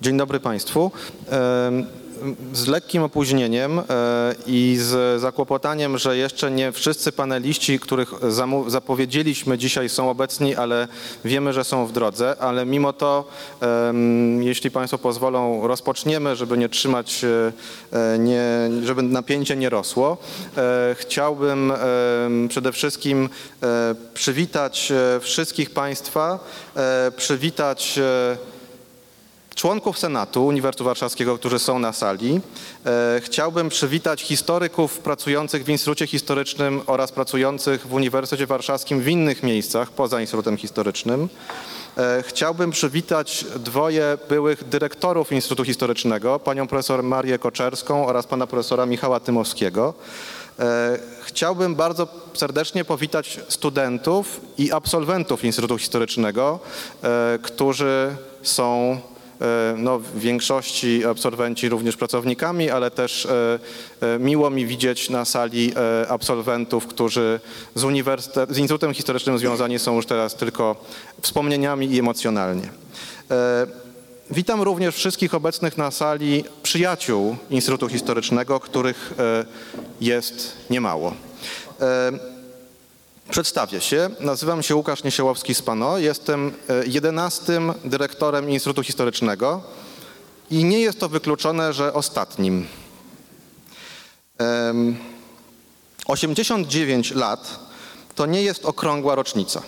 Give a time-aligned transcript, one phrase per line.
[0.00, 0.90] Dzień dobry Państwu.
[2.52, 3.82] Z lekkim opóźnieniem e,
[4.46, 8.12] i z zakłopotaniem, że jeszcze nie wszyscy paneliści, których
[8.66, 10.88] zapowiedzieliśmy dzisiaj są obecni, ale
[11.24, 13.28] wiemy, że są w drodze, ale mimo to,
[14.40, 17.52] jeśli Państwo pozwolą, rozpoczniemy, żeby nie trzymać, e,
[17.92, 20.16] e, nie, żeby napięcie nie rosło.
[20.94, 21.72] Chciałbym
[22.48, 23.28] przede wszystkim
[24.14, 26.38] przywitać wszystkich Państwa,
[27.16, 28.00] przywitać
[29.56, 32.40] członków Senatu Uniwersytetu Warszawskiego, którzy są na sali.
[32.86, 39.42] E, Chciałbym przywitać historyków pracujących w Instytucie Historycznym oraz pracujących w Uniwersytecie Warszawskim w innych
[39.42, 41.28] miejscach poza Instytutem Historycznym.
[41.98, 48.86] E, Chciałbym przywitać dwoje byłych dyrektorów Instytutu Historycznego, panią profesor Marię Koczerską oraz pana profesora
[48.86, 49.94] Michała Tymowskiego.
[50.58, 56.58] E, Chciałbym bardzo serdecznie powitać studentów i absolwentów Instytutu Historycznego,
[57.42, 59.00] którzy są
[59.76, 63.58] no, w większości absolwenci również pracownikami, ale też e,
[64.00, 67.40] e, miło mi widzieć na sali e, absolwentów, którzy
[67.74, 70.76] z, uniwersytet, z Instytutem Historycznym związani są już teraz tylko
[71.22, 72.68] wspomnieniami i emocjonalnie.
[73.30, 73.66] E,
[74.30, 79.44] Witam również wszystkich obecnych na sali przyjaciół Instytutu Historycznego, których e,
[80.00, 81.14] jest niemało.
[83.28, 84.10] E, Przedstawię się.
[84.20, 85.98] Nazywam się Łukasz Niesiołowski-Spano.
[85.98, 89.62] Jestem e, jedenastym dyrektorem Instytutu Historycznego
[90.50, 92.66] i nie jest to wykluczone, że ostatnim.
[94.38, 94.96] Em,
[96.06, 97.58] 89 lat
[98.14, 99.62] to nie jest okrągła rocznica.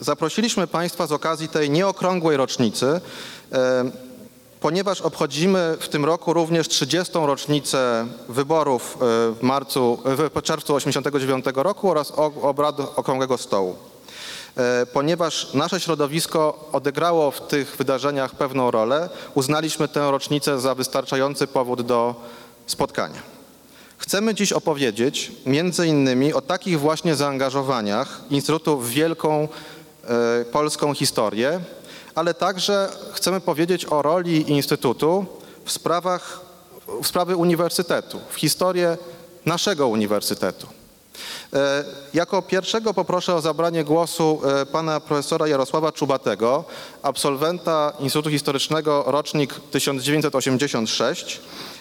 [0.00, 3.00] Zaprosiliśmy Państwa z okazji tej nieokrągłej rocznicy,
[4.62, 7.12] ponieważ obchodzimy w tym roku również 30.
[7.14, 8.98] rocznicę wyborów e,
[9.34, 13.76] w marcu, w czerwcu 89 roku oraz obrad Okrągłego Stołu.
[14.56, 21.46] E, Ponieważ nasze środowisko odegrało w tych wydarzeniach pewną rolę, uznaliśmy tę rocznicę za wystarczający
[21.46, 22.14] powód do
[22.66, 23.22] spotkania.
[23.98, 29.48] Chcemy dziś opowiedzieć między innymi o takich właśnie zaangażowaniach Instytutu w wielką
[30.04, 31.60] e, polską historię,
[32.14, 35.26] ale także chcemy powiedzieć o roli Instytutu
[35.64, 36.40] w sprawach,
[37.02, 38.98] w sprawy uniwersytetu, w historię
[39.46, 40.66] naszego uniwersytetu.
[41.52, 41.84] E,
[42.14, 46.64] Jako pierwszego poproszę o zabranie głosu e, pana profesora Jarosława Czubatego,
[47.02, 51.40] absolwenta Instytutu Historycznego rocznik 1986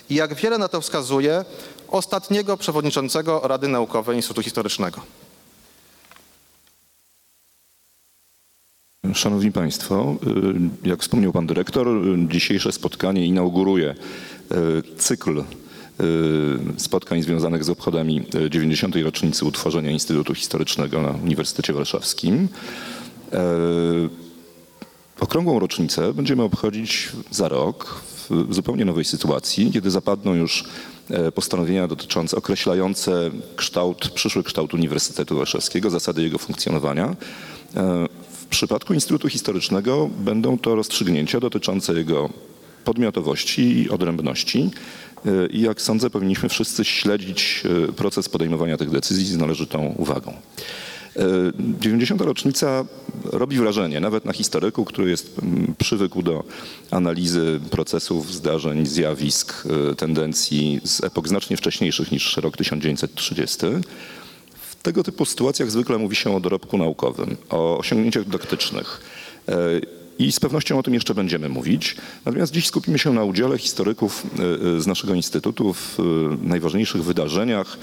[0.10, 1.46] i jak wiele na to wskazuje,
[1.88, 5.02] ostatniego przewodniczącego Rady Naukowej Instytutu Historycznego.
[9.14, 10.16] Szanowni Państwo,
[10.86, 13.96] y, jak wspomniał Pan Dyrektor, y, dzisiejsze spotkanie inauguruje
[14.52, 15.44] y, cykl
[16.78, 18.96] spotkań związanych z obchodami y, 90.
[19.04, 22.48] rocznicy utworzenia Instytutu Historycznego na Uniwersytecie Warszawskim.
[23.34, 23.40] E,
[25.20, 30.64] Okrągłą rocznicę będziemy obchodzić za rok w zupełnie nowej sytuacji, kiedy zapadną już
[31.10, 37.16] e, postanowienia dotyczące, określające kształt, przyszły kształt Uniwersytetu Warszawskiego, zasady jego funkcjonowania.
[38.52, 42.30] Przypadku Instytutu Historycznego będą to rozstrzygnięcia dotyczące jego
[42.86, 44.70] podmiotowości i odrębności.
[45.26, 50.34] E, I jak sądzę, powinniśmy wszyscy śledzić e, proces podejmowania tych decyzji z należytą uwagą.
[51.16, 51.24] E,
[51.80, 52.22] 90.
[52.22, 52.86] rocznica
[53.24, 55.36] robi wrażenie, nawet na historyku, który jest
[55.78, 56.44] przywykł do
[56.92, 59.68] analizy procesów, zdarzeń, zjawisk,
[59.98, 63.66] tendencji z epok znacznie wcześniejszych niż rok 1930.
[64.82, 69.02] W tego typu sytuacjach zwykle mówi się o dorobku naukowym, o osiągnięciach dydaktycznych.
[69.50, 69.54] E,
[70.20, 71.96] I z pewnością o tym jeszcze będziemy mówić.
[72.26, 75.98] Natomiast dziś skupimy się na udziale historyków e, e, z naszego instytutu w
[76.42, 77.78] najważniejszych wydarzeniach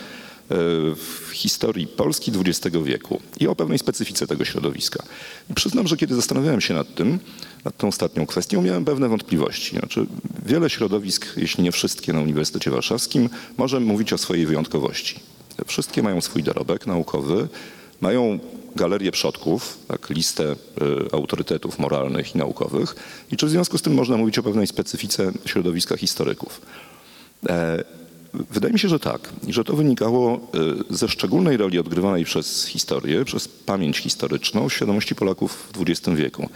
[0.97, 5.03] w historii Polski XX wieku i o pewnej specyfice tego środowiska.
[5.51, 7.19] I przyznam, że kiedy zastanawiałem się nad tym,
[7.65, 9.79] nad tą ostatnią kwestią, miałem pewne wątpliwości.
[9.79, 10.07] Znaczy,
[10.47, 15.21] wiele środowisk, jeśli nie wszystkie na Uniwersytecie Warszawskim, może mówić o swojej wyjątkowości.
[15.67, 17.49] Wszystkie mają swój dorobek naukowy,
[18.01, 18.39] mają
[18.77, 20.57] galerię przodków, tak, listę y,
[21.13, 22.95] autorytetów moralnych i naukowych.
[23.33, 26.61] I czy w związku z tym można mówić o pewnej specyfice środowiska historyków?
[27.49, 27.85] E,
[28.51, 29.29] Wydaje mi się, że tak.
[29.47, 30.41] I że to wynikało
[30.91, 36.49] y, ze szczególnej roli odgrywanej przez historię, przez pamięć historyczną świadomości Polaków w XX wieku.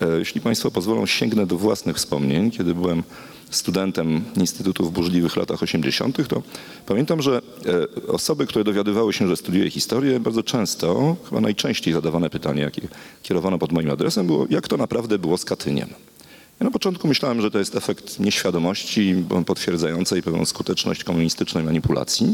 [0.00, 2.50] E, Jeśli Państwo pozwolą, sięgnę do własnych wspomnień.
[2.50, 3.02] Kiedy byłem
[3.50, 6.42] studentem Instytutu w burzliwych latach 80., to
[6.86, 7.42] pamiętam, że
[8.06, 12.88] e, osoby, które dowiadywały się, że studiuję historię, bardzo często, chyba najczęściej zadawane pytanie, jakie
[13.22, 15.88] kierowano pod moim adresem, było, jak to naprawdę było z Katyniem.
[16.60, 22.30] Ja na początku myślałem, że to jest efekt nieświadomości potwierdzającej pewną skuteczność komunistycznej manipulacji,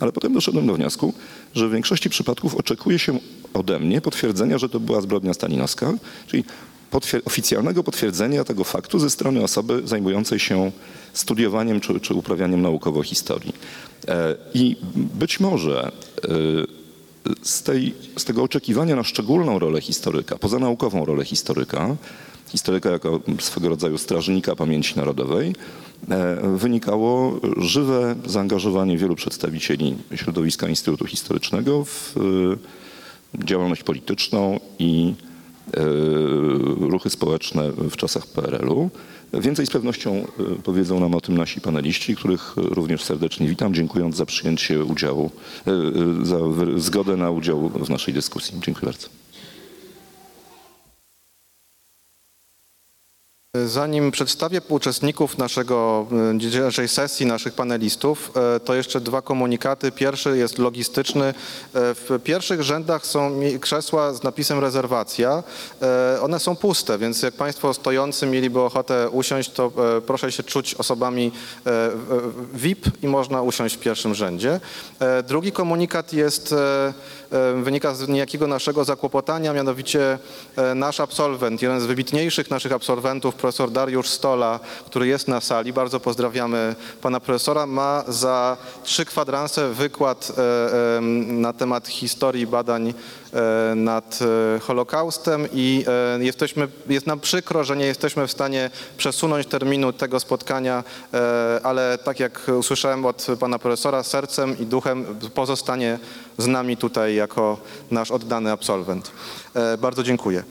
[0.00, 1.14] ale potem doszedłem do wniosku,
[1.54, 3.18] że w większości przypadków oczekuje się
[3.54, 5.92] ode mnie potwierdzenia, że to była zbrodnia stalinowska,
[6.26, 6.44] czyli
[6.96, 10.70] potwier- oficjalnego potwierdzenia tego faktu ze strony osoby zajmującej się
[11.12, 13.52] studiowaniem czy, czy uprawianiem naukowo historii.
[14.08, 16.28] E, I być może e,
[17.42, 21.96] z, tej, z tego oczekiwania na szczególną rolę historyka, pozanaukową rolę historyka,
[22.48, 25.54] historyka jako swego rodzaju strażnika pamięci narodowej,
[26.10, 32.14] e, wynikało żywe zaangażowanie wielu przedstawicieli środowiska Instytutu Historycznego w
[33.34, 35.14] działalność polityczną i
[36.80, 38.90] ruchy społeczne w czasach PRL-u.
[39.32, 40.24] Więcej z pewnością e,
[40.62, 45.30] powiedzą nam o tym nasi paneliści, których również serdecznie witam, dziękując za przyjęcie udziału,
[45.66, 46.38] e, e, za
[46.76, 48.60] zgodę na udział w naszej dyskusji.
[48.60, 49.08] Dziękuję bardzo.
[53.66, 59.92] Zanim przedstawię uczestników naszego, e, dzisiejszej sesji, naszych panelistów, e, to jeszcze dwa komunikaty.
[59.92, 61.24] Pierwszy jest logistyczny.
[61.24, 61.34] E,
[61.74, 65.42] W pierwszych rzędach są krzesła z napisem rezerwacja.
[65.82, 70.42] E, One są puste, więc jak Państwo stojący mieliby ochotę usiąść, to e, proszę się
[70.42, 71.32] czuć osobami
[71.66, 71.90] e, e,
[72.54, 74.60] VIP i można usiąść w pierwszym rzędzie.
[75.00, 77.25] E, Drugi komunikat jest, e, e,
[77.62, 80.18] wynika z niejakiego naszego zakłopotania, mianowicie
[80.56, 85.72] e, nasz absolwent, jeden z wybitniejszych naszych absolwentów, profesor Dariusz Stola, który jest na sali,
[85.72, 92.94] bardzo pozdrawiamy pana profesora, ma za trzy kwadranse wykład e, na temat historii badań e,
[93.76, 94.18] nad
[94.56, 95.84] e, Holokaustem i
[96.18, 100.84] e, jesteśmy, jest nam przykro, że nie jesteśmy w stanie przesunąć terminu tego spotkania,
[101.14, 105.04] e, ale tak jak usłyszałem od pana profesora, sercem i duchem
[105.34, 105.98] pozostanie
[106.38, 107.58] z nami tutaj jako
[107.90, 109.10] nasz oddany absolwent.
[109.54, 110.42] E, Bardzo dziękuję.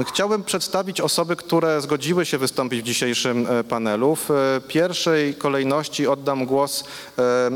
[0.00, 4.16] Chciałbym przedstawić osoby, które zgodziły się wystąpić w dzisiejszym e, panelu.
[4.16, 6.84] W e, pierwszej kolejności oddam głos
[7.18, 7.50] e,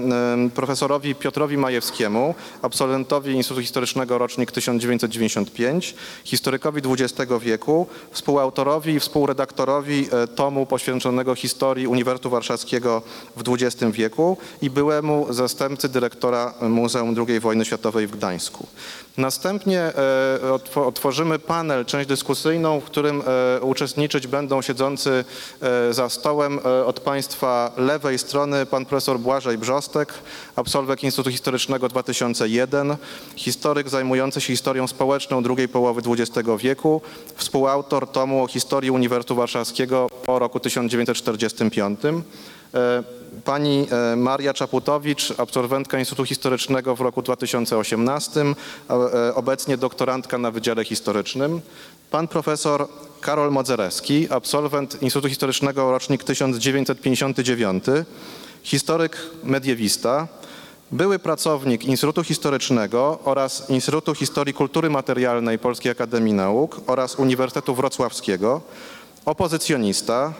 [0.54, 5.94] profesorowi Piotrowi Majewskiemu, absolwentowi Instytutu Historycznego rocznik 1995,
[6.24, 13.02] historykowi XX wieku, współautorowi i współredaktorowi tomu poświęconego historii Uniwersytetu Warszawskiego
[13.36, 18.66] w XX wieku i byłemu zastępcy dyrektora Muzeum II wojny światowej w Gdańsku.
[19.16, 19.92] Następnie
[20.52, 25.24] otwo- otworzymy panel, część dyskusyjną, w którym e, uczestniczyć będą siedzący
[25.60, 30.14] e, za stołem e, od Państwa lewej strony pan profesor Błażej Brzostek,
[30.56, 32.96] absolwent Instytutu Historycznego 2001,
[33.36, 37.00] historyk zajmujący się historią społeczną drugiej połowy XX wieku,
[37.36, 42.00] współautor tomu o historii Uniwersytetu Warszawskiego po roku 1945.
[42.74, 43.02] E,
[43.44, 43.86] Pani
[44.16, 48.44] Maria Czaputowicz, absolwentka Instytutu Historycznego w roku 2018,
[48.88, 51.60] a, e, obecnie doktorantka na Wydziale Historycznym.
[52.10, 52.88] Pan profesor
[53.20, 57.84] Karol Modzereski, absolwent Instytutu Historycznego rocznik 1959,
[58.62, 60.28] historyk mediewista,
[60.92, 68.60] były pracownik Instytutu Historycznego oraz Instytutu Historii Kultury Materialnej Polskiej Akademii Nauk oraz Uniwersytetu Wrocławskiego,
[69.24, 70.32] opozycjonista,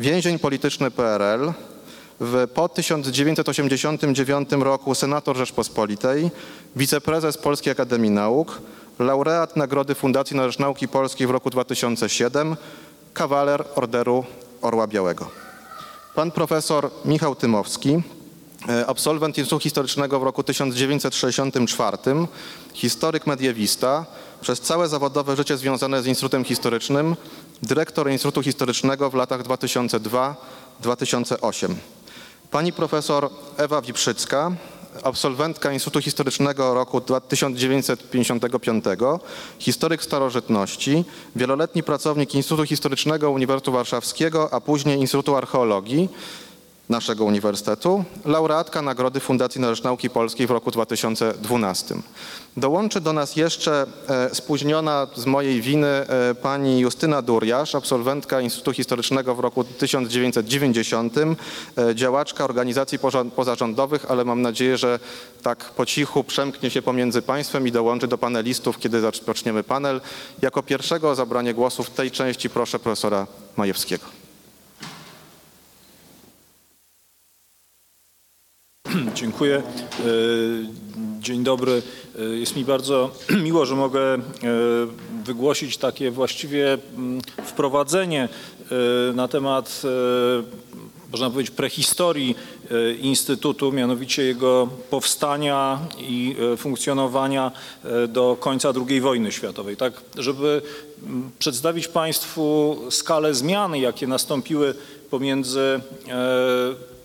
[0.00, 1.52] więzień polityczny PRL,
[2.20, 6.30] w, po 1989 roku senator Rzeczpospolitej,
[6.76, 8.60] wiceprezes Polskiej Akademii Nauk,
[9.00, 12.56] laureat Nagrody Fundacji na Rzecz Nauki Polskiej w roku 2007,
[13.14, 14.24] kawaler Orderu
[14.62, 15.30] Orła Białego.
[16.14, 18.02] Pan profesor Michał Tymowski,
[18.68, 21.98] e, absolwent Instytutu Historycznego w roku 1964,
[22.72, 24.06] historyk mediewista,
[24.40, 27.16] przez całe zawodowe życie związane z Instytutem Historycznym,
[27.62, 31.74] dyrektor Instytutu Historycznego w latach 2002-2008.
[32.50, 34.52] Pani profesor Ewa Wiprzycka,
[35.02, 38.84] absolwentka Instytutu Historycznego roku 1955,
[39.58, 41.04] historyk starożytności,
[41.36, 46.08] wieloletni pracownik Instytutu Historycznego Uniwersytetu Warszawskiego, a później Instytutu Archeologii
[46.90, 51.94] naszego uniwersytetu, laureatka Nagrody Fundacji na Rzecz Nauki Polskiej w roku 2012.
[52.56, 58.72] Dołączy do nas jeszcze e, spóźniona z mojej winy e, pani Justyna Durjasz, absolwentka Instytutu
[58.72, 62.98] Historycznego w roku 1990, e, działaczka organizacji
[63.36, 64.98] pozarządowych, ale mam nadzieję, że
[65.42, 70.00] tak po cichu przemknie się pomiędzy państwem i dołączy do panelistów, kiedy zaczniemy panel.
[70.42, 74.19] Jako pierwszego o zabranie głosu w tej części proszę profesora Majewskiego.
[79.14, 79.56] Dziękuję.
[79.56, 79.62] E,
[81.20, 81.82] Dzień dobry.
[82.18, 83.10] E, Jest mi bardzo
[83.44, 84.20] miło, że mogę e,
[85.24, 88.28] wygłosić takie właściwie mm, wprowadzenie
[89.14, 89.82] na temat
[91.10, 92.36] można powiedzieć, prehistorii
[93.00, 97.52] Instytutu, mianowicie jego powstania i funkcjonowania
[98.08, 99.76] do końca II wojny światowej.
[99.76, 100.62] Tak, żeby
[101.06, 104.74] mm, przedstawić Państwu skalę zmian, jakie nastąpiły
[105.10, 105.80] pomiędzy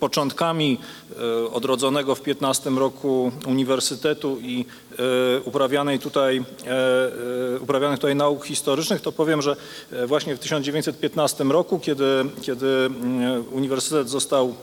[0.06, 4.66] początkami e, odrodzonego w 15 roku Uniwersytetu i
[5.36, 6.44] e, uprawianej tutaj,
[7.58, 9.56] e, uprawianych tutaj nauk historycznych, to powiem, że
[10.08, 14.56] właśnie w 1915 roku, kiedy, kiedy mm, Uniwersytet został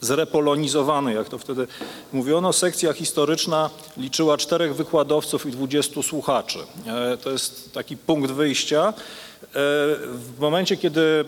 [0.00, 1.66] zrepolonizowany, jak to wtedy
[2.12, 6.58] mówiono, sekcja historyczna liczyła czterech wykładowców i 20 słuchaczy.
[7.22, 8.92] To jest taki punkt wyjścia.
[9.52, 9.54] E,
[10.14, 11.24] W momencie, kiedy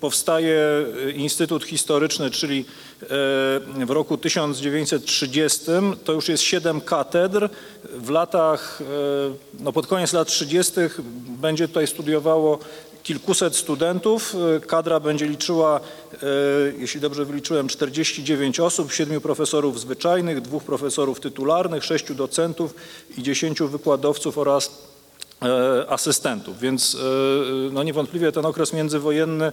[0.00, 2.64] powstaje Instytut Historyczny, czyli
[3.02, 3.06] e,
[3.86, 5.64] w roku 1930,
[6.04, 7.48] to już jest siedem katedr.
[7.94, 8.84] W latach, e,
[9.60, 10.72] no pod koniec lat 30.
[11.28, 12.58] będzie tutaj studiowało
[13.02, 14.36] kilkuset studentów.
[14.66, 15.80] Kadra będzie liczyła,
[16.78, 22.74] jeśli dobrze wyliczyłem, 49 osób, siedmiu profesorów zwyczajnych, dwóch profesorów tytularnych, sześciu docentów
[23.18, 24.89] i dziesięciu wykładowców oraz
[25.88, 26.98] asystentów, więc e,
[27.72, 29.52] no niewątpliwie ten okres międzywojenny e,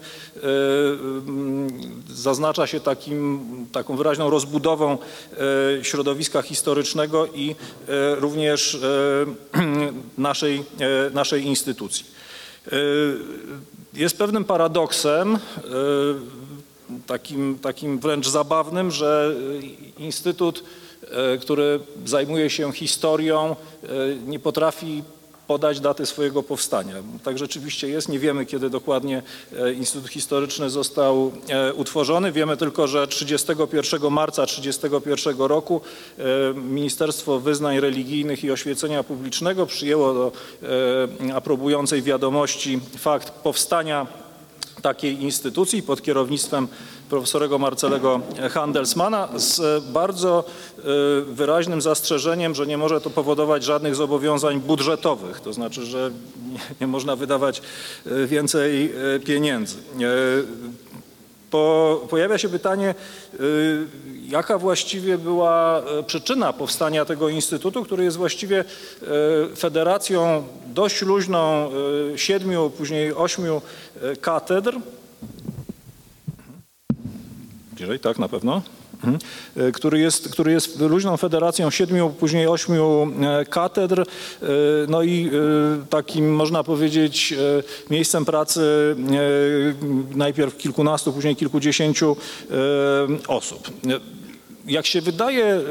[2.10, 3.40] zaznacza się takim,
[3.72, 4.98] taką wyraźną rozbudową
[5.80, 7.56] e, środowiska historycznego i
[7.88, 9.60] e, również e,
[10.18, 12.06] naszej, e, naszej instytucji.
[12.72, 12.78] E,
[13.94, 15.40] Jest pewnym paradoksem, e,
[17.08, 19.36] takim, takim wręcz zabawnym, że
[20.00, 20.64] e, Instytut,
[21.12, 23.88] e, który zajmuje się historią, e,
[24.28, 25.04] nie potrafi
[25.48, 26.96] podać daty swojego powstania.
[27.24, 28.10] Tak rzeczywiście jest.
[28.10, 29.22] Nie wiemy, kiedy dokładnie
[29.60, 32.32] e, Instytut Historyczny został e, utworzony.
[32.32, 35.82] Wiemy tylko, że 31 marca 1931 roku
[36.18, 36.24] e,
[36.54, 40.32] Ministerstwo Wyznań Religijnych i Oświecenia Publicznego przyjęło do
[41.34, 44.08] aprobującej wiadomości fakt powstania
[44.82, 46.68] takiej instytucji pod kierownictwem
[47.10, 48.22] profesorego Marcelego
[48.52, 50.44] Handelsmana z bardzo
[50.78, 50.82] e,
[51.22, 56.12] wyraźnym zastrzeżeniem, że nie może to powodować żadnych zobowiązań budżetowych, to znaczy, że
[56.82, 57.62] nie, można wydawać
[58.06, 59.78] e, więcej e, pieniędzy.
[59.78, 60.78] E,
[61.50, 62.96] Po, pojawia się pytanie,
[64.28, 68.66] jaka właściwie była e, przyczyna powstania tego instytutu, który jest właściwie e,
[69.56, 71.70] federacją dość luźną
[72.14, 73.62] e, siedmiu, później ośmiu
[74.02, 74.76] e, katedr.
[77.78, 78.62] Bliżej, tak, na pewno.
[78.94, 79.18] Mhm.
[79.58, 84.06] E, Który jest, który jest luźną federacją siedmiu, później ośmiu e, katedr, e,
[84.88, 85.32] no i
[85.90, 87.34] takim, można powiedzieć,
[87.90, 88.62] miejscem pracy
[90.16, 92.16] najpierw kilkunastu, później kilkudziesięciu
[93.28, 93.70] osób.
[94.68, 95.62] Jak się wydaje, y,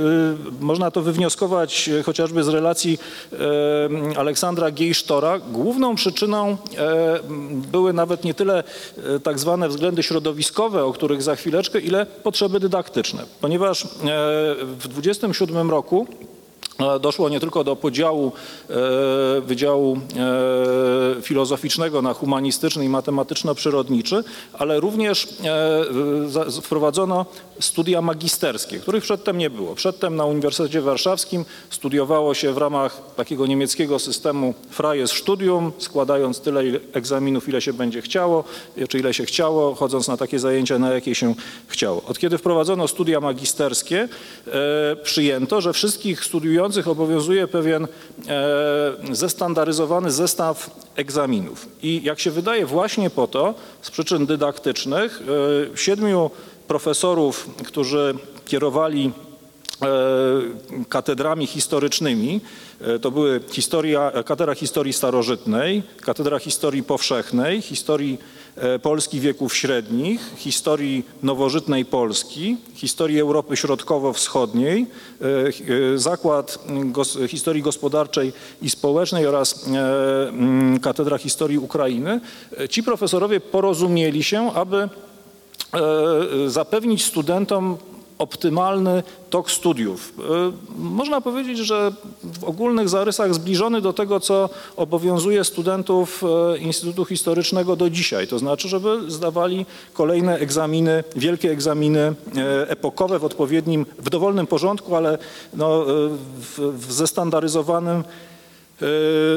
[0.61, 2.99] można to wywnioskować y, chociażby z relacji
[3.33, 6.57] y, Aleksandra Gejsztora, główną przyczyną
[7.73, 8.65] były nawet nie tyle
[9.23, 13.23] tak zwane względy środowiskowe, o których za chwileczkę, ile potrzeby dydaktyczne.
[13.41, 13.89] Ponieważ
[14.63, 16.07] w 27 roku
[17.01, 18.33] Doszło nie tylko do podziału
[18.71, 19.99] e, Wydziału
[21.19, 25.29] e, Filozoficznego na humanistyczny i matematyczno-przyrodniczy, ale również
[26.49, 27.27] e, wprowadzono
[27.61, 29.75] studia magisterskie, których przedtem nie było.
[29.75, 36.63] Przedtem na Uniwersytecie Warszawskim studiowało się w ramach takiego niemieckiego systemu Freies Studium, składając tyle
[36.93, 38.45] egzaminów, ile się będzie chciało,
[38.89, 41.35] czy ile się chciało, chodząc na takie zajęcia, na jakie się
[41.69, 42.03] chciało.
[42.07, 44.09] Od kiedy wprowadzono studia magisterskie,
[44.47, 47.89] e, przyjęto, że wszystkich studiujących obowiązuje pewien e,
[49.13, 51.69] zestandaryzowany zestaw egzaminów.
[51.83, 55.23] I jak się wydaje, właśnie po to, z przyczyn dydaktycznych,
[55.73, 56.31] e, siedmiu
[56.69, 59.13] profesorów, którzy kierowali
[59.83, 59.87] e,
[60.89, 62.41] katedrami historycznymi.
[63.01, 68.19] To były historia, katedra historii starożytnej, katedra historii powszechnej, historii
[68.83, 74.87] Polski wieków średnich, historii nowożytnej Polski, historii Europy Środkowo-Wschodniej,
[75.21, 75.25] e,
[75.95, 76.59] e, zakład
[77.29, 78.33] historii gospodarczej
[78.63, 82.21] i społecznej oraz e, katedra historii Ukrainy.
[82.61, 84.89] E, Ci profesorowie porozumieli się, aby e,
[86.51, 87.77] zapewnić studentom
[88.19, 90.13] optymalny tok studiów.
[90.19, 91.93] E, Można powiedzieć, że
[92.25, 98.27] w ogólnych zarysach zbliżony do tego, co obowiązuje studentów e, Instytutu Historycznego do dzisiaj.
[98.27, 102.15] To znaczy, żeby zdawali kolejne egzaminy, wielkie egzaminy e,
[102.71, 105.19] epokowe w odpowiednim, w dowolnym porządku, ale
[105.55, 105.85] no,
[106.41, 108.05] w, w zestandaryzowanym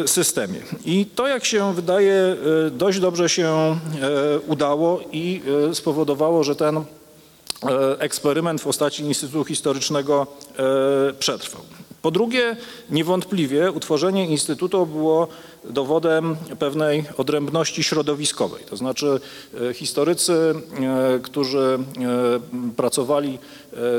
[0.05, 0.59] systemie.
[0.85, 2.35] I to, jak się wydaje,
[2.71, 3.77] dość dobrze się
[4.47, 5.41] udało i
[5.73, 6.83] spowodowało, że ten
[7.99, 10.27] eksperyment w postaci Instytutu Historycznego
[11.09, 11.61] e, przetrwał.
[12.01, 12.55] Po drugie,
[12.89, 15.27] niewątpliwie utworzenie Instytutu było
[15.63, 18.63] dowodem pewnej odrębności środowiskowej.
[18.69, 19.19] To znaczy
[19.69, 23.39] e, historycy, e, którzy e, pracowali e,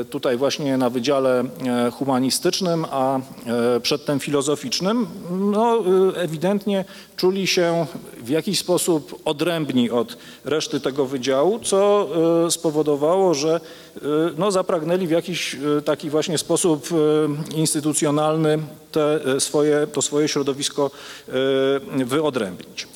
[0.09, 6.85] tutaj właśnie na Wydziale e, Humanistycznym, a e, przedtem filozoficznym, no e, ewidentnie
[7.15, 7.85] czuli się
[8.23, 12.07] w jakiś sposób odrębni od reszty tego wydziału, co
[12.45, 13.55] e, spowodowało, że
[13.95, 13.99] e,
[14.37, 18.59] no, zapragnęli w jakiś e, taki właśnie sposób e, instytucjonalny
[18.91, 20.91] te e, swoje, to swoje środowisko
[21.27, 22.87] e, wyodrębnić.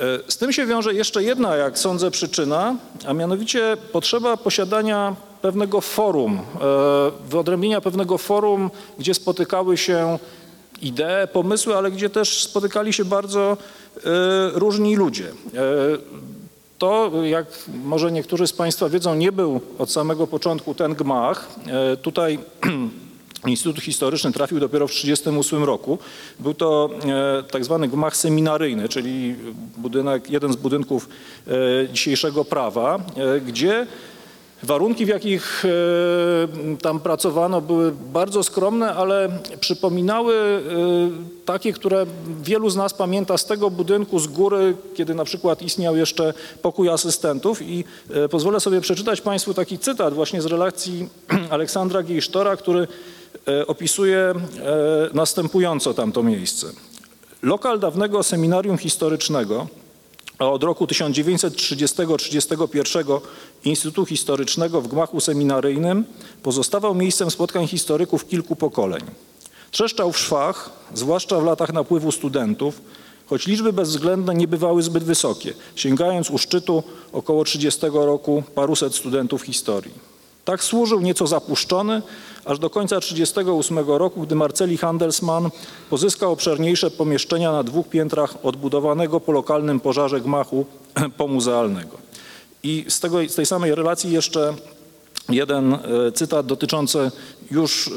[0.00, 5.80] E, Z tym się wiąże jeszcze jedna, jak sądzę, przyczyna, a mianowicie potrzeba posiadania pewnego
[5.80, 6.60] forum, e,
[7.28, 10.18] wyodrębnienia pewnego forum, gdzie spotykały się
[10.82, 13.56] idee, pomysły, ale gdzie też spotykali się bardzo
[13.96, 14.00] e,
[14.54, 15.28] różni ludzie.
[16.78, 17.46] To, jak
[17.84, 21.48] może niektórzy z Państwa wiedzą, nie był od samego początku ten gmach.
[22.02, 22.38] Tutaj
[23.46, 25.98] Instytut Historyczny trafił dopiero w 1938 roku.
[26.40, 29.34] Był to e, tak zwany gmach seminaryjny, czyli
[29.76, 31.08] budynek, jeden z budynków
[31.46, 31.52] e,
[31.92, 33.86] dzisiejszego prawa, e, gdzie
[34.62, 35.64] Warunki, w jakich
[36.82, 39.28] tam pracowano, były bardzo skromne, ale
[39.60, 40.62] przypominały
[41.44, 42.06] takie, które
[42.42, 46.88] wielu z nas pamięta z tego budynku z góry, kiedy na przykład istniał jeszcze pokój
[46.88, 47.62] asystentów.
[47.62, 47.84] I
[48.30, 51.08] pozwolę sobie przeczytać Państwu taki cytat właśnie z relacji
[51.50, 52.88] Aleksandra Gejsztora, który
[53.66, 54.34] opisuje e,
[55.14, 56.66] następująco tamto miejsce.
[57.42, 59.66] Lokal dawnego seminarium historycznego
[60.38, 63.20] a od roku 1930-31
[63.64, 66.04] Instytutu Historycznego w gmachu seminaryjnym
[66.42, 69.02] pozostawał miejscem spotkań historyków kilku pokoleń.
[69.70, 72.80] Trzeszczał w szwach, zwłaszcza w latach napływu studentów,
[73.26, 76.82] choć liczby bezwzględne nie bywały zbyt wysokie, sięgając u szczytu
[77.12, 80.13] około 30 roku paruset studentów historii.
[80.44, 82.02] Tak służył nieco zapuszczony,
[82.44, 85.50] aż do końca 1938 roku, gdy Marceli Handelsmann
[85.90, 90.66] pozyskał obszerniejsze pomieszczenia na dwóch piętrach odbudowanego po lokalnym pożarze gmachu
[91.16, 91.98] pomuzealnego.
[92.62, 94.54] I z, tego, z tej samej relacji jeszcze
[95.28, 95.78] jeden e,
[96.14, 97.10] cytat dotyczący
[97.50, 97.90] już e,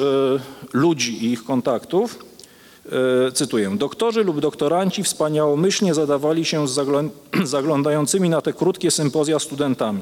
[0.73, 2.25] ludzi i ich kontaktów.
[3.27, 3.77] E, Cytuję.
[3.77, 7.09] Doktorzy lub doktoranci wspaniałomyślnie zadawali się z zaglą-
[7.43, 10.01] zaglądającymi na te krótkie sympozja studentami.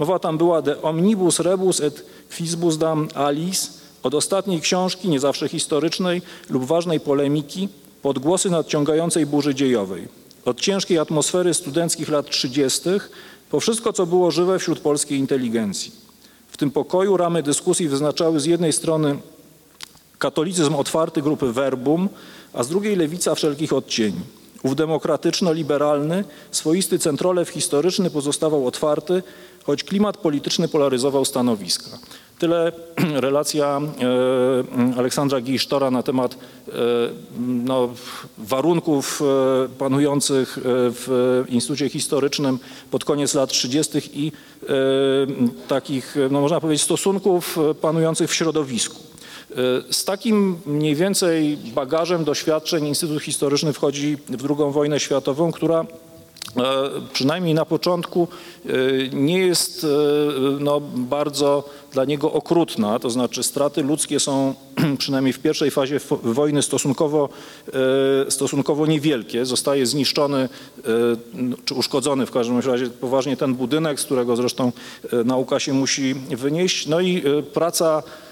[0.00, 2.04] Mowa tam była de omnibus rebus et
[2.36, 3.70] quisbusdam alis,
[4.02, 7.68] od ostatniej książki, nie zawsze historycznej lub ważnej polemiki,
[8.02, 10.08] podgłosy nadciągającej burzy dziejowej.
[10.44, 12.90] Od ciężkiej atmosfery studenckich lat 30.
[13.50, 15.92] po wszystko, co było żywe wśród polskiej inteligencji.
[16.48, 19.16] W tym pokoju ramy dyskusji wyznaczały z jednej strony
[20.18, 22.08] katolicyzm otwarty grupy Verbum,
[22.52, 24.20] a z drugiej lewica wszelkich odcieni.
[24.62, 29.22] Ów demokratyczno-liberalny, swoisty centrolew historyczny pozostawał otwarty,
[29.70, 31.98] choć klimat polityczny polaryzował stanowiska.
[32.38, 32.72] Tyle
[33.26, 36.72] relacja e, Aleksandra Gisztora na temat e,
[37.40, 37.88] no,
[38.38, 42.58] warunków e, panujących w Instytucie Historycznym
[42.90, 43.98] pod koniec lat 30.
[44.12, 44.32] i
[45.68, 48.96] takich, no, można powiedzieć, stosunków panujących w środowisku.
[49.90, 55.86] Z takim mniej więcej bagażem doświadczeń Instytut Historyczny wchodzi w II wojnę światową, która
[57.12, 58.28] przynajmniej na początku
[58.66, 58.70] e,
[59.12, 59.88] nie jest e,
[60.60, 64.54] no, bardzo dla niego okrutna, to znaczy straty ludzkie są
[64.98, 67.28] przynajmniej w pierwszej fazie wojny stosunkowo,
[68.26, 69.46] e, stosunkowo niewielkie.
[69.46, 70.48] Zostaje zniszczony e,
[71.64, 74.72] czy uszkodzony w każdym razie poważnie ten budynek, z którego zresztą
[75.12, 76.86] e, nauka się musi wynieść.
[76.86, 78.29] No i e, praca e,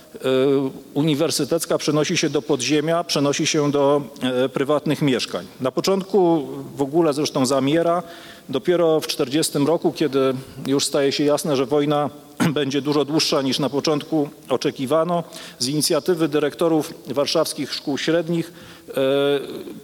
[0.94, 5.47] uniwersytecka przenosi się do podziemia, przenosi się do e, prywatnych mieszkań.
[5.61, 8.03] Na początku w ogóle zresztą zamiera.
[8.49, 10.35] Dopiero w 1940 roku, kiedy
[10.66, 12.11] już staje się jasne, że wojna
[12.59, 15.25] będzie dużo dłuższa niż na początku oczekiwano,
[15.59, 18.53] z inicjatywy dyrektorów warszawskich szkół średnich
[18.88, 18.92] e,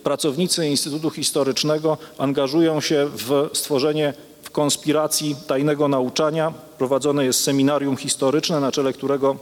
[0.02, 6.52] pracownicy Instytutu Historycznego angażują się w stworzenie w konspiracji tajnego nauczania.
[6.78, 9.36] Prowadzone jest seminarium historyczne, na czele którego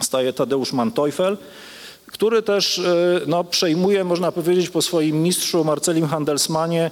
[0.00, 1.36] staje Tadeusz Manteuffel,
[2.06, 6.90] który też e, no, przejmuje, można powiedzieć, po swoim mistrzu Marcelim Handelsmanie e,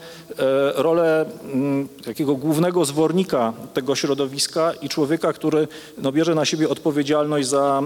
[0.74, 7.48] rolę mm, takiego głównego zwornika tego środowiska i człowieka, który no, bierze na siebie odpowiedzialność
[7.48, 7.82] za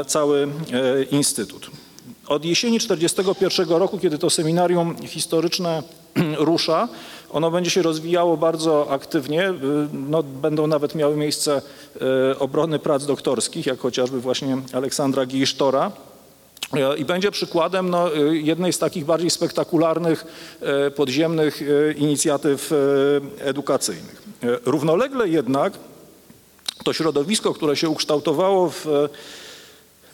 [0.00, 0.48] e, cały
[1.10, 1.70] instytut.
[2.26, 5.82] Od jesieni 1941 roku, kiedy to seminarium historyczne
[6.38, 6.88] rusza,
[7.34, 9.50] ono będzie się rozwijało bardzo aktywnie.
[9.50, 9.54] Y,
[9.92, 11.62] No, będą nawet miały miejsce
[12.32, 15.92] y, obrony prac doktorskich, jak chociażby właśnie Aleksandra Gisztora.
[16.72, 20.24] E, I będzie przykładem no, y, jednej z takich bardziej spektakularnych
[20.96, 21.62] podziemnych
[21.96, 22.72] inicjatyw
[23.38, 24.22] edukacyjnych.
[24.64, 25.72] Równolegle jednak
[26.84, 28.86] to środowisko, które się ukształtowało w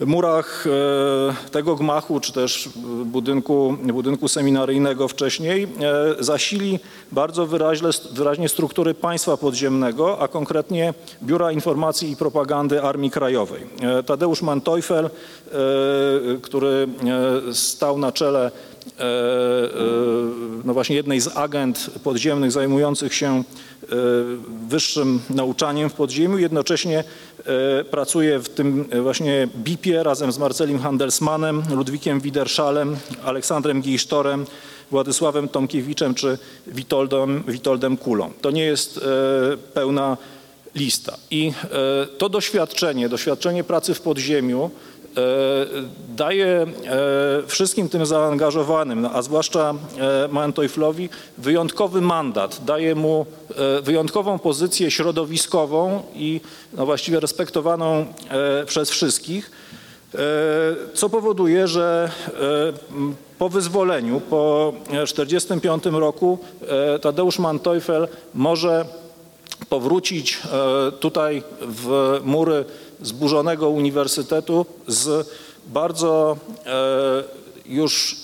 [0.05, 2.69] murach e, tego gmachu, czy też
[3.05, 6.79] budynku, budynku seminaryjnego wcześniej, e, zasili
[7.11, 13.63] bardzo wyraźnie, wyraźnie struktury państwa podziemnego, a konkretnie Biura Informacji i Propagandy Armii Krajowej.
[13.81, 15.09] E, Tadeusz Manteuffel,
[16.41, 16.87] który
[17.53, 18.51] stał na czele
[20.65, 23.43] no właśnie jednej z agent podziemnych zajmujących się
[23.83, 23.85] e,
[24.67, 30.79] wyższym nauczaniem w podziemiu, jednocześnie e, pracuje w tym e, właśnie BIP-ie razem z Marcelim
[30.79, 34.45] Handelsmanem, Ludwikiem Widerszalem, Aleksandrem Gisztorem,
[34.91, 38.31] Władysławem Tomkiewiczem czy Witoldem, Witoldem Kulą.
[38.41, 40.17] To nie jest e, pełna
[40.75, 41.17] lista.
[41.31, 44.90] I e, to doświadczenie, doświadczenie pracy w podziemiu e,
[46.15, 46.67] daje e,
[47.47, 53.25] wszystkim tym zaangażowanym, no, a zwłaszcza e, Manteuflowi, wyjątkowy mandat, daje mu
[53.77, 56.41] e, wyjątkową pozycję środowiskową i
[56.73, 58.05] no, właściwie respektowaną
[58.65, 59.51] przez wszystkich,
[60.93, 62.11] co powoduje, że
[63.39, 66.39] po wyzwoleniu, po 1945 roku
[67.01, 68.85] Tadeusz Manteuffel może
[69.69, 70.39] powrócić
[70.99, 72.65] tutaj w mury
[73.01, 75.29] zburzonego uniwersytetu z
[75.67, 77.23] bardzo e,
[77.65, 78.15] już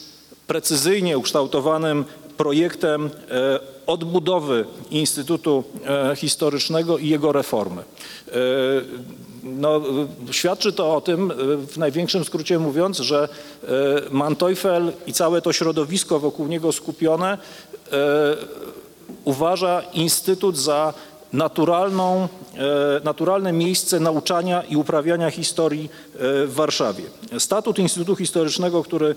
[0.47, 2.05] precyzyjnie ukształtowanym
[2.37, 7.83] projektem e, odbudowy Instytutu e, Historycznego i jego reformy.
[9.43, 9.81] No,
[10.31, 11.33] świadczy to o tym,
[11.67, 13.29] w największym skrócie mówiąc, że
[14.11, 17.37] Manteuffel i całe to środowisko wokół niego skupione
[19.23, 20.93] uważa Instytut za
[21.33, 27.03] naturalną, e, naturalne miejsce nauczania i uprawiania historii e, w Warszawie.
[27.39, 29.15] Statut Instytutu Historycznego, który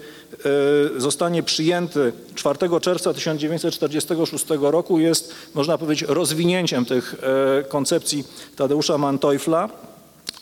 [0.96, 7.14] e, zostanie przyjęty 4 czerwca 1946 roku jest, można powiedzieć, rozwinięciem tych
[7.68, 8.24] koncepcji
[8.56, 9.68] Tadeusza Manteuffla.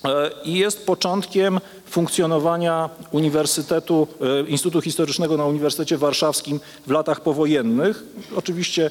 [0.05, 4.09] E, i jest początkiem funkcjonowania Uniwersytetu,
[4.47, 8.05] Instytutu Historycznego na Uniwersytecie Warszawskim w latach powojennych.
[8.37, 8.91] Oczywiście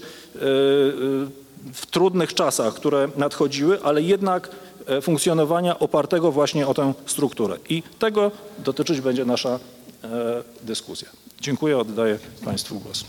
[1.73, 4.49] w trudnych czasach, które nadchodziły, ale jednak
[4.85, 7.57] e, funkcjonowania opartego właśnie o tę strukturę.
[7.69, 9.59] I tego dotyczyć będzie nasza
[10.03, 11.09] e, dyskusja.
[11.41, 13.03] Dziękuję, oddaję Państwu głos.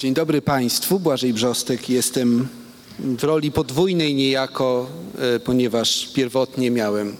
[0.00, 1.88] Dzień dobry Państwu, Błażej Brzostek.
[1.88, 2.48] Jestem
[2.98, 4.86] w roli podwójnej niejako,
[5.18, 7.16] e, ponieważ pierwotnie miałem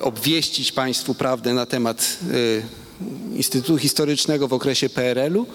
[0.00, 2.18] obwieścić Państwu prawdę na temat
[3.32, 5.46] e, Instytutu Historycznego w okresie PRL-u,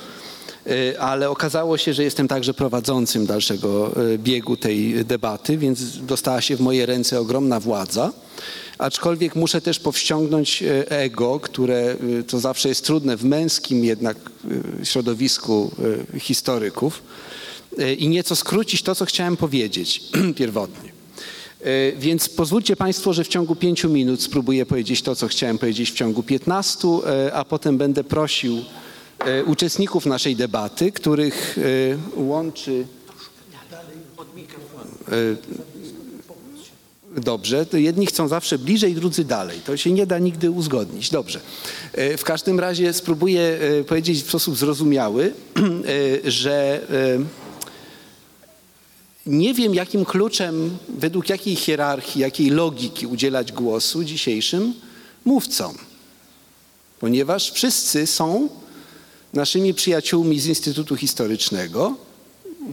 [0.66, 6.42] e, ale okazało się, że jestem także prowadzącym dalszego e, biegu tej debaty, więc dostała
[6.42, 8.14] się w moje ręce ogromna władza.
[8.78, 11.96] Aczkolwiek muszę też powściągnąć ego, które
[12.28, 14.18] to zawsze jest trudne w męskim jednak
[14.84, 15.72] środowisku
[16.20, 17.04] historyków
[17.98, 20.04] i nieco skrócić to, co chciałem powiedzieć
[20.38, 20.97] pierwotnie.
[21.62, 25.92] E, Więc pozwólcie Państwo, że w ciągu pięciu minut spróbuję powiedzieć to, co chciałem powiedzieć
[25.92, 28.62] w ciągu 15, e, a potem będę prosił
[29.20, 31.58] e, uczestników naszej debaty, których
[32.16, 32.86] łączy.
[37.18, 39.60] Dobrze, jedni chcą zawsze bliżej, drudzy dalej.
[39.66, 41.10] To się nie da nigdy uzgodnić.
[41.10, 41.40] Dobrze.
[42.18, 45.34] W każdym razie spróbuję powiedzieć w sposób zrozumiały,
[46.24, 46.82] że
[49.28, 54.74] nie wiem, jakim kluczem, według jakiej hierarchii, jakiej logiki udzielać głosu dzisiejszym
[55.26, 55.78] mówcom,
[57.00, 58.50] ponieważ wszyscy są
[59.34, 61.96] naszymi przyjaciółmi z Instytutu Historycznego.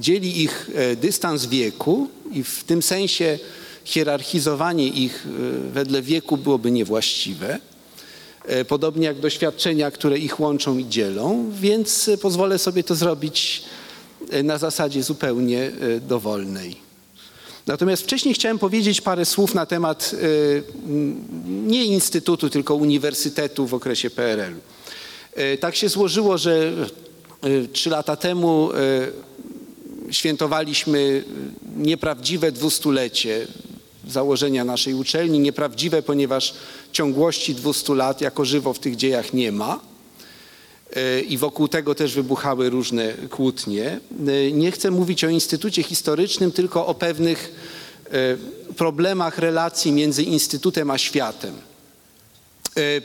[0.00, 3.38] Dzieli ich e, dystans wieku i w tym sensie
[3.84, 7.58] hierarchizowanie ich e, wedle wieku byłoby niewłaściwe.
[8.44, 13.62] E, Podobnie jak doświadczenia, które ich łączą i dzielą, więc pozwolę sobie to zrobić
[14.44, 16.76] na zasadzie zupełnie e, dowolnej.
[17.66, 20.16] Natomiast wcześniej chciałem powiedzieć parę słów na temat e,
[21.46, 24.58] nie instytutu, tylko uniwersytetu w okresie PRL-u.
[25.34, 26.72] E, Tak się złożyło, że
[27.42, 28.74] e, trzy lata temu e,
[30.12, 31.24] świętowaliśmy
[31.76, 33.46] nieprawdziwe dwustulecie
[34.08, 35.38] założenia naszej uczelni.
[35.38, 36.54] Nieprawdziwe, ponieważ
[36.92, 39.93] ciągłości 200 lat jako żywo w tych dziejach nie ma.
[40.94, 44.00] E, I wokół tego też wybuchały różne kłótnie.
[44.28, 47.52] E, Nie chcę mówić o Instytucie Historycznym, tylko o pewnych
[48.06, 51.54] e, problemach relacji między Instytutem a światem.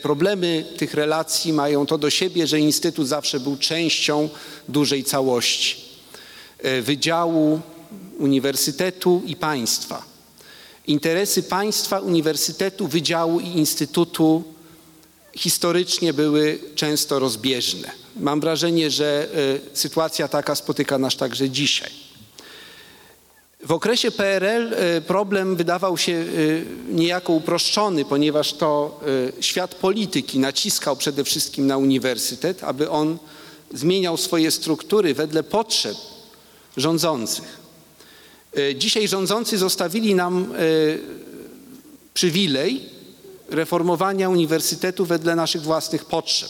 [0.02, 4.30] Problemy tych relacji mają to do siebie, że Instytut zawsze był częścią
[4.70, 5.76] dużej całości
[6.82, 7.62] wydziału,
[8.18, 10.04] uniwersytetu i państwa.
[10.88, 14.44] Interesy państwa, uniwersytetu, wydziału i instytutu
[15.34, 17.92] historycznie były często rozbieżne.
[18.16, 19.28] Mam wrażenie, że
[19.74, 21.90] e, sytuacja taka spotyka nas także dzisiaj.
[23.66, 26.26] W okresie PRL e, problem wydawał się e,
[26.94, 29.00] niejako uproszczony, ponieważ to
[29.40, 33.18] świat polityki naciskał przede wszystkim na uniwersytet, aby on
[33.74, 35.98] zmieniał swoje struktury wedle potrzeb
[36.78, 37.60] rządzących.
[38.76, 40.54] Dzisiaj rządzący zostawili nam
[42.14, 42.99] przywilej
[43.50, 46.50] reformowania uniwersytetu wedle naszych własnych potrzeb.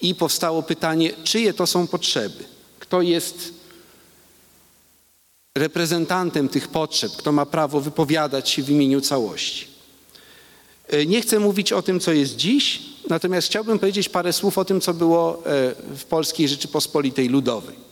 [0.00, 2.44] I powstało pytanie, czyje to są potrzeby?
[2.78, 3.52] Kto jest
[5.58, 9.66] reprezentantem tych potrzeb, kto ma prawo wypowiadać się w imieniu całości?
[10.88, 14.64] E, Nie chcę mówić o tym, co jest dziś, natomiast chciałbym powiedzieć parę słów o
[14.64, 17.89] tym, co było e, w Polskiej Rzeczypospolitej Ludowej.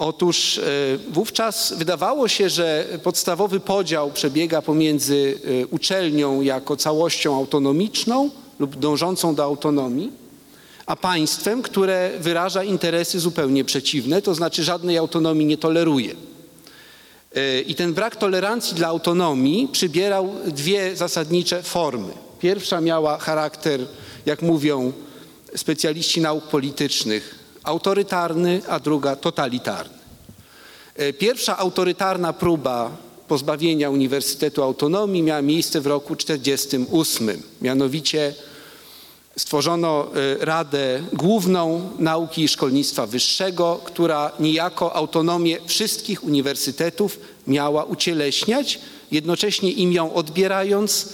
[0.00, 0.62] Otóż e,
[1.10, 9.34] wówczas wydawało się, że podstawowy podział przebiega pomiędzy e, uczelnią jako całością autonomiczną lub dążącą
[9.34, 10.12] do autonomii,
[10.86, 16.14] a państwem, które wyraża interesy zupełnie przeciwne, to znaczy żadnej autonomii nie toleruje.
[17.34, 22.12] E, I ten brak tolerancji dla autonomii przybierał dwie zasadnicze formy.
[22.38, 23.80] Pierwsza miała charakter,
[24.26, 24.92] jak mówią
[25.56, 29.98] specjaliści nauk politycznych, autorytarny, a druga totalitarny.
[30.96, 32.90] E, Pierwsza autorytarna próba
[33.28, 37.42] pozbawienia Uniwersytetu autonomii miała miejsce w roku 1948.
[37.62, 38.34] Mianowicie
[39.36, 48.78] stworzono e, Radę Główną Nauki i Szkolnictwa Wyższego, która niejako autonomię wszystkich uniwersytetów miała ucieleśniać,
[49.12, 51.08] jednocześnie im ją odbierając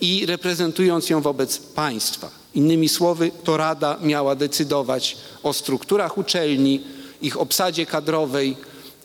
[0.00, 2.41] i reprezentując ją wobec państwa.
[2.54, 6.80] Innymi słowy, to Rada miała decydować o strukturach uczelni,
[7.22, 8.56] ich obsadzie kadrowej,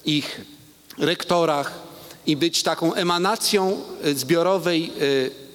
[0.06, 0.42] ich
[0.98, 1.80] rektorach
[2.26, 4.92] i być taką emanacją e, zbiorowej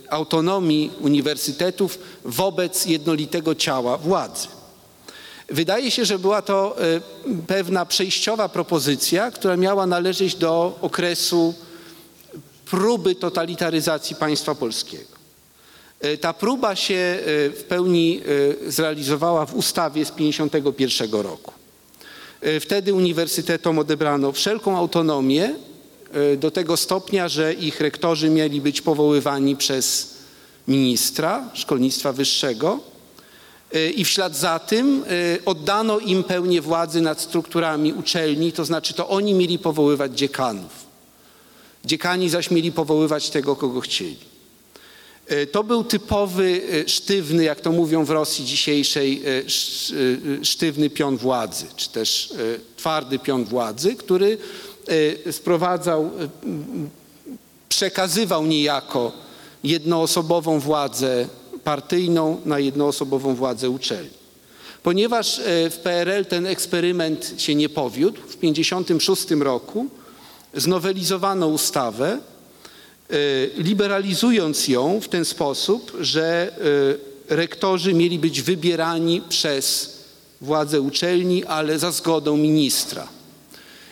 [0.08, 4.48] e, autonomii uniwersytetów wobec jednolitego ciała władzy.
[5.48, 7.00] Wydaje się, że była to e,
[7.46, 11.54] pewna przejściowa propozycja, która miała należeć do okresu
[12.64, 15.11] próby totalitaryzacji państwa polskiego.
[16.02, 18.20] E, Ta próba się e, w pełni
[18.66, 21.52] e, zrealizowała w ustawie z 1951 roku.
[22.60, 25.54] Wtedy uniwersytetom odebrano wszelką autonomię
[26.36, 30.14] do tego stopnia, że ich rektorzy mieli być powoływani przez
[30.68, 32.78] ministra szkolnictwa wyższego
[33.96, 35.04] i w ślad za tym
[35.44, 40.86] oddano im pełnię władzy nad strukturami uczelni, to znaczy to oni mieli powoływać dziekanów.
[41.84, 44.31] Dziekani zaś mieli powoływać tego, kogo chcieli.
[45.26, 49.92] E, To był typowy, e, sztywny, jak to mówią w Rosji dzisiejszej, e, sz-
[50.42, 52.32] sztywny pion władzy, czy też
[52.76, 54.38] twardy pion władzy, który
[55.30, 56.10] sprowadzał,
[57.68, 59.12] przekazywał niejako
[59.64, 61.28] jednoosobową władzę
[61.64, 64.10] partyjną na jednoosobową władzę uczelni.
[64.82, 69.86] Ponieważ w PRL ten eksperyment się nie powiódł, w 1956 roku
[70.54, 72.18] znowelizowano ustawę,
[73.56, 76.52] liberalizując ją w ten sposób, że
[77.28, 79.96] e, rektorzy mieli być wybierani przez
[80.40, 83.08] władze uczelni, ale za zgodą ministra.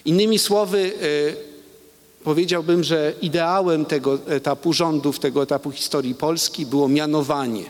[0.04, 7.64] Innymi słowy, e, powiedziałbym, że ideałem tego etapu rządów, tego etapu historii Polski było mianowanie.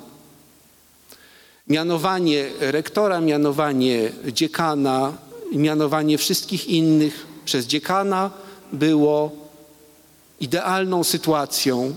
[1.69, 5.13] Mianowanie rektora, mianowanie dziekana,
[5.53, 8.31] mianowanie wszystkich innych przez dziekana
[8.73, 9.39] było
[10.40, 11.94] idealną sytuacją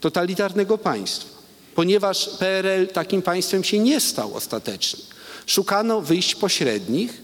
[0.00, 1.38] totalitarnego państwa,
[1.74, 5.04] ponieważ PRL takim państwem się nie stał ostatecznie.
[5.46, 7.22] Szukano wyjść pośrednich,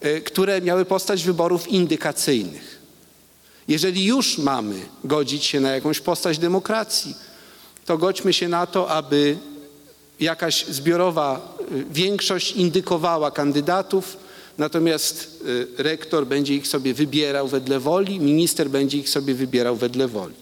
[0.00, 2.76] e, które miały postać wyborów indykacyjnych.
[3.68, 7.14] Jeżeli już mamy godzić się na jakąś postać demokracji,
[7.86, 9.36] to godźmy się na to, aby
[10.20, 14.16] jakaś zbiorowa y, większość indykowała kandydatów,
[14.58, 20.08] natomiast y, rektor będzie ich sobie wybierał wedle woli, minister będzie ich sobie wybierał wedle
[20.08, 20.34] woli.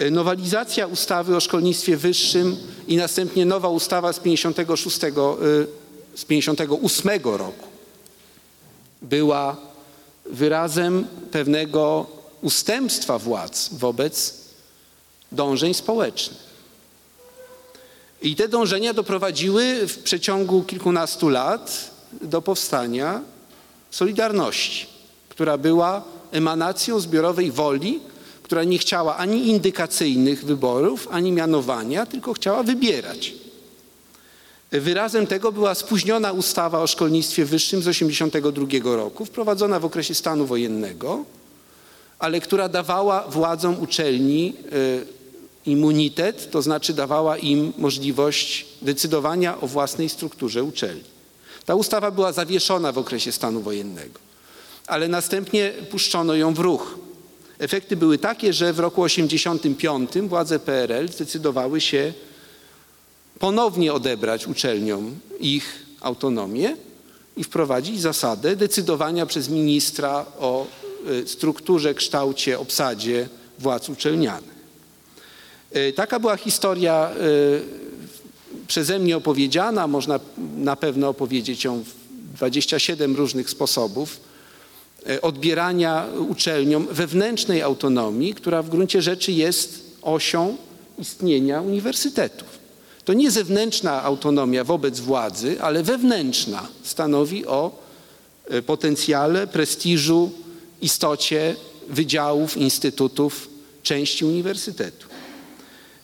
[0.00, 2.56] Y, Nowelizacja ustawy o szkolnictwie wyższym
[2.88, 5.08] i następnie nowa ustawa z 56, y,
[6.14, 7.66] z 58 roku
[9.02, 9.56] była
[10.26, 12.06] wyrazem pewnego
[12.42, 14.34] ustępstwa władz wobec
[15.32, 16.50] dążeń społecznych.
[18.22, 23.20] I te dążenia doprowadziły w przeciągu kilkunastu lat do powstania
[23.90, 24.86] Solidarności,
[25.28, 28.00] która była emanacją zbiorowej woli,
[28.42, 33.34] która nie chciała ani indykacyjnych wyborów, ani mianowania, tylko chciała wybierać.
[34.70, 40.46] Wyrazem tego była spóźniona ustawa o szkolnictwie wyższym z 1982 roku, wprowadzona w okresie stanu
[40.46, 41.24] wojennego,
[42.18, 44.54] ale która dawała władzom uczelni
[45.66, 51.09] e, immunitet, to znaczy dawała im możliwość decydowania o własnej strukturze uczelni.
[51.64, 54.20] Ta ustawa była zawieszona w okresie stanu wojennego,
[54.86, 56.98] ale następnie puszczono ją w ruch.
[57.58, 62.12] Efekty były takie, że w roku 1985 władze PRL zdecydowały się
[63.38, 66.76] ponownie odebrać uczelniom ich autonomię
[67.36, 70.66] i wprowadzić zasadę decydowania przez ministra o
[71.10, 74.60] y, strukturze, kształcie, obsadzie władz uczelnianych.
[75.76, 77.79] Y, Taka była historia y,
[78.70, 80.20] przeze mnie opowiedziana, można
[80.56, 84.20] na pewno opowiedzieć ją w 27 różnych sposobów
[85.10, 90.56] y, odbierania uczelniom wewnętrznej autonomii, która w gruncie rzeczy jest osią
[90.98, 92.48] istnienia uniwersytetów.
[93.04, 97.78] To nie zewnętrzna autonomia wobec władzy, ale wewnętrzna stanowi o
[98.54, 100.30] y, potencjale, prestiżu,
[100.82, 101.56] istocie
[101.88, 103.48] wydziałów, instytutów,
[103.82, 105.06] części uniwersytetu.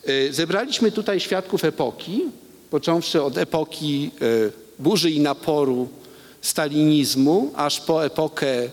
[0.08, 2.22] Y, Zebraliśmy tutaj świadków epoki,
[2.70, 5.88] począwszy od epoki y, burzy i naporu
[6.40, 8.70] stalinizmu, aż po epokę y,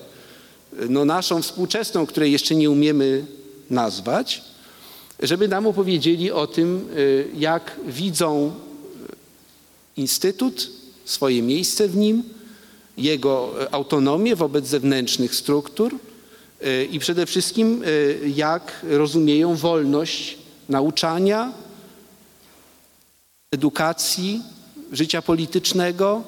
[0.89, 3.25] no, naszą współczesną, której jeszcze nie umiemy
[3.69, 4.41] nazwać,
[5.19, 8.51] żeby nam opowiedzieli o tym, y, jak widzą
[9.97, 10.69] Instytut,
[11.05, 12.23] swoje miejsce w nim,
[12.97, 15.95] jego autonomię wobec zewnętrznych struktur
[16.91, 17.83] i przede wszystkim
[18.35, 20.37] jak rozumieją wolność
[20.69, 21.53] nauczania,
[23.53, 24.41] edukacji,
[24.91, 26.23] życia politycznego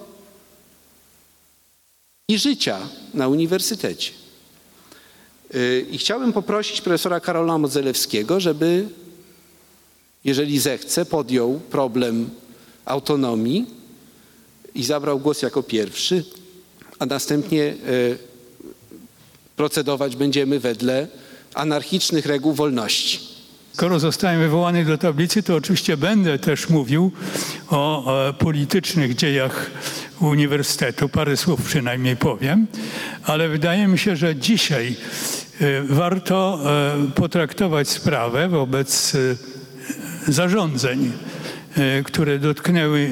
[2.27, 2.79] i życia
[3.13, 4.11] na uniwersytecie.
[5.55, 8.87] Y, I chciałbym poprosić profesora Karola Modzelewskiego, żeby,
[10.23, 12.29] jeżeli zechce, podjął problem
[12.85, 13.65] autonomii
[14.75, 16.23] i zabrał głos jako pierwszy,
[16.99, 18.17] a następnie y,
[19.55, 21.07] procedować będziemy wedle
[21.53, 23.34] anarchicznych reguł wolności.
[23.75, 27.11] Skoro zostałem wywołany do tablicy, to oczywiście będę też mówił
[27.69, 29.71] o e, politycznych dziejach
[30.19, 31.09] uniwersytetu.
[31.09, 32.67] Parę słów przynajmniej powiem,
[33.23, 34.95] ale wydaje mi się, że dzisiaj
[35.61, 39.17] e, warto e, potraktować sprawę wobec
[40.27, 41.11] zarządzeń,
[42.05, 43.09] które dotknęły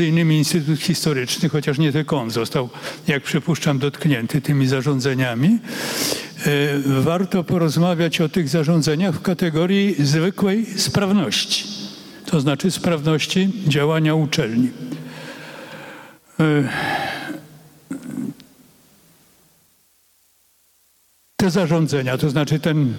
[0.00, 2.68] e, innymi Instytut Historyczny, chociaż nie tylko on został,
[3.06, 5.48] jak przypuszczam, dotknięty tymi zarządzeniami.
[5.48, 11.64] E, Warto porozmawiać o tych zarządzeniach w kategorii zwykłej sprawności,
[12.26, 14.70] to znaczy sprawności działania uczelni.
[16.40, 16.68] E,
[21.36, 22.94] Te zarządzenia, to znaczy ten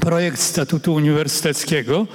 [0.00, 2.06] projekt statutu uniwersyteckiego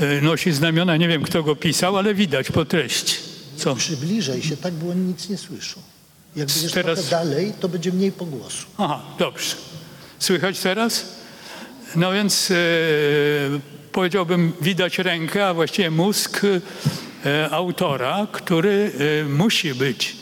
[0.00, 3.16] e, nosi znamiona, nie wiem kto go pisał, ale widać po treści.
[3.56, 3.76] Co?
[3.76, 5.80] Przybliżaj się, tak było nic nie słyszą.
[6.36, 8.66] Jak będziesz Teraz- dalej, to będzie mniej pogłosu.
[8.78, 9.54] Aha, dobrze.
[10.18, 11.04] Słychać teraz?
[11.96, 12.54] No więc e,
[13.92, 16.40] powiedziałbym, widać rękę, a właściwie mózg
[17.24, 20.16] e, autora, który e, musi być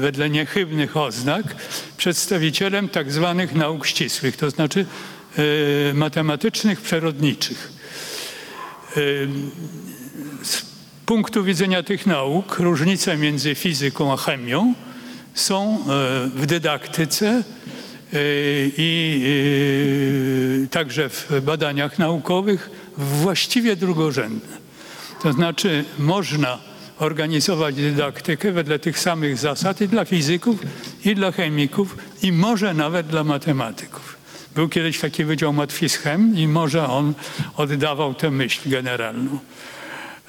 [0.00, 1.56] wedle niechybnych oznak
[1.96, 4.86] przedstawicielem tak zwanych nauk ścisłych, to znaczy
[5.94, 7.72] matematycznych, przyrodniczych.
[8.96, 9.00] E,
[10.42, 10.62] z
[11.06, 14.74] punktu widzenia tych nauk różnice między fizyką a chemią
[15.34, 15.78] są e,
[16.34, 17.42] w dydaktyce
[18.76, 24.56] i także w badaniach naukowych właściwie drugorzędne.
[25.22, 26.58] To znaczy można
[26.98, 30.60] organizować dydaktykę wedle tych samych zasad i dla fizyków,
[31.04, 34.17] i dla chemików, i może nawet dla matematyków.
[34.58, 37.14] Był kiedyś taki wydział matfischem i może on
[37.56, 39.38] oddawał tę myśl generalną.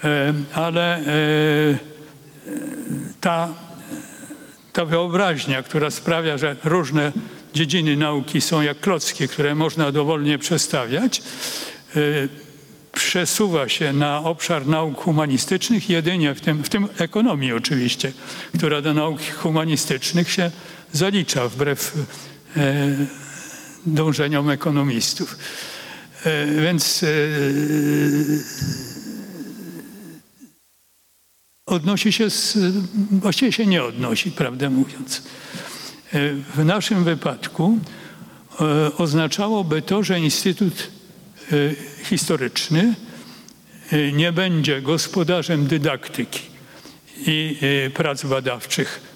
[0.03, 1.03] E, Ale e,
[3.21, 3.49] ta
[4.73, 7.11] ta wyobraźnia, która sprawia, że różne
[7.53, 11.21] dziedziny nauki są jak klocki, które można dowolnie przestawiać,
[11.95, 12.29] y,
[12.93, 18.11] przesuwa się na obszar nauk humanistycznych jedynie w tym, w tym ekonomii oczywiście,
[18.57, 20.51] która do nauk humanistycznych się
[20.93, 21.93] zalicza wbrew
[22.57, 22.87] e,
[23.85, 25.37] dążeniom ekonomistów.
[26.25, 27.07] E, więc e,
[31.65, 32.57] odnosi się, z,
[33.11, 35.23] właściwie się nie odnosi, prawdę mówiąc.
[36.13, 36.19] E,
[36.55, 37.79] W naszym wypadku
[38.97, 40.87] oznaczałoby to, że Instytut
[42.03, 42.95] Historyczny
[44.13, 46.39] nie będzie gospodarzem dydaktyki
[47.17, 47.59] i
[47.93, 49.08] prac badawczych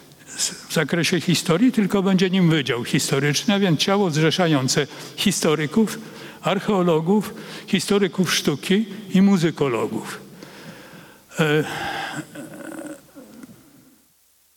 [0.70, 6.00] w zakresie historii, tylko będzie nim Wydział Historyczny, a więc ciało zrzeszające historyków,
[6.42, 7.34] archeologów,
[7.68, 10.22] historyków sztuki i muzykologów.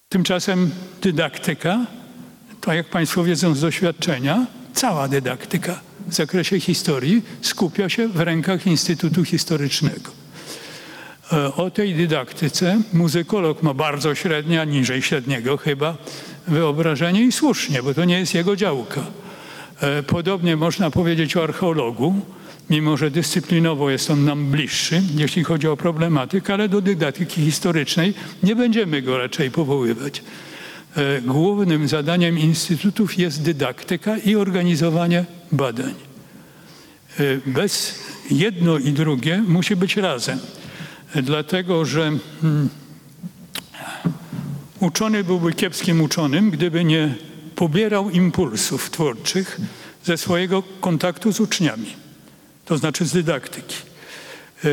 [0.08, 0.70] Tymczasem
[1.02, 1.86] dydaktyka,
[2.60, 8.66] to jak Państwo wiedzą z doświadczenia, cała dydaktyka w zakresie historii skupia się w rękach
[8.66, 10.15] Instytutu Historycznego.
[11.32, 15.96] E, O tej dydaktyce muzykolog ma bardzo średnie, a niżej średniego chyba,
[16.48, 19.00] wyobrażenie i słusznie, bo to nie jest jego działka.
[19.80, 22.14] E, Podobnie można powiedzieć o archeologu,
[22.70, 28.14] mimo że dyscyplinowo jest on nam bliższy, jeśli chodzi o problematykę, ale do dydaktyki historycznej
[28.42, 30.22] nie będziemy go raczej powoływać.
[30.96, 35.94] E, Głównym zadaniem instytutów jest dydaktyka i organizowanie badań.
[37.46, 37.98] Bez
[38.30, 40.38] jedno i drugie musi być razem,
[41.22, 42.02] dlatego że
[42.42, 42.68] mm,
[44.80, 47.14] uczony byłby kiepskim uczonym, gdyby nie
[47.54, 49.60] pobierał impulsów twórczych
[50.04, 51.96] ze swojego kontaktu z uczniami,
[52.64, 53.76] to znaczy z dydaktyki.
[54.64, 54.68] E,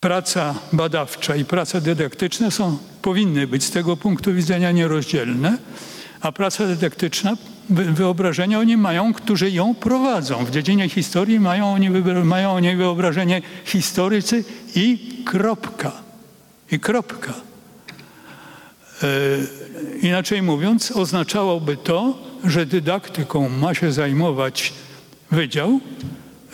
[0.00, 5.58] Praca badawcza i praca dydaktyczna są, powinny być z tego punktu widzenia nierozdzielne,
[6.20, 7.36] a praca dydaktyczna,
[7.70, 10.44] wyobrażenia oni mają, którzy ją prowadzą.
[10.44, 11.90] W dziedzinie historii mają oni,
[12.24, 14.44] mają wyobrażenie historycy
[14.74, 15.92] i kropka.
[16.72, 17.34] I kropka.
[19.02, 19.06] E,
[20.02, 24.72] inaczej mówiąc, oznaczałoby to, że dydaktyką ma się zajmować
[25.30, 25.80] wydział,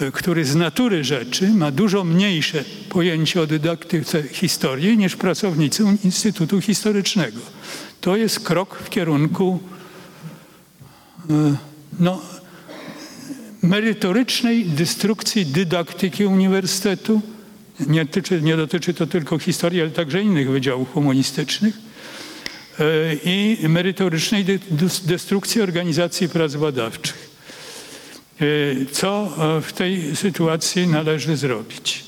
[0.00, 6.60] e, który z natury rzeczy ma dużo mniejsze pojęcie o dydaktyce historii niż pracownicy Instytutu
[6.60, 7.40] Historycznego.
[8.00, 9.60] To jest krok w kierunku
[12.00, 12.22] no,
[13.62, 17.20] merytorycznej destrukcji dydaktyki uniwersytetu.
[17.80, 21.74] Nie, tyczy, nie dotyczy to tylko historii, ale także innych wydziałów humanistycznych
[22.80, 22.84] e,
[23.24, 24.44] i merytorycznej
[25.04, 27.30] destrukcji organizacji prac badawczych.
[28.40, 28.44] E,
[28.92, 32.04] Co e, w tej sytuacji należy zrobić?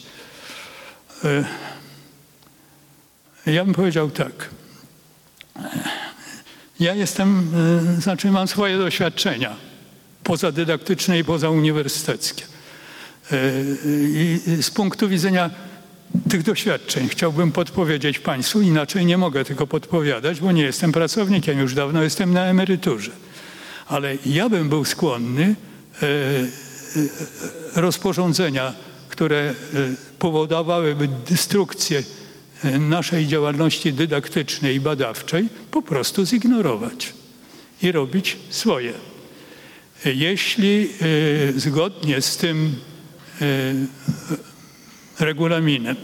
[3.47, 4.51] Ja bym powiedział tak.
[6.81, 7.51] Ja jestem,
[7.99, 9.57] e, znaczy mam swoje doświadczenia
[10.25, 12.45] pozadydaktyczne i pozauniwersyteckie.
[13.33, 13.37] E,
[13.93, 15.51] I z punktu widzenia
[16.31, 21.75] tych doświadczeń chciałbym podpowiedzieć Państwu, inaczej nie mogę tylko podpowiadać, bo nie jestem pracownikiem, już
[21.75, 23.11] dawno jestem na emeryturze.
[23.87, 25.55] Ale ja bym był skłonny
[26.03, 26.07] e,
[27.81, 28.73] rozporządzenia,
[29.09, 29.55] które
[30.19, 32.03] powodowałyby destrukcję
[32.65, 37.13] naszej działalności dydaktycznej i badawczej, po prostu zignorować
[37.83, 38.93] i robić swoje.
[40.05, 40.89] Jeśli
[41.57, 42.77] e, zgodnie z tym
[45.19, 45.97] regulaminem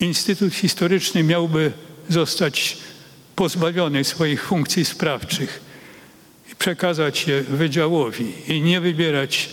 [0.00, 1.72] Instytut Historyczny miałby
[2.08, 2.78] zostać
[3.36, 5.60] pozbawiony swoich funkcji sprawczych
[6.52, 9.48] i przekazać je wydziałowi i nie wybierać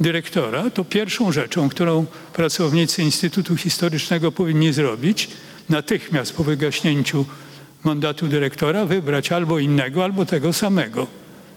[0.00, 5.28] dyrektora, to pierwszą rzeczą, którą pracownicy Instytutu Historycznego powinni zrobić,
[5.68, 7.24] natychmiast po wygaśnięciu
[7.84, 11.06] mandatu dyrektora, wybrać albo innego, albo tego samego.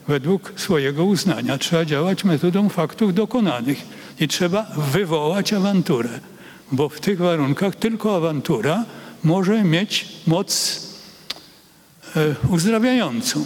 [0.08, 3.78] Według swojego uznania trzeba działać metodą faktów dokonanych
[4.20, 6.20] i trzeba wywołać awanturę,
[6.72, 8.86] bo w tych warunkach tylko awantura
[9.24, 10.82] może mieć moc
[12.16, 13.46] e, uzdrawiającą,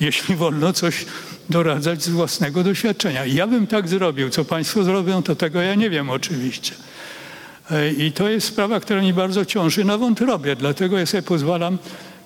[0.00, 1.06] jeśli wolno coś
[1.50, 3.26] doradzać z własnego doświadczenia.
[3.26, 4.30] Ja bym tak zrobił.
[4.30, 6.74] Co Państwo zrobią, to tego ja nie wiem oczywiście.
[7.70, 11.78] E, I to jest sprawa, która mi bardzo ciąży na wątrobie, dlatego ja sobie pozwalam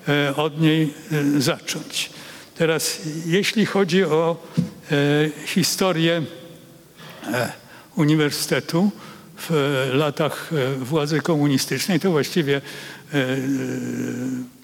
[0.08, 2.10] e, od niej e, zacząć.
[2.54, 4.36] Teraz, jeśli chodzi o
[5.46, 6.22] historię
[7.96, 8.90] uniwersytetu
[9.38, 9.50] w
[9.94, 12.60] latach władzy komunistycznej, to właściwie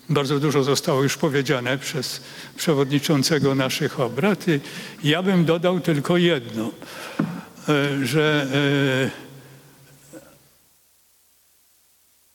[0.09, 2.21] bardzo dużo zostało już powiedziane przez
[2.57, 4.45] przewodniczącego naszych obrad.
[5.05, 6.71] Ja bym dodał tylko jedno,
[7.69, 9.23] e, że e,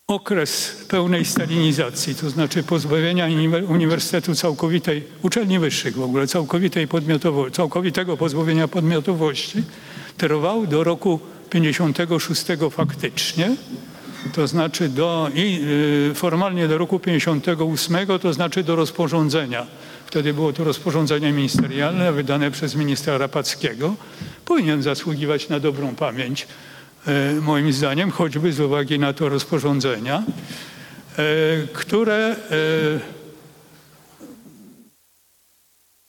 [0.07, 6.87] okres pełnej stalinizacji, to znaczy pozbawienia uniwer- uniwersytetu całkowitej, uczelni wyższych w ogóle, całkowitej
[7.51, 9.63] całkowitego pozbawienia podmiotowości,
[10.17, 13.55] trwał do roku 56 faktycznie,
[14.33, 15.61] to znaczy do, i
[16.11, 19.67] y, formalnie do roku 58, to znaczy do rozporządzenia.
[20.05, 23.95] Wtedy było to rozporządzenie ministerialne wydane przez ministra Rapackiego.
[24.45, 26.47] Powinien zasługiwać na dobrą pamięć,
[27.07, 30.23] e, moim zdaniem, choćby z uwagi na to rozporządzenia,
[31.17, 31.23] e,
[31.73, 32.35] które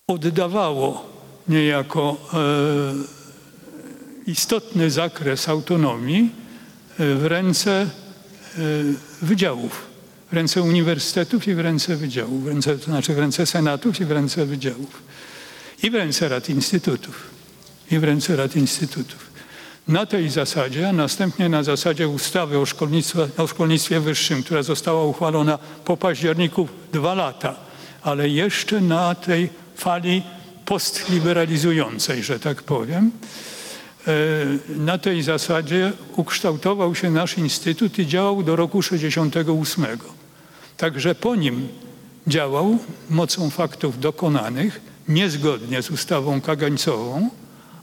[0.09, 1.07] oddawało
[1.49, 2.17] niejako
[4.27, 6.31] istotny zakres autonomii
[6.99, 7.88] w ręce e,
[9.22, 9.86] wydziałów,
[10.30, 14.05] w ręce uniwersytetów i w ręce wydziałów, w ręce, to znaczy w ręce senatów i
[14.05, 15.03] w ręce wydziałów
[15.82, 17.30] i w ręce rad instytutów
[17.90, 19.28] i w ręce rad instytutów.
[19.88, 25.05] Na tej zasadzie, a następnie na zasadzie ustawy o, szkolnictwie- o szkolnictwie wyższym, która została
[25.05, 27.68] uchwalona po październiku dwa lata
[28.03, 30.22] ale jeszcze na tej fali
[30.64, 33.11] postliberalizującej, że tak powiem.
[34.07, 34.12] E,
[34.76, 39.86] Na tej zasadzie ukształtował się nasz instytut i działał do roku 68.
[40.76, 41.68] Także po nim
[42.26, 42.78] działał
[43.11, 47.30] mocą faktów dokonanych, niezgodnie z ustawą kagańcową,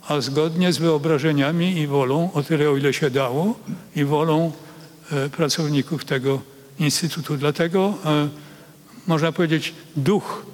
[0.08, 3.60] a zgodnie z wyobrażeniami i wolą, o tyle o ile się dało,
[3.96, 4.52] i wolą
[5.12, 6.42] e, pracowników tego
[6.80, 7.38] instytutu.
[7.38, 8.30] Dlatego e,
[9.08, 10.46] można powiedzieć, duch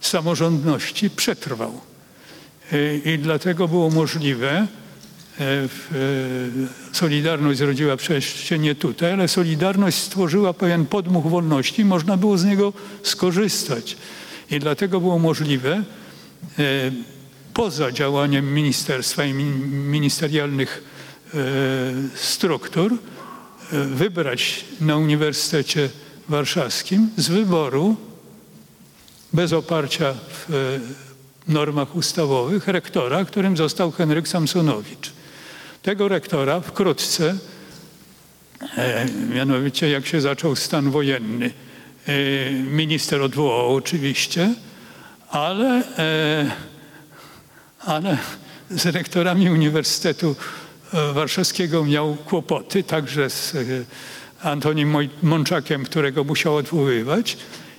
[0.00, 1.80] samorządności przetrwał.
[2.72, 5.68] E, I dlatego było możliwe, e, e,
[6.92, 12.72] Solidarność zrodziła się nie tutaj, ale Solidarność stworzyła pewien podmuch wolności, można było z niego
[13.02, 13.96] skorzystać.
[14.50, 15.82] I dlatego było możliwe
[17.54, 20.84] poza działaniem ministerstwa i min- ministerialnych
[22.14, 22.98] struktur
[23.72, 25.88] wybrać na Uniwersytecie
[26.28, 27.96] Warszawskim z wyboru
[29.32, 30.78] bez oparcia w
[31.48, 35.12] normach ustawowych rektora, którym został Henryk Samsonowicz.
[35.82, 37.36] Tego rektora wkrótce,
[38.76, 41.50] e, mianowicie jak się zaczął stan wojenny,
[42.06, 44.54] e, minister odwołał oczywiście,
[45.30, 46.50] ale, e,
[47.80, 48.18] ale
[48.70, 50.36] z rektorami Uniwersytetu
[50.92, 53.60] e, Warszawskiego miał kłopoty, także z e,
[54.48, 57.36] Antonim Mączakiem, którego musiał odwoływać,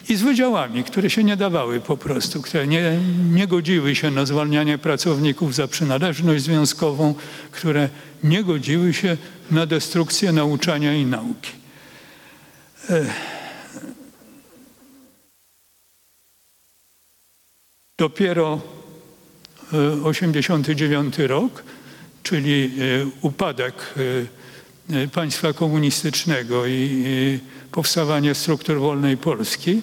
[0.10, 3.00] i z wydziałami, które się nie dawały po prostu, które nie,
[3.32, 7.16] nie godziły się na zwalnianie pracowników za przynależność związkową,
[7.52, 7.90] które
[8.24, 9.18] nie godziły się
[9.52, 11.52] na destrukcję nauczania i nauki.
[12.90, 13.06] E,
[17.98, 18.62] Dopiero
[19.74, 21.64] e, 89 rok,
[22.24, 22.70] czyli e,
[23.22, 23.94] upadek
[24.92, 27.40] e, e, państwa komunistycznego i
[27.76, 29.82] powstawanie struktur wolnej Polski, e,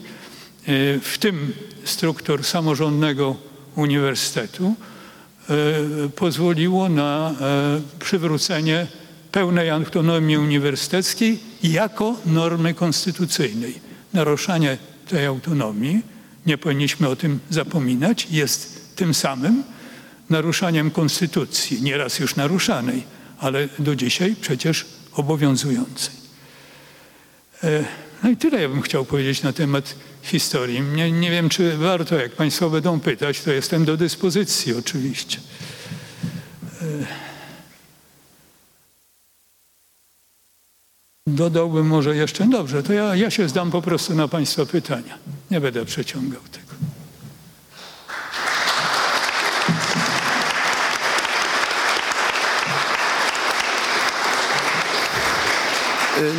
[1.01, 1.53] w tym
[1.85, 3.37] struktur samorządnego
[3.77, 5.55] uniwersytetu, e,
[6.09, 8.87] pozwoliło na e, przywrócenie
[9.33, 13.75] pełnej autonomii uniwersyteckiej jako normy konstytucyjnej.
[14.13, 14.79] Naruszanie
[15.09, 16.03] tej autonomii,
[16.47, 19.63] nie powinniśmy o tym zapominać, jest tym samym
[20.31, 23.03] naruszaniem konstytucji, nieraz już naruszanej,
[23.39, 26.22] ale do dzisiaj przecież obowiązującej.
[27.65, 27.85] E,
[28.23, 30.81] No i tyle ja bym chciał powiedzieć na temat historii.
[30.81, 35.39] Nie, nie wiem, czy warto, jak Państwo będą pytać, to jestem do dyspozycji oczywiście.
[36.83, 36.85] E,
[41.27, 45.19] Dodałbym może jeszcze, dobrze, to ja, ja się zdam po prostu na Państwa pytania.
[45.51, 46.72] Nie będę przeciągał tego.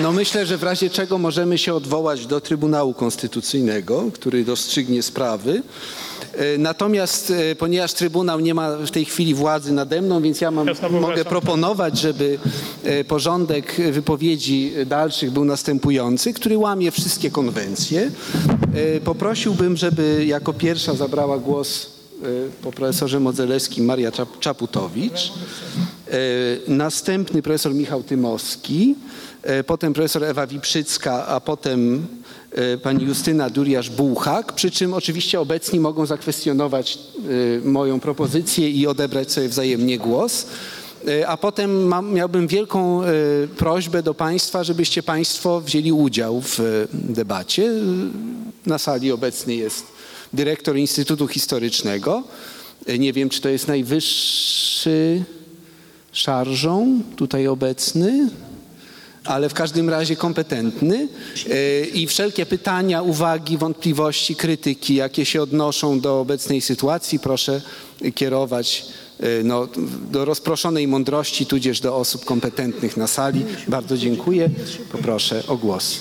[0.02, 5.62] No myślę, że w razie czego możemy się odwołać do Trybunału Konstytucyjnego, który rozstrzygnie sprawy.
[6.34, 10.52] E, Natomiast e, ponieważ Trybunał nie ma w tej chwili władzy nade mną, więc ja
[10.52, 10.68] mam,
[11.02, 12.40] mogę proponować, żeby
[12.84, 18.12] e, porządek wypowiedzi dalszych był następujący, który łamie wszystkie konwencje.
[19.06, 21.90] Poprosiłbym, żeby jako pierwsza zabrała głos
[22.62, 25.32] po profesorze Modzelewskim Maria Czap- Czaputowicz.
[26.14, 26.18] E,
[26.68, 28.96] Następny profesor Michał Tymowski,
[29.44, 32.08] e, potem profesor Ewa Wiprzycka, a potem
[32.52, 37.00] e, pani Justyna Duriasz-Bułhak, przy czym oczywiście obecni mogą zakwestionować
[37.64, 40.46] moją propozycję i odebrać sobie wzajemnie głos.
[41.28, 43.02] A potem mam, miałbym wielką
[43.58, 47.72] prośbę do Państwa, żebyście Państwo wzięli udział w debacie.
[48.66, 49.86] Na sali obecny jest
[50.34, 52.24] dyrektor Instytutu Historycznego.
[53.00, 55.24] Nie wiem, czy to jest najwyższy
[56.14, 58.30] szarżą tutaj obecny,
[59.26, 61.08] ale w każdym razie kompetentny
[61.50, 67.62] E, i wszelkie pytania, uwagi, wątpliwości, krytyki, jakie się odnoszą do obecnej sytuacji, proszę
[68.16, 68.86] kierować
[69.20, 69.68] e, no,
[70.12, 73.46] do rozproszonej mądrości, tudzież do osób kompetentnych na sali.
[73.68, 74.50] Bardzo dziękuję.
[74.92, 76.00] Poproszę o głos.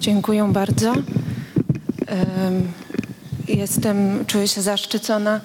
[0.00, 0.92] Dziękuję bardzo.
[2.06, 2.72] Em,
[3.48, 5.40] Jestem, czuję się zaszczycona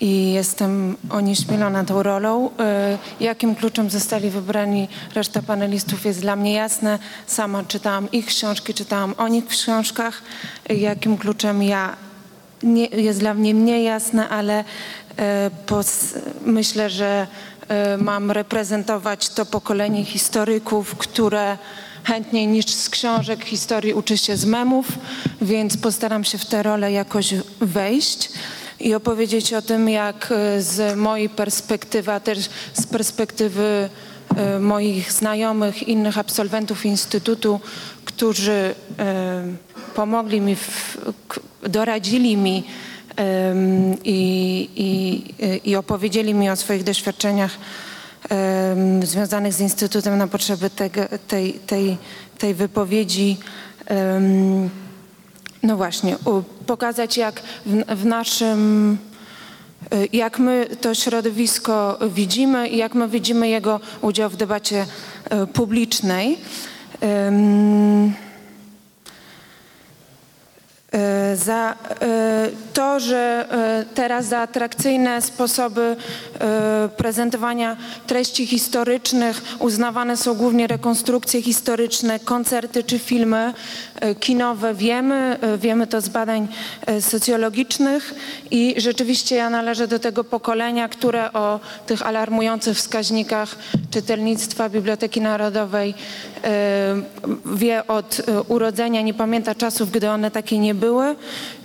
[0.00, 2.50] i jestem onieśmielona tą rolą.
[2.58, 6.98] E, Jakim kluczem zostali wybrani reszta panelistów jest dla mnie jasne.
[7.26, 10.22] Sama czytałam ich książki, czytałam o nich w książkach.
[10.68, 11.96] Jakim kluczem ja
[12.62, 14.64] nie, jest dla mnie mniej jasne, ale
[15.66, 17.26] pos, myślę, że
[17.98, 21.58] mam reprezentować to pokolenie historyków, które
[22.04, 24.86] chętniej niż z książek historii uczy się z memów,
[25.42, 28.30] więc postaram się w tę rolę jakoś wejść
[28.80, 32.38] i opowiedzieć o tym, jak e, z mojej perspektywy, a też
[32.72, 33.88] z perspektywy
[34.36, 37.60] e, moich znajomych, innych absolwentów Instytutu,
[38.04, 39.44] którzy e,
[39.94, 40.56] pomogli mi,
[41.62, 42.64] doradzili mi
[44.04, 47.58] i, i, i opowiedzieli mi o swoich doświadczeniach
[49.02, 51.96] związanych z Instytutem na potrzeby tego, tej, tej,
[52.38, 53.36] tej wypowiedzi.
[55.62, 56.16] No właśnie,
[56.66, 58.98] pokazać jak w, w naszym,
[59.94, 64.86] y, jak my to środowisko widzimy i jak my widzimy jego udział w debacie
[65.42, 66.38] y, publicznej.
[70.92, 71.74] E, za
[72.72, 73.48] to, że
[73.94, 75.96] teraz za atrakcyjne sposoby
[76.96, 83.54] prezentowania treści historycznych uznawane są głównie rekonstrukcje historyczne, koncerty czy filmy
[84.20, 84.74] kinowe.
[84.74, 86.48] Wiemy, e, wiemy to z badań
[86.86, 88.14] e, socjologicznych
[88.50, 93.56] i rzeczywiście ja należę do tego pokolenia, które o tych alarmujących wskaźnikach
[93.90, 95.94] czytelnictwa Biblioteki Narodowej
[96.44, 97.02] e,
[97.46, 101.16] wie od e, urodzenia, nie pamięta czasów, gdy one takie nie były.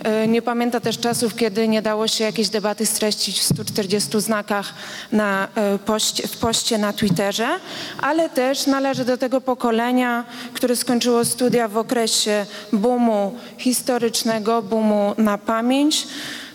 [0.04, 4.74] E, Nie pamięta też czasów, kiedy nie dało się jakiejś debaty streścić w 140 znakach
[5.12, 7.48] na e, poście, w poście na Twitterze,
[8.02, 10.24] ale też należy do tego pokolenia,
[10.54, 12.23] które skończyło studia w okresie
[12.72, 16.06] boomu historycznego, boomu na pamięć,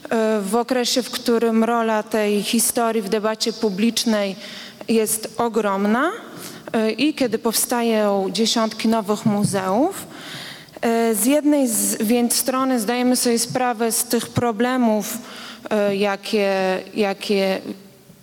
[0.10, 4.36] e, w okresie, w którym rola tej historii w debacie publicznej
[4.88, 6.12] jest ogromna
[6.74, 10.08] e, i kiedy powstają dziesiątki nowych muzeów.
[10.82, 15.18] E, Z jednej z, więc strony zdajemy sobie sprawę z tych problemów,
[15.92, 17.62] jakie, jakie,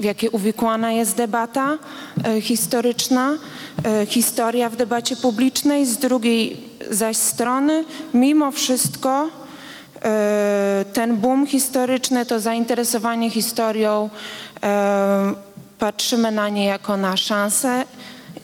[0.01, 1.78] w jakie uwikłana jest debata
[2.24, 3.32] e, historyczna,
[3.84, 5.86] e, historia w debacie publicznej.
[5.86, 6.57] Z drugiej
[6.90, 7.84] zaś strony,
[8.14, 9.28] mimo wszystko,
[10.03, 14.11] e, ten boom historyczny, to zainteresowanie historią,
[15.78, 17.84] patrzymy na nie jako na szansę,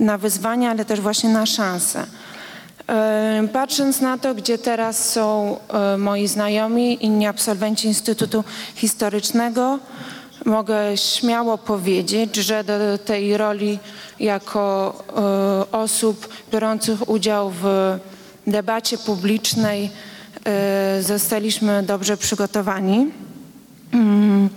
[0.01, 2.07] na wyzwania, ale też właśnie na szansę.
[3.53, 5.57] Patrząc na to, gdzie teraz są
[5.99, 8.45] moi znajomi, inni absolwenci Instytutu
[8.75, 9.79] Historycznego,
[10.45, 13.79] mogę śmiało powiedzieć, że do tej roli
[14.21, 17.99] jako e, osób biorących udział w
[18.47, 19.91] debacie publicznej
[20.45, 23.11] e, zostaliśmy dobrze przygotowani.
[23.93, 24.49] Mm,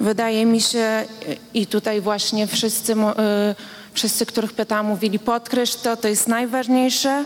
[0.00, 1.04] Wydaje mi się,
[1.54, 2.96] i tutaj właśnie wszyscy, y,
[3.92, 7.24] wszyscy, których pytałam, mówili podkreśl to, to jest najważniejsze.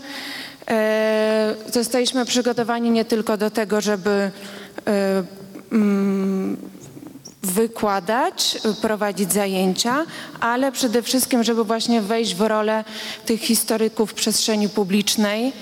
[1.73, 4.31] Zostaliśmy przygotowani nie tylko do tego, żeby
[5.71, 6.57] mm,
[7.43, 10.05] wykładać, prowadzić zajęcia,
[10.39, 12.83] ale przede wszystkim, żeby właśnie wejść w rolę
[13.25, 15.53] tych historyków przestrzeni publicznej,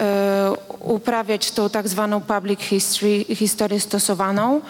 [0.00, 4.60] e, uprawiać tą tak zwaną public history, historię stosowaną,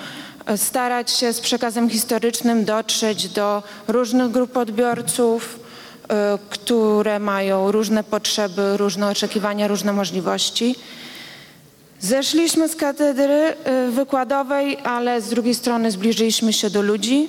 [0.56, 5.60] starać się z przekazem historycznym dotrzeć do różnych grup odbiorców,
[6.08, 10.74] e, które mają różne potrzeby, różne oczekiwania, różne możliwości.
[12.00, 13.54] Zeszliśmy z katedry
[13.88, 17.28] y, wykładowej, ale z drugiej strony zbliżyliśmy się do ludzi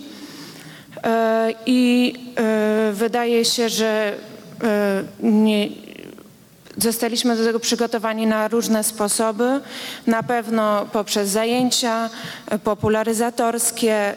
[1.06, 4.14] E, i e, wydaje się, że
[5.20, 5.70] nie,
[6.78, 9.60] zostaliśmy do tego przygotowani na różne sposoby.
[10.08, 12.10] Na pewno poprzez zajęcia
[12.64, 14.14] popularyzatorskie,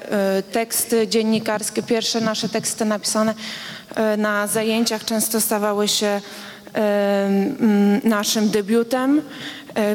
[0.53, 1.83] teksty dziennikarskie.
[1.83, 3.35] Pierwsze nasze teksty napisane
[4.19, 6.21] na zajęciach często stawały się
[8.05, 9.23] naszym debiutem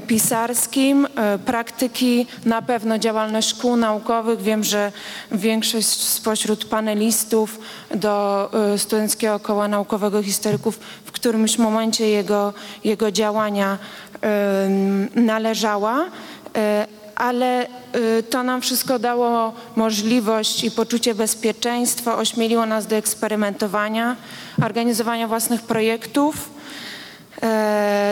[0.08, 4.42] pisarskim, e, praktyki, na pewno działalność szkół naukowych.
[4.42, 4.92] Wiem, że
[5.32, 7.60] większość spośród panelistów
[7.96, 12.54] do e, Studenckiego Koła Naukowego Historyków w którymś momencie jego,
[12.84, 13.78] jego działania
[15.16, 16.06] należała.
[16.56, 17.68] E, ale
[18.30, 24.16] to nam wszystko dało możliwość i poczucie bezpieczeństwa, ośmieliło nas do eksperymentowania,
[24.64, 26.53] organizowania własnych projektów, e,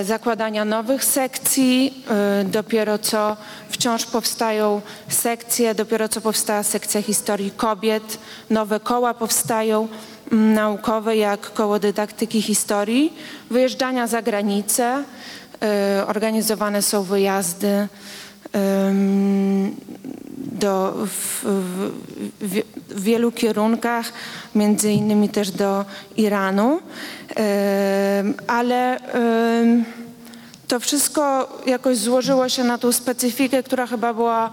[0.03, 2.03] zakładania nowych sekcji.
[2.09, 3.38] E, Dopiero co
[3.69, 8.17] wciąż powstają sekcje, dopiero co powstała sekcja historii kobiet,
[8.49, 9.88] nowe koła powstają
[10.32, 13.13] naukowe, jak koło dydaktyki historii,
[13.49, 15.03] wyjeżdżania za granicę,
[15.61, 17.88] e, organizowane są wyjazdy
[20.36, 21.91] do, w, w,
[22.41, 22.62] w,
[23.02, 24.14] wielu kierunkach,
[24.56, 25.86] między innymi też do
[26.18, 26.80] Iranu,
[28.47, 28.99] ale
[30.72, 34.52] to wszystko jakoś złożyło się na tą specyfikę, która chyba była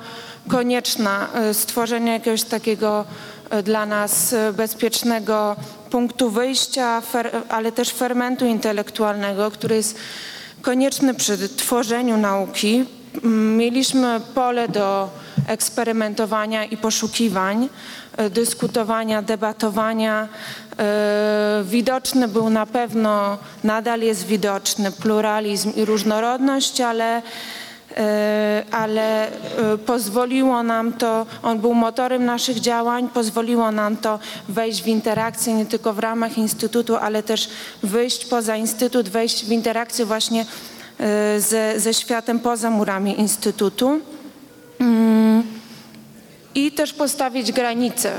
[0.49, 3.05] konieczna, e, stworzenie jakiegoś takiego
[3.51, 5.57] e, dla nas e, bezpiecznego
[5.91, 7.03] punktu wyjścia,
[7.49, 9.99] ale też fermentu intelektualnego, który jest
[10.63, 12.85] konieczny przy tworzeniu nauki,
[13.25, 15.09] mieliśmy pole do
[15.47, 17.69] eksperymentowania i poszukiwań,
[18.17, 20.29] e, dyskutowania, debatowania.
[20.79, 27.23] E, Widoczny był na pewno, nadal jest widoczny pluralizm i różnorodność, ale
[27.99, 29.31] E, ale
[29.87, 35.67] pozwoliło nam to, on był motorem naszych działań, pozwoliło nam to wejść w interakcję nie
[35.67, 37.49] tylko w ramach Instytutu, ale też
[37.83, 40.47] wyjść poza Instytut, wejść w interakcję właśnie
[41.39, 44.01] ze, ze światem poza murami Instytutu
[44.81, 45.43] Mm.
[46.55, 48.13] i też postawić granice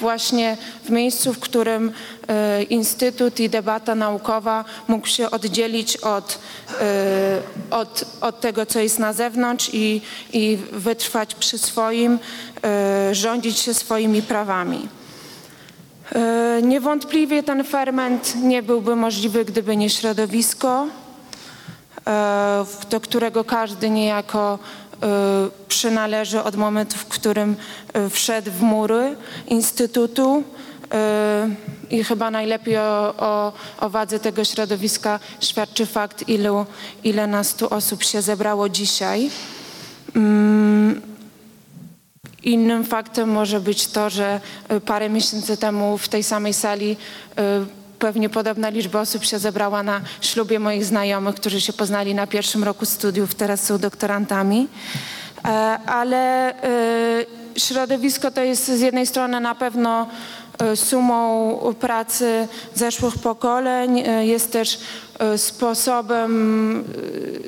[0.00, 1.92] właśnie w miejscu, w którym
[2.28, 6.38] e, Instytut i debata naukowa mógł się oddzielić od,
[6.80, 7.40] e,
[7.70, 10.00] od, od tego, co jest na zewnątrz i,
[10.32, 12.18] i wytrwać przy swoim,
[12.64, 14.88] e, rządzić się swoimi prawami.
[16.12, 21.03] E, Niewątpliwie ten ferment nie byłby możliwy, gdyby nie środowisko, e,
[22.90, 24.58] do którego każdy niejako
[25.02, 25.06] e,
[25.68, 27.56] przynależy od momentu, w którym
[27.92, 30.42] e, wszedł w mury Instytutu.
[30.92, 31.48] E,
[31.90, 36.66] I chyba najlepiej o, o, o wadze tego środowiska świadczy fakt, ilu,
[37.04, 39.30] ile nas tu osób się zebrało dzisiaj.
[42.42, 44.40] Innym faktem może być to, że
[44.86, 46.96] parę miesięcy temu w tej samej sali
[48.04, 52.64] pewnie podobna liczba osób się zebrała na ślubie moich znajomych, którzy się poznali na pierwszym
[52.64, 54.68] roku studiów, teraz są doktorantami.
[55.44, 55.48] E,
[55.86, 60.06] Ale y, środowisko to jest z jednej strony na pewno
[60.72, 64.78] y, sumą pracy zeszłych pokoleń, jest też
[65.36, 66.84] sposobem,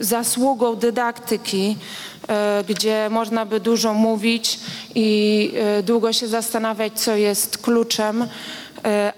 [0.00, 1.76] zasługą dydaktyki,
[2.28, 4.60] e, gdzie można by dużo mówić
[4.94, 8.26] i e, długo się zastanawiać, co jest kluczem, e,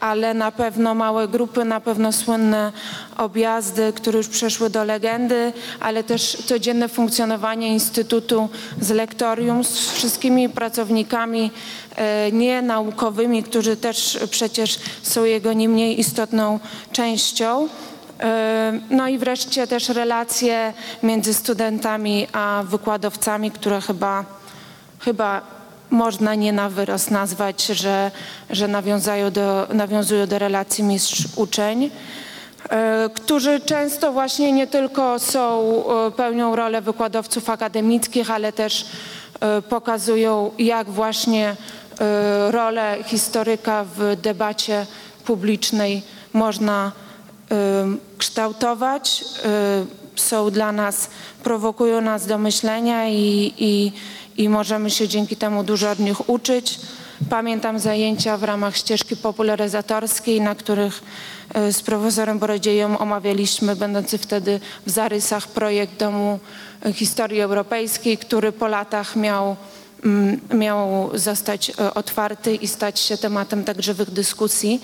[0.01, 2.73] ale na pewno małe grupy, na pewno słynne
[3.16, 8.49] objazdy, które już przeszły do legendy, ale też codzienne funkcjonowanie Instytutu
[8.81, 11.51] z lektorium, z wszystkimi pracownikami
[11.97, 16.61] e, nienaukowymi, którzy też przecież są jego nie mniej istotną
[16.93, 17.69] częścią.
[18.21, 24.25] E, No i wreszcie też relacje między studentami a wykładowcami, które chyba,
[25.01, 25.58] chyba
[25.91, 28.11] można nie na wyrost nazwać, że,
[28.51, 31.91] że nawiązają do, nawiązują do relacji mistrz-uczeń,
[32.70, 35.72] e, którzy często właśnie nie tylko są,
[36.07, 38.86] e, pełnią rolę wykładowców akademickich, ale też
[39.41, 41.57] e, pokazują, jak właśnie
[42.51, 44.86] rolę historyka w debacie
[45.24, 46.93] publicznej można
[48.18, 49.24] kształtować,
[50.20, 51.11] są dla nas,
[51.43, 53.93] prowokują nas do myślenia i, i,
[54.39, 56.80] i możemy się dzięki temu dużo od nich uczyć.
[57.30, 61.03] Pamiętam zajęcia w ramach ścieżki popularyzatorskiej, na których
[61.57, 66.39] y, z profesorem Borodzieją omawialiśmy, będący wtedy w zarysach, projekt Domu
[66.95, 69.57] Historii Europejskiej, który po latach miał
[70.05, 74.80] mm, miał zostać e, otwarty i stać się tematem tak żywych dyskusji.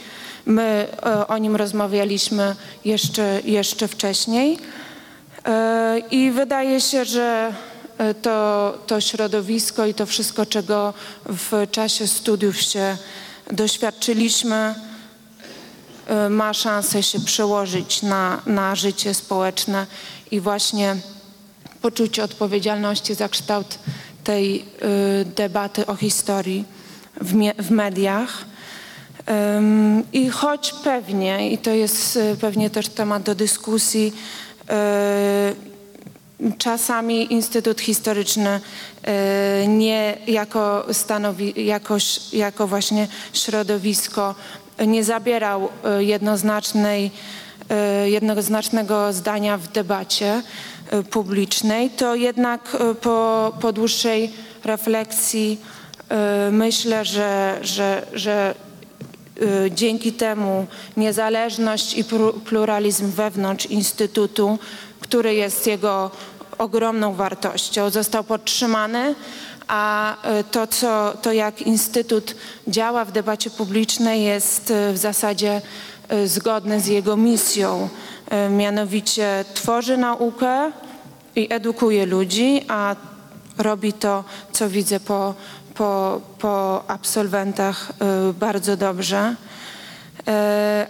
[0.47, 4.59] My e, o nim rozmawialiśmy jeszcze, jeszcze wcześniej
[5.47, 7.74] E, i wydaje się, że e,
[8.23, 10.95] to, to środowisko i to wszystko, czego
[11.27, 12.97] w czasie studiów się
[13.51, 14.75] doświadczyliśmy,
[16.07, 19.87] e, ma szansę się przełożyć na, na życie społeczne
[20.31, 20.97] i właśnie
[21.83, 23.79] poczucie odpowiedzialności za kształt
[24.25, 24.65] tej y,
[25.25, 26.65] debaty o historii
[27.21, 27.33] w,
[27.63, 28.45] w mediach.
[30.13, 34.13] I choć pewnie, i to jest pewnie też temat do dyskusji,
[36.59, 38.61] czasami Instytut Historyczny
[39.61, 41.67] y, nie jako stanowi,
[42.33, 44.35] jako właśnie środowisko
[44.87, 45.69] nie zabierał
[45.99, 47.11] y, jednoznacznej
[48.05, 50.43] y, jednoznacznego zdania w debacie
[51.11, 54.31] publicznej, to jednak po, po dłuższej
[54.65, 55.61] refleksji
[56.51, 58.55] myślę, że, że, że
[59.71, 60.67] dzięki temu
[60.97, 62.05] niezależność i
[62.45, 64.59] pluralizm wewnątrz Instytutu,
[65.05, 66.11] który jest jego
[66.59, 69.15] ogromną wartością, został podtrzymany,
[69.69, 72.35] a y, to, co, to jak Instytut
[72.69, 75.63] działa w debacie publicznej jest y, w zasadzie
[76.13, 77.89] y, zgodne z jego misją.
[78.51, 80.73] Mianowicie tworzy naukę
[81.37, 82.97] i edukuje ludzi, a
[83.59, 85.35] robi to, co widzę po,
[85.75, 87.93] po, po absolwentach
[88.41, 89.35] bardzo dobrze.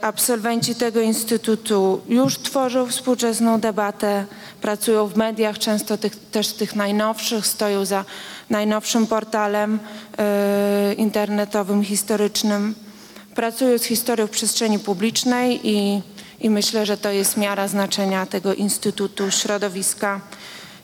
[0.05, 4.27] E, Absolwenci tego instytutu już tworzą współczesną debatę,
[4.61, 8.05] pracują w mediach, często tych, też tych najnowszych, stoją za
[8.51, 9.79] najnowszym portalem
[10.19, 12.75] e, internetowym, historycznym.
[13.35, 16.03] Pracują z historią w przestrzeni publicznej i,
[16.41, 20.21] i myślę, że to jest miara znaczenia tego instytutu, środowiska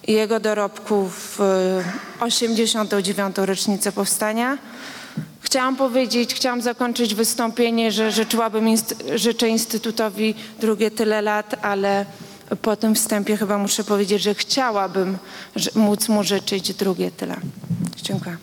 [0.06, 1.82] i jego dorobków w
[2.20, 3.36] 89.
[3.36, 4.58] rocznicę powstania.
[5.50, 8.66] Chciałam powiedzieć, chciałam zakończyć wystąpienie, że życzyłabym,
[9.14, 12.06] życzę Instytutowi drugie tyle lat, ale
[12.62, 15.18] po tym wstępie chyba muszę powiedzieć, że chciałabym
[15.74, 17.36] móc mu życzyć drugie tyle.
[18.02, 18.36] Dziękuję.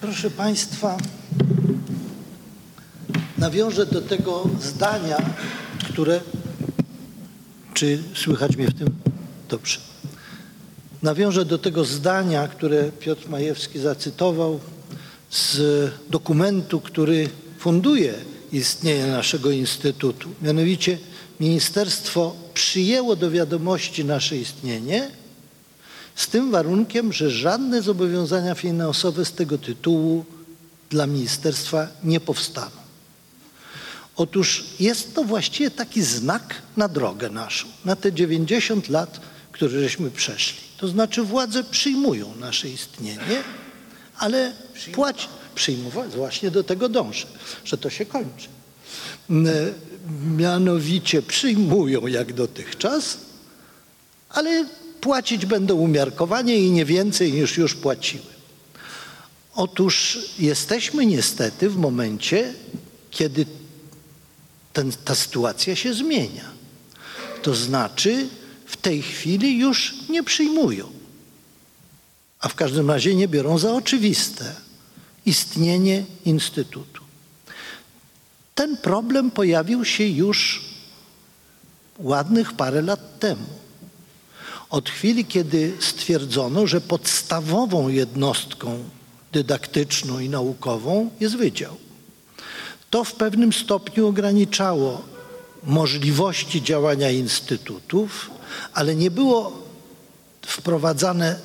[0.00, 0.96] Proszę Państwa,
[3.38, 5.16] nawiążę do tego zdania,
[5.88, 6.20] które.
[7.74, 8.88] Czy słychać mnie w tym?
[9.48, 9.78] Dobrze.
[11.02, 14.60] Nawiążę do tego zdania, które Piotr Majewski zacytował
[15.30, 15.60] z
[16.10, 17.28] dokumentu, który
[17.58, 18.14] funduje
[18.52, 20.28] istnienie naszego Instytutu.
[20.42, 20.98] Mianowicie
[21.40, 25.10] Ministerstwo przyjęło do wiadomości nasze istnienie,
[26.14, 30.24] z tym warunkiem, że żadne zobowiązania finansowe z tego tytułu
[30.90, 32.85] dla ministerstwa nie powstaną.
[34.16, 39.20] Otóż jest to właściwie taki znak na drogę naszą, na te 90 lat,
[39.52, 40.60] które żeśmy przeszli.
[40.76, 43.42] To znaczy władze przyjmują nasze istnienie,
[44.18, 44.52] ale
[44.92, 47.26] płaci, przyjmować, właśnie do tego dążę,
[47.64, 48.48] że to się kończy.
[49.30, 49.46] M,
[50.36, 53.18] Mianowicie przyjmują jak dotychczas,
[54.30, 54.66] ale
[55.00, 58.24] płacić będą umiarkowanie i nie więcej niż już płaciły.
[59.54, 62.54] Otóż jesteśmy niestety w momencie,
[63.10, 63.46] kiedy
[64.76, 66.44] ten, ta sytuacja się zmienia.
[67.42, 68.28] To znaczy
[68.66, 70.92] w tej chwili już nie przyjmują,
[72.40, 74.54] a w każdym razie nie biorą za oczywiste
[75.26, 77.02] istnienie Instytutu.
[78.54, 80.64] Ten problem pojawił się już
[81.98, 83.48] ładnych parę lat temu.
[84.70, 88.84] Od chwili, kiedy stwierdzono, że podstawową jednostką
[89.32, 91.85] dydaktyczną i naukową jest wydział.
[92.90, 95.02] To w pewnym stopniu ograniczało
[95.62, 98.30] możliwości działania instytutów,
[98.72, 99.62] ale nie było
[100.46, 101.38] wprowadzane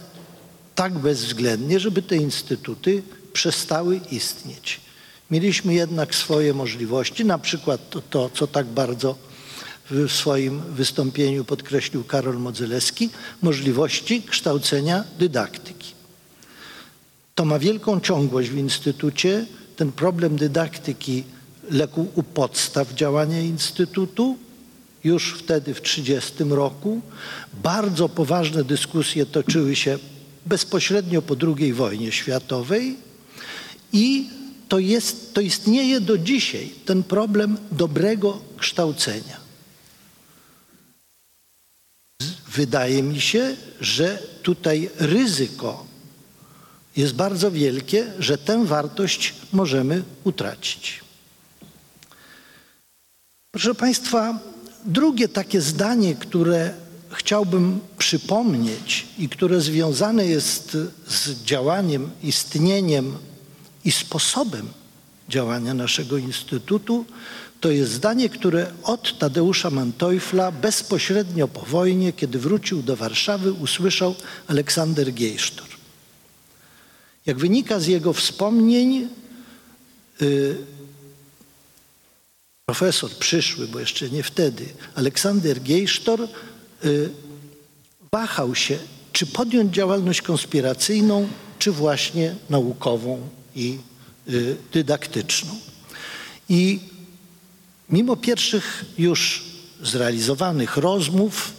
[0.76, 4.82] tak bezwzględnie, żeby te instytuty przestały istnieć.
[5.32, 9.16] Mieliśmy jednak swoje możliwości, na przykład to, to co tak bardzo
[9.92, 13.10] w swoim wystąpieniu podkreślił Karol Modzelewski,
[13.42, 15.92] możliwości kształcenia dydaktyki.
[17.36, 19.46] To ma wielką ciągłość w Instytucie.
[19.82, 21.24] Ten problem dydaktyki
[21.70, 24.38] legł u podstaw działania Instytutu
[25.04, 27.02] już wtedy w 1930 roku.
[27.64, 29.98] Bardzo poważne dyskusje toczyły się
[30.46, 32.96] bezpośrednio po II wojnie światowej
[33.94, 34.30] i
[34.70, 39.38] to, jest, to istnieje do dzisiaj ten problem dobrego kształcenia.
[42.48, 45.91] Wydaje mi się, że tutaj ryzyko
[46.98, 51.02] jest bardzo wielkie, że tę wartość możemy utracić.
[53.52, 54.40] Proszę Państwa,
[54.86, 56.74] drugie takie zdanie, które
[57.12, 60.78] chciałbym przypomnieć i które związane jest
[61.08, 63.18] z działaniem, istnieniem
[63.86, 64.68] i sposobem
[65.30, 67.06] działania naszego Instytutu,
[67.60, 74.16] to jest zdanie, które od Tadeusza Manteuffla bezpośrednio po wojnie, kiedy wrócił do Warszawy, usłyszał
[74.48, 75.81] Aleksander Gejsztor.
[77.26, 79.08] Jak wynika z jego wspomnień,
[80.22, 80.58] y,
[82.66, 84.66] profesor przyszły, bo jeszcze nie wtedy,
[84.96, 86.22] Aleksander Gejsztor
[86.86, 87.10] y,
[88.12, 88.80] wahał się,
[89.14, 91.28] czy podjąć działalność konspiracyjną,
[91.60, 93.78] czy właśnie naukową i
[94.30, 95.56] y, dydaktyczną.
[96.50, 96.80] I
[97.90, 99.44] mimo pierwszych już
[99.82, 101.54] zrealizowanych rozmów,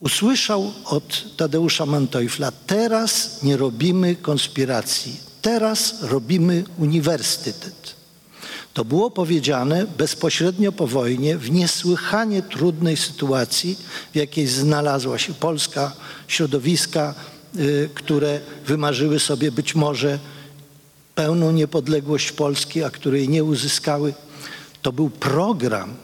[0.00, 7.94] usłyszał od Tadeusza Manteuffla, teraz nie robimy konspiracji, teraz robimy uniwersytet.
[8.74, 13.78] To było powiedziane bezpośrednio po wojnie w niesłychanie trudnej sytuacji,
[14.12, 15.92] w jakiej znalazła się Polska,
[16.28, 17.14] środowiska,
[17.56, 20.18] y, które wymarzyły sobie być może
[21.14, 24.14] pełną niepodległość Polski, a której nie uzyskały.
[24.82, 25.94] To był program,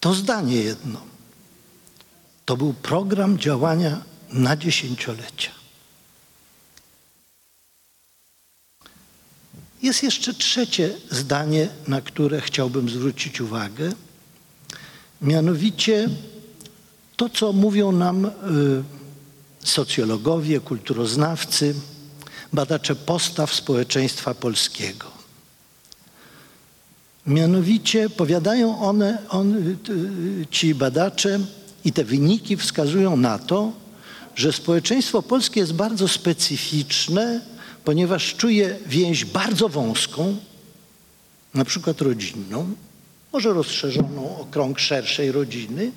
[0.00, 1.07] to zdanie jedno,
[2.48, 5.50] to był program działania na dziesięciolecia.
[9.82, 13.92] Jest jeszcze trzecie zdanie, na które chciałbym zwrócić uwagę.
[15.22, 16.08] Mianowicie
[17.16, 18.30] to, co mówią nam y,
[19.64, 21.74] socjologowie, kulturoznawcy,
[22.52, 25.10] badacze postaw społeczeństwa polskiego.
[27.26, 31.40] Mianowicie powiadają one, on, y, ci badacze
[31.84, 33.72] i te wyniki wskazują na to,
[34.34, 37.40] że społeczeństwo polskie jest bardzo specyficzne,
[37.84, 40.36] ponieważ czuje więź bardzo wąską,
[41.54, 42.74] na przykład rodzinną,
[43.32, 45.92] może rozszerzoną o krąg szerszej rodziny,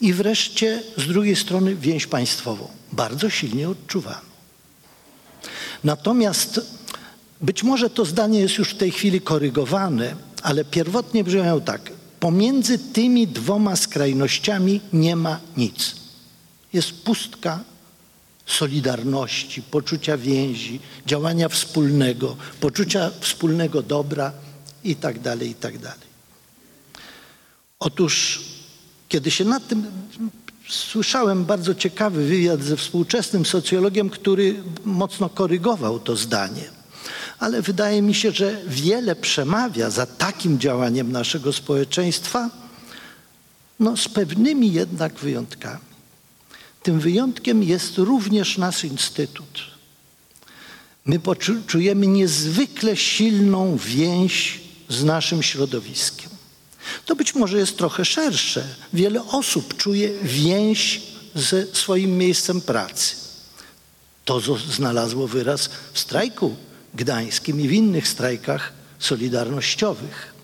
[0.00, 4.34] i wreszcie z drugiej strony więź państwową, bardzo silnie odczuwaną.
[5.84, 6.60] Natomiast
[7.40, 11.92] być może to zdanie jest już w tej chwili korygowane, ale pierwotnie brzmiało tak.
[12.24, 15.96] Pomiędzy tymi dwoma skrajnościami nie ma nic.
[16.72, 17.60] Jest pustka
[18.46, 24.32] solidarności, poczucia więzi, działania wspólnego, poczucia wspólnego dobra
[24.84, 25.74] i tak dalej, i tak.
[27.78, 28.40] Otóż,
[29.08, 29.86] kiedy się nad tym
[30.68, 36.73] słyszałem bardzo ciekawy wywiad ze współczesnym socjologiem, który mocno korygował to zdanie.
[37.44, 42.50] Ale wydaje mi się, że wiele przemawia za takim działaniem naszego społeczeństwa,
[43.80, 45.94] no z pewnymi jednak wyjątkami.
[46.82, 49.60] Tym wyjątkiem jest również nasz instytut.
[51.04, 51.20] My
[51.66, 56.30] czujemy niezwykle silną więź z naszym środowiskiem.
[57.06, 58.64] To być może jest trochę szersze.
[58.92, 61.02] Wiele osób czuje więź
[61.34, 63.14] ze swoim miejscem pracy.
[64.24, 66.56] To znalazło wyraz w strajku
[66.94, 70.34] gdańskim i w innych strajkach solidarnościowych.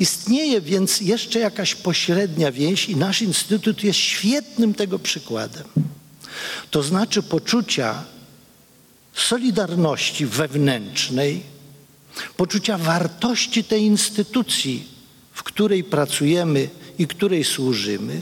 [0.00, 5.64] Istnieje więc jeszcze jakaś pośrednia więź i nasz instytut jest świetnym tego przykładem.
[6.70, 8.04] To znaczy poczucia
[9.14, 11.42] solidarności wewnętrznej,
[12.36, 14.84] poczucia wartości tej instytucji,
[15.32, 16.68] w której pracujemy
[16.98, 18.20] i której służymy,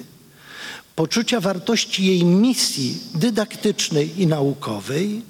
[0.96, 5.22] poczucia wartości jej misji dydaktycznej i naukowej,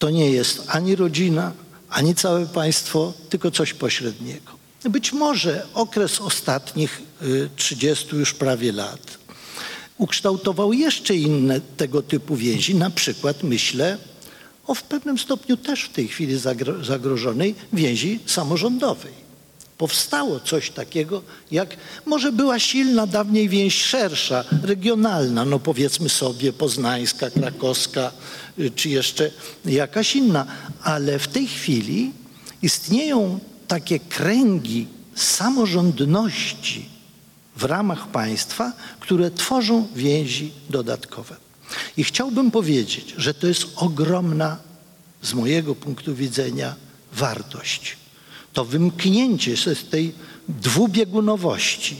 [0.00, 1.52] to nie jest ani rodzina,
[1.90, 4.52] ani całe państwo, tylko coś pośredniego.
[4.84, 7.02] Być może okres ostatnich
[7.56, 9.20] 30 już prawie lat
[10.00, 13.98] ukształtował jeszcze inne tego typu więzi, na przykład myślę
[14.66, 16.38] o w pewnym stopniu też w tej chwili
[16.82, 19.29] zagrożonej więzi samorządowej.
[19.80, 21.76] Powstało coś takiego, jak
[22.06, 28.12] może była silna dawniej więź szersza, regionalna, no powiedzmy sobie poznańska, krakowska,
[28.74, 29.30] czy jeszcze
[29.64, 30.46] jakaś inna,
[30.82, 32.12] ale w tej chwili
[32.62, 36.88] istnieją takie kręgi samorządności
[37.56, 41.36] w ramach państwa, które tworzą więzi dodatkowe.
[41.96, 44.56] I chciałbym powiedzieć, że to jest ogromna,
[45.22, 46.74] z mojego punktu widzenia,
[47.12, 47.99] wartość.
[48.60, 50.12] To wymknięcie się z tej
[50.48, 51.96] dwubiegunowości.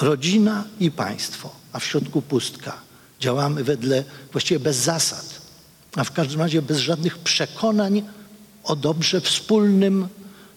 [0.00, 2.78] Rodzina i państwo, a w środku pustka.
[3.20, 5.40] Działamy wedle, właściwie bez zasad,
[5.96, 8.02] a w każdym razie bez żadnych przekonań
[8.64, 10.08] o dobrze wspólnym,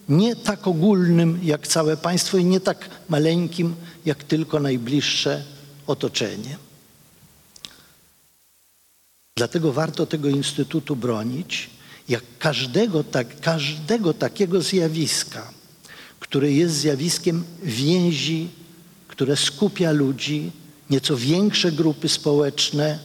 [0.08, 5.44] nie tak ogólnym jak całe państwo i nie tak maleńkim jak tylko najbliższe
[5.86, 6.58] otoczenie.
[9.36, 11.70] Dlatego warto tego instytutu bronić,
[12.10, 15.52] jak każdego, tak, każdego takiego zjawiska,
[16.20, 18.48] które jest zjawiskiem więzi,
[19.08, 20.52] które skupia ludzi,
[20.90, 22.98] nieco większe grupy społeczne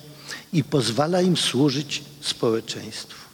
[0.53, 3.25] i pozwala im służyć społeczeństwu.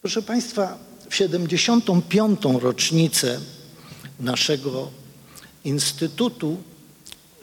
[0.00, 0.78] Proszę Państwa,
[1.10, 2.40] w 75.
[2.60, 3.40] rocznicę
[4.20, 4.90] naszego
[5.64, 6.56] instytutu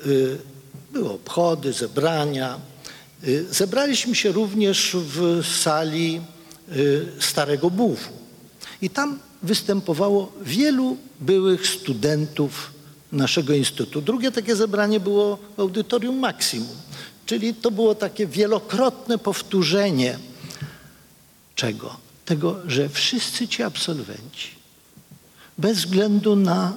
[0.06, 0.38] y,
[0.92, 2.60] były obchody, zebrania.
[3.24, 6.22] Y, zebraliśmy się również w sali
[7.20, 8.12] Starego Buwu.
[8.82, 12.72] I tam występowało wielu byłych studentów
[13.12, 14.02] naszego instytutu.
[14.02, 16.76] Drugie takie zebranie było w audytorium Maksimum,
[17.26, 20.20] czyli to było takie wielokrotne powtórzenie
[21.56, 21.98] czego?
[22.26, 24.50] Tego, że wszyscy ci absolwenci,
[25.58, 26.74] bez względu na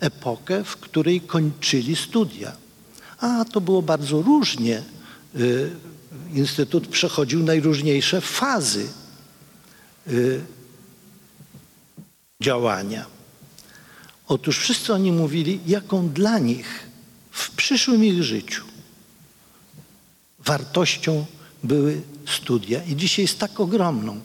[0.00, 2.52] epokę, w której kończyli studia,
[3.18, 4.82] a to było bardzo różnie,
[5.36, 5.70] y,
[6.34, 9.01] Instytut przechodził najróżniejsze fazy y,
[12.42, 13.06] działania.
[14.28, 16.86] Otóż wszyscy oni mówili, jaką dla nich
[17.30, 18.64] w przyszłym ich życiu
[20.38, 21.26] wartością
[21.64, 22.84] były studia.
[22.84, 24.20] I dzisiaj z tak ogromną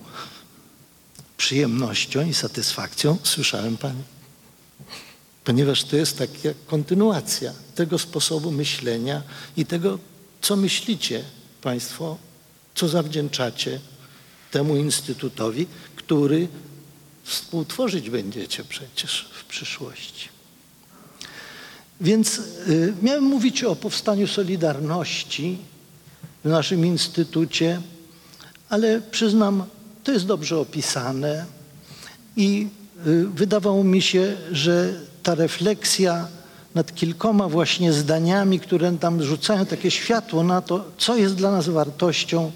[1.38, 4.04] przyjemnością i satysfakcją słyszałem Pani,
[5.44, 9.22] ponieważ to jest taka kontynuacja tego sposobu myślenia
[9.58, 10.00] i tego,
[10.42, 11.24] co myślicie
[11.62, 12.18] Państwo,
[12.76, 13.80] co zawdzięczacie
[14.52, 16.48] temu instytutowi, który
[17.24, 20.30] współtworzyć będziecie przecież w przyszłości.
[22.02, 22.38] Więc
[22.68, 25.58] y, miałem mówić o powstaniu Solidarności
[26.46, 27.82] w naszym instytucie,
[28.70, 29.64] ale przyznam,
[30.04, 31.46] to jest dobrze opisane
[32.36, 32.68] i
[33.08, 36.28] y, wydawało mi się, że ta refleksja
[36.76, 41.70] nad kilkoma właśnie zdaniami, które tam rzucają takie światło na to, co jest dla nas
[41.70, 42.52] wartością,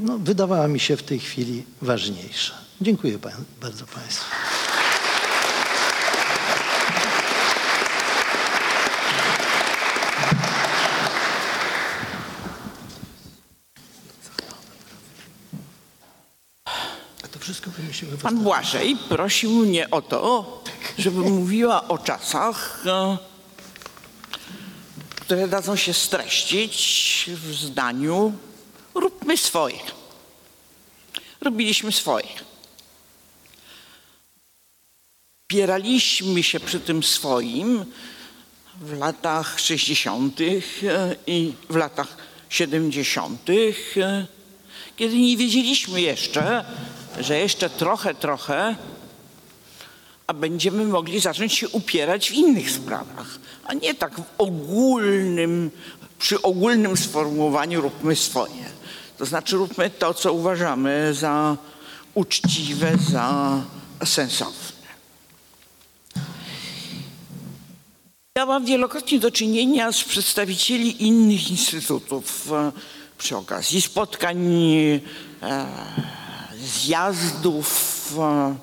[0.00, 2.54] no, wydawała mi się w tej chwili ważniejsza.
[2.80, 4.24] Dziękuję pan, bardzo Państwu.
[17.24, 18.18] A to wszystko wymyśliłem.
[18.18, 20.62] Pan Błażej prosił mnie o to,
[20.98, 23.18] żebym mówiła o czasach, e,
[25.16, 28.32] które dadzą się streścić w zdaniu
[29.22, 29.78] róbmy swoje.
[31.40, 32.28] Robiliśmy swoje.
[35.48, 37.84] Bieraliśmy się przy tym swoim
[38.80, 40.38] w latach 60.
[41.26, 42.16] i w latach
[42.48, 44.26] 70., e,
[44.96, 46.64] kiedy nie wiedzieliśmy jeszcze,
[47.20, 48.76] że jeszcze trochę, trochę,
[50.26, 55.70] a będziemy mogli zacząć się upierać w innych sprawach, a nie tak w ogólnym,
[56.18, 58.81] przy ogólnym sformułowaniu róbmy swoje.
[59.22, 61.56] To znaczy róbmy to, co uważamy za
[62.14, 63.60] uczciwe, za
[64.04, 64.88] sensowne.
[68.36, 72.72] Miałam wielokrotnie do czynienia z przedstawicieli innych instytutów e,
[73.18, 75.00] przy okazji spotkań, e,
[76.56, 78.56] zjazdów, e,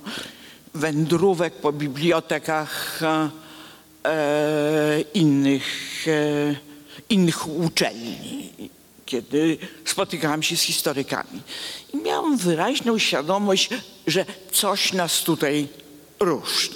[0.74, 3.00] wędrówek po bibliotekach
[5.14, 6.06] innych,
[7.10, 8.50] innych uczelni,
[9.10, 11.42] kiedy spotykałam się z historykami.
[11.94, 13.70] I miałam wyraźną świadomość,
[14.08, 15.68] że coś nas tutaj
[16.20, 16.70] ruszy.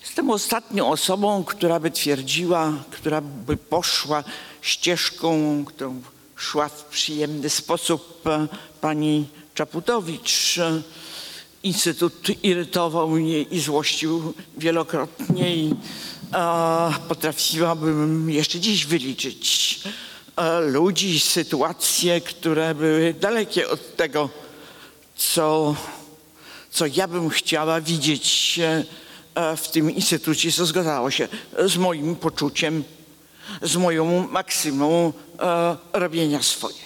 [0.00, 4.24] Jestem ostatnią osobą, która by twierdziła, która by poszła
[4.62, 6.02] ścieżką, którą
[6.36, 8.48] szła w przyjemny sposób e,
[8.80, 10.60] pani Czaputowicz.
[11.62, 15.74] Instytut irytował mnie i złościł wielokrotnie i
[16.32, 19.80] e, potrafiłabym jeszcze dziś wyliczyć
[20.60, 24.30] ludzi, sytuacje, które były dalekie od tego,
[25.16, 25.76] co,
[26.70, 28.84] co ja bym chciała widzieć e,
[29.34, 31.28] e, w tym instytucie, co zgadzało się
[31.66, 32.84] z moim poczuciem,
[33.62, 36.84] z moją maksymą e, robienia swoje.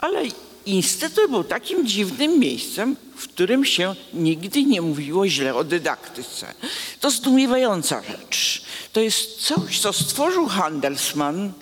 [0.00, 0.22] Ale
[0.66, 6.54] instytut był takim dziwnym miejscem, w którym się nigdy nie mówiło źle o dydaktyce.
[7.00, 8.62] To zdumiewająca rzecz.
[8.92, 11.52] To jest coś, co stworzył Handelsman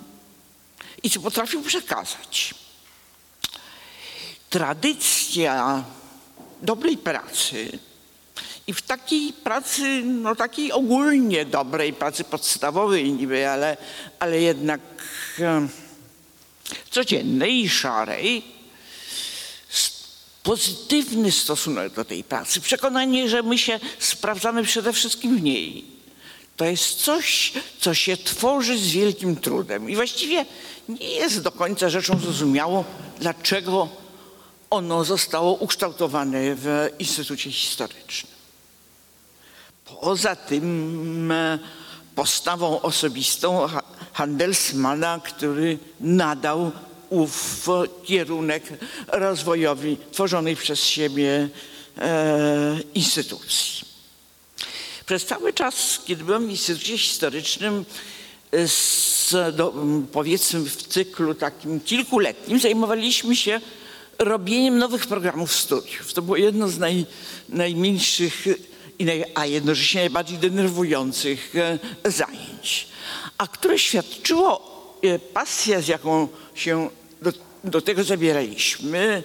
[1.02, 2.54] i co potrafił przekazać.
[4.50, 5.84] Tradycja
[6.62, 7.78] dobrej pracy
[8.66, 13.76] i w takiej pracy, no takiej ogólnie dobrej, pracy podstawowej niby, ale,
[14.18, 14.80] ale jednak
[16.90, 18.42] codziennej i szarej,
[20.42, 25.99] pozytywny stosunek do tej pracy, przekonanie, że my się sprawdzamy przede wszystkim w niej.
[26.60, 30.46] To jest coś, co się tworzy z wielkim trudem i właściwie
[30.88, 32.84] nie jest do końca rzeczą zrozumiałą,
[33.20, 33.88] dlaczego
[34.70, 38.32] ono zostało ukształtowane w Instytucie Historycznym.
[40.00, 41.58] Poza tym e,
[42.14, 43.82] postawą osobistą Ha-
[44.12, 46.72] Handelsmana, który nadał
[47.10, 47.68] ów
[48.04, 48.62] kierunek
[49.08, 51.48] rozwojowi tworzonej przez siebie
[51.98, 53.89] e, instytucji.
[55.10, 57.84] Przez cały czas, kiedy byłem w Instytucie Historycznym,
[58.52, 59.74] e, z, do,
[60.12, 63.60] powiedzmy w cyklu takim kilkuletnim, zajmowaliśmy się
[64.18, 66.12] robieniem nowych programów studiów.
[66.12, 67.06] To było jedno z naj,
[67.48, 68.44] najmniejszych,
[68.98, 71.78] i naj, a jednocześnie najbardziej denerwujących e,
[72.10, 72.88] zajęć,
[73.38, 74.60] a które świadczyło
[75.02, 76.90] e, pasja, z jaką się
[77.22, 77.32] do,
[77.64, 79.22] do tego zabieraliśmy,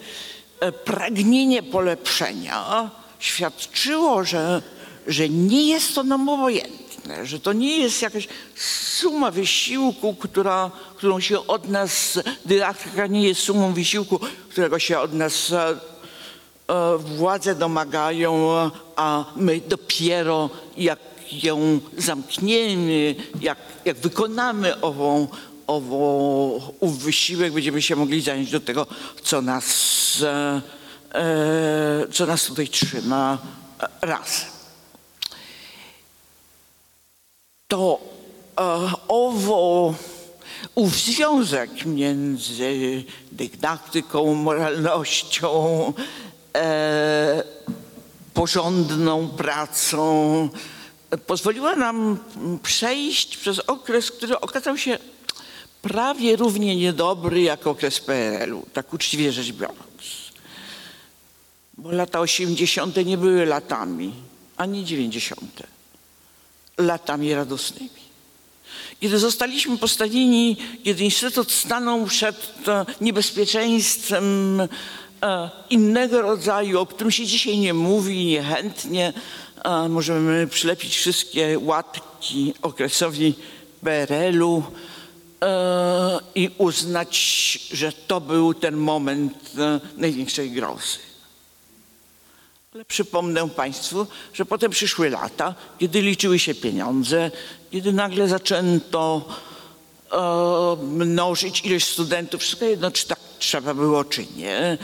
[0.60, 4.62] e, pragnienie polepszenia świadczyło, że,
[5.08, 8.28] że nie jest to nam obojętne, że to nie jest jakaś
[9.00, 15.14] suma wysiłku, która, którą się od nas, dydaktyka nie jest sumą wysiłku, którego się od
[15.14, 15.70] nas e,
[16.68, 18.48] e, władze domagają,
[18.96, 21.00] a my dopiero jak
[21.32, 25.28] ją zamkniemy, jak, jak wykonamy ową,
[25.68, 28.88] ową, ów wysiłek, będziemy się mogli zająć do tego,
[29.24, 30.62] co nas, e,
[31.14, 33.38] e, co nas tutaj trzyma
[33.80, 34.56] e, razem.
[37.68, 38.00] To
[38.60, 39.94] e, owo,
[40.76, 45.94] ów związek między dydaktyką, moralnością,
[46.58, 47.44] e,
[48.34, 50.50] porządną pracą
[51.28, 52.18] pozwoliła nam
[52.64, 54.98] przejść przez okres, który okazał się
[55.82, 60.32] prawie równie niedobry jak okres PRL-u, tak uczciwie rzecz biorąc.
[61.78, 63.06] Bo lata 80.
[63.06, 64.14] nie były latami,
[64.58, 65.75] ani 90.
[66.78, 68.06] latami radosnymi.
[69.00, 77.26] Kiedy zostaliśmy postawieni, kiedy Instytut stanął przed e, niebezpieczeństwem e, innego rodzaju, o którym się
[77.26, 79.14] dzisiaj nie mówi niechętnie,
[79.64, 83.34] e, możemy przylepić wszystkie łatki okresowi
[83.84, 84.64] PRL-u
[86.36, 87.18] i uznać,
[87.72, 89.52] że to był ten moment
[89.98, 90.98] największej grozy.
[92.76, 97.32] Ale przypomnę Państwu, że potem przyszły lata, kiedy liczyły się pieniądze,
[97.72, 99.26] kiedy nagle zaczęto
[100.12, 104.78] e, mnożyć ilość studentów, wszystko jedno, czy tak trzeba było, czy nie.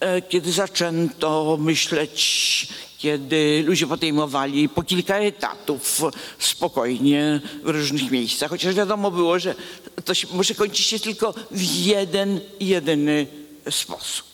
[0.00, 2.68] E, kiedy zaczęto myśleć,
[2.98, 6.00] kiedy ludzie podejmowali po kilka etatów
[6.38, 9.54] spokojnie w różnych miejscach, chociaż wiadomo było, że
[10.04, 13.26] to się, może kończyć się tylko w jeden, jedyny
[13.70, 14.29] sposób.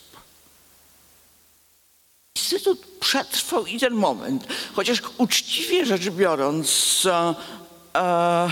[2.36, 7.34] Instytut przetrwał i ten moment, chociaż uczciwie rzecz biorąc, e,
[7.96, 8.50] e,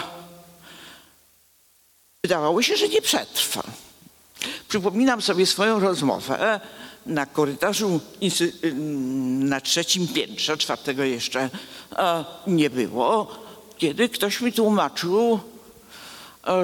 [2.25, 3.63] wydawało się, że nie przetrwa.
[4.69, 6.61] Przypominam sobie swoją rozmowę
[7.07, 8.01] na korytarzu
[9.39, 11.51] na trzecim piętrze, czwartego jeszcze
[11.97, 13.35] e, nie było,
[13.79, 15.41] kiedy ktoś mi tłumaczył,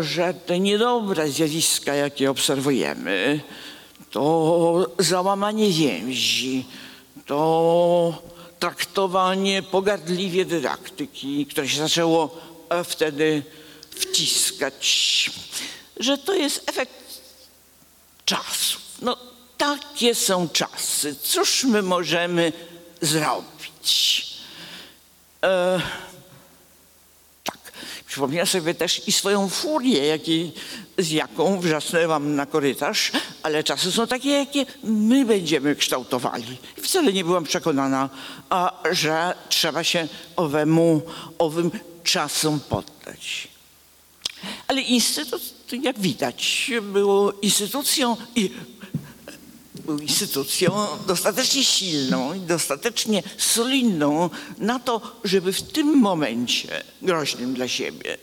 [0.00, 3.40] że te niedobre zjawiska, jakie obserwujemy,
[4.10, 6.64] to załamanie więzi,
[7.30, 8.22] to
[8.58, 12.38] traktowanie pogardliwie dydaktyki, które się zaczęło
[12.68, 13.42] e, wtedy
[13.90, 15.30] wciskać,
[15.96, 17.20] że to jest efekt
[18.24, 18.82] czasów.
[19.02, 19.16] No
[19.58, 21.16] takie są czasy.
[21.22, 22.52] Cóż my możemy
[23.00, 24.26] zrobić?
[25.42, 25.80] E.
[28.10, 30.18] Przypominam sobie też i swoją furię,
[30.98, 33.12] z jaką wrzasnęłam na korytarz,
[33.42, 36.56] ale czasy są takie, jakie my będziemy kształtowali.
[36.82, 38.08] Wcale nie byłam przekonana,
[38.48, 41.02] a, że trzeba się owemu,
[41.38, 41.70] owym
[42.04, 43.48] czasom poddać.
[44.68, 45.42] Ale Instytut,
[45.82, 48.50] jak widać, był instytucją i
[49.90, 57.68] był instytucją dostatecznie silną i dostatecznie solidną na to, żeby w tym momencie groźnym dla
[57.68, 58.18] siebie,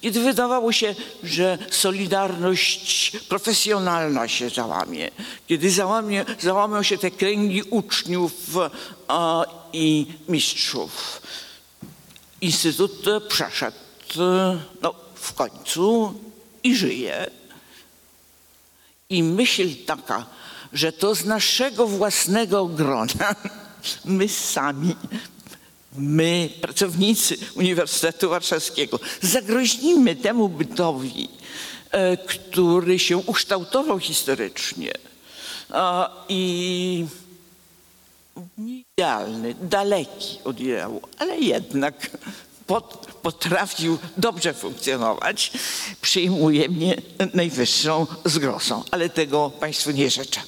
[0.00, 5.10] kiedy wydawało się, że solidarność profesjonalna się załamie,
[5.48, 8.32] kiedy załamie, załamią się te kręgi uczniów
[9.08, 11.22] a, i mistrzów,
[12.40, 13.76] Instytut przeszedł
[14.82, 16.14] no, w końcu
[16.62, 17.30] i żyje.
[19.10, 20.26] I myśl taka,
[20.72, 23.34] że to z naszego własnego grona,
[24.04, 24.96] my sami,
[25.96, 31.28] my, pracownicy Uniwersytetu Warszawskiego, zagroźnimy temu bytowi,
[31.90, 34.92] e, który się ukształtował historycznie
[36.28, 37.06] i
[38.58, 42.10] nie idealny, daleki od ideału, ale jednak
[43.22, 45.52] potrafił dobrze funkcjonować,
[46.00, 46.96] przyjmuje mnie
[47.34, 50.40] najwyższą zgrozą, ale tego Państwu nie życzę.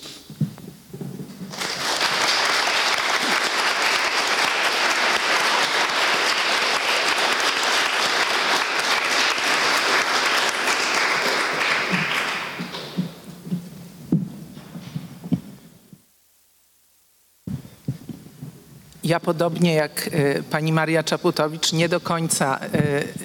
[19.13, 22.69] Ja podobnie jak e, pani Maria Czaputowicz nie do końca e,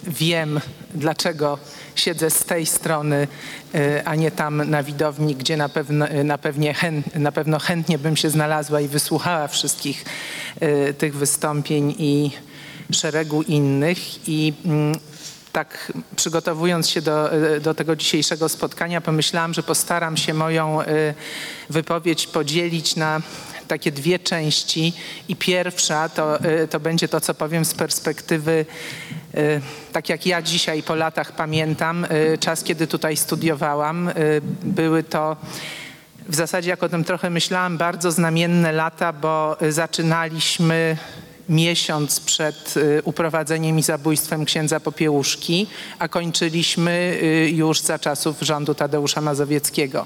[0.07, 0.59] wiem,
[0.93, 1.57] dlaczego
[1.95, 3.27] siedzę z tej strony,
[3.75, 7.97] e, a nie tam na widowni, gdzie na pewno, na pewnie chęt, na pewno chętnie
[7.97, 10.05] bym się znalazła i wysłuchała wszystkich
[10.97, 12.31] tych wystąpień i
[12.91, 14.29] szeregu innych.
[14.29, 14.95] I mm,
[15.51, 17.29] tak przygotowując się do,
[17.61, 20.79] do tego dzisiejszego spotkania, pomyślałam, że postaram się moją
[21.69, 23.21] wypowiedź podzielić na
[23.67, 24.93] takie dwie części
[25.27, 28.65] i pierwsza to, e, to będzie to, co powiem z perspektywy,
[29.33, 29.61] e,
[29.91, 34.11] tak jak ja dzisiaj po latach pamiętam, e, czas, kiedy tutaj studiowałam,
[34.63, 35.37] były to
[36.29, 40.97] w zasadzie, jak o tym trochę myślałam, bardzo znamienne lata, bo zaczynaliśmy
[41.49, 45.67] miesiąc przed y, uprowadzeniem i zabójstwem księdza Popiełuszki,
[45.99, 50.05] a kończyliśmy y, już za czasów rządu Tadeusza Mazowieckiego.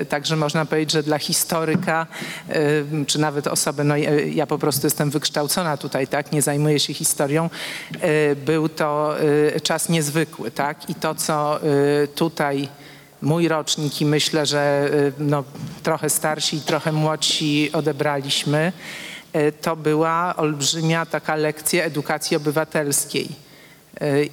[0.00, 2.06] Y, Także można powiedzieć, że dla historyka,
[2.50, 6.80] y, czy nawet osoby, no ja- ja po prostu jestem wykształcona tutaj, tak, nie zajmuję
[6.80, 7.50] się historią,
[8.46, 9.14] był to
[9.62, 11.60] czas niezwykły, tak, i to, co
[12.14, 12.68] tutaj
[13.22, 15.44] mój rocznik i myślę, że no,
[15.82, 18.72] trochę starsi i trochę młodsi odebraliśmy,
[19.60, 23.28] to była olbrzymia taka lekcja edukacji obywatelskiej.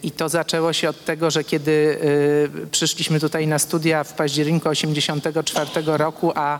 [0.04, 4.70] I to zaczęło się od tego, że kiedy y, przyszliśmy tutaj na studia w październiku
[4.70, 6.60] 1984 roku, a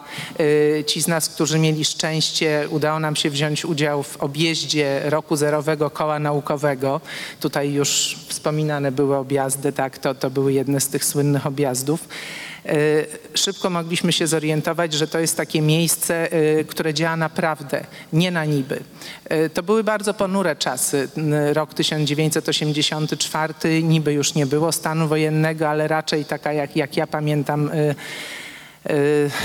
[0.86, 5.90] ci z nas, którzy mieli szczęście, udało nam się wziąć udział w objeździe roku zerowego
[5.90, 7.02] koła naukowego.
[7.40, 12.08] Tutaj już wspominane były objazdy, tak, to, to były jedne z tych słynnych objazdów.
[12.66, 18.32] Y, Szybko mogliśmy się zorientować, że to jest takie miejsce, y, które działa naprawdę, nie
[18.32, 18.80] na niby.
[19.32, 21.10] Y, To były bardzo ponure czasy.
[21.54, 27.72] Rok 1984, niby już nie było stanu wojennego, ale raczej taka, jak, jak ja pamiętam,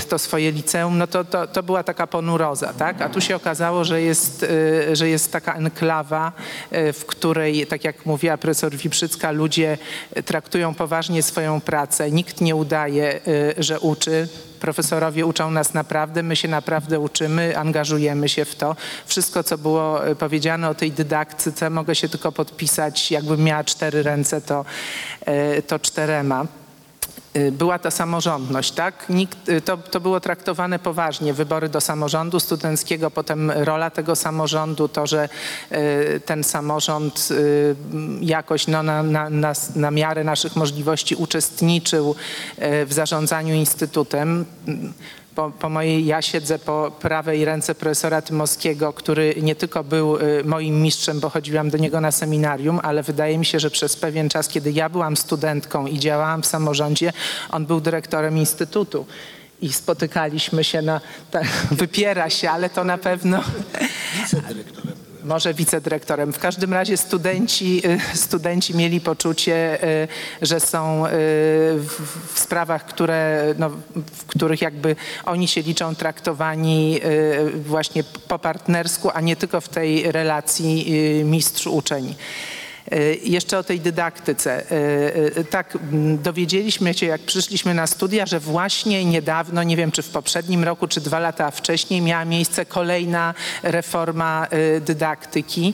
[0.09, 3.01] to swoje liceum, no to, to, to była taka ponuroza, tak?
[3.01, 6.31] A tu się okazało, że jest, y, że jest taka enklawa,
[6.73, 9.77] y, w której, tak jak mówiła profesor Wiprzycka, ludzie
[10.25, 12.11] traktują poważnie swoją pracę.
[12.11, 14.27] Nikt nie udaje, y, że uczy.
[14.59, 18.75] Profesorowie uczą nas naprawdę, my się naprawdę uczymy, angażujemy się w to.
[19.05, 23.11] Wszystko, co było y, powiedziane o tej dydaktyce, mogę się tylko podpisać.
[23.11, 24.65] Jakbym miała cztery ręce, to,
[25.57, 26.58] y, to czterema y,
[27.51, 29.09] była ta samorządność, tak?
[29.09, 34.87] Nikt, y, to, to było traktowane poważnie, wybory do samorządu studenckiego, potem rola tego samorządu,
[34.87, 35.29] to, że
[35.71, 37.75] y, ten samorząd y,
[38.21, 42.15] jakoś no, na, na, na, na miarę naszych możliwości uczestniczył
[42.81, 44.45] y, w zarządzaniu instytutem.
[45.39, 50.43] Po, po mojej, ja siedzę po prawej ręce profesora Tymowskiego, który nie tylko był y,
[50.43, 54.29] moim mistrzem, bo chodziłam do niego na seminarium, ale wydaje mi się, że przez pewien
[54.29, 57.13] czas, kiedy ja byłam studentką i działałam w samorządzie,
[57.49, 59.05] on był dyrektorem instytutu.
[59.61, 61.01] I spotykaliśmy się na.
[61.71, 63.43] Wypiera się, ale to na pewno.
[65.29, 66.33] Może wicedyrektorem.
[66.33, 67.81] W każdym razie studenci,
[68.13, 70.07] y, studenci mieli poczucie, y,
[70.41, 74.95] że są y, w, sprawach, które, no, w których jakby
[75.25, 76.99] oni się liczą traktowani
[77.65, 80.91] właśnie po partnersku, a nie tylko w tej relacji
[81.25, 82.15] mistrz-uczeń.
[82.93, 84.71] Y, Jeszcze o tej dydaktyce.
[84.71, 89.91] Y, y, Tak, m, dowiedzieliśmy się, jak przyszliśmy na studia, że właśnie niedawno, nie wiem
[89.91, 93.33] czy w poprzednim roku, czy dwa lata wcześniej, miała miejsce kolejna
[93.63, 94.47] reforma
[94.81, 95.73] dydaktyki,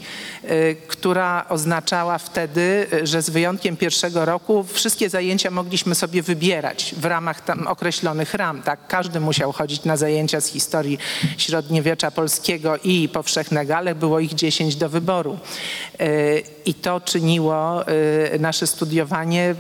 [0.87, 7.41] która oznaczała wtedy, że z wyjątkiem pierwszego roku wszystkie zajęcia mogliśmy sobie wybierać w ramach
[7.41, 8.61] tam określonych ram.
[8.61, 8.87] Tak?
[8.87, 10.97] Każdy musiał chodzić na zajęcia z historii
[11.37, 15.39] średniowiecza polskiego i powszechnego, ale było ich 10 do wyboru.
[16.65, 17.89] I to czyniło
[18.35, 19.55] y, nasze studiowanie,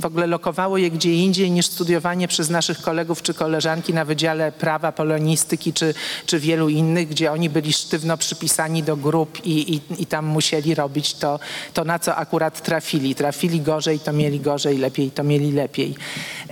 [0.00, 4.52] w ogóle lokowało je gdzie indziej niż studiowanie przez naszych kolegów czy koleżanki na Wydziale
[4.52, 5.94] Prawa, Polonistyki czy,
[6.26, 10.74] czy wielu innych, gdzie oni byli sztywno przypisani do grup i, i, i tam musieli
[10.74, 11.40] robić to,
[11.74, 13.14] to, na co akurat trafili.
[13.14, 15.94] Trafili gorzej, to mieli gorzej, lepiej, to mieli lepiej.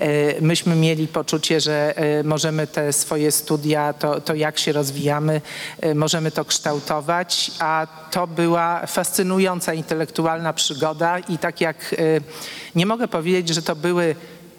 [0.02, 5.40] Y, Myśmy mieli poczucie, że y, możemy te swoje studia, to, to jak się rozwijamy,
[5.94, 12.20] możemy to kształtować, a to była fascynująca intelektualna przygoda i tak jak y,
[12.74, 14.14] nie mogę powiedzieć, że to były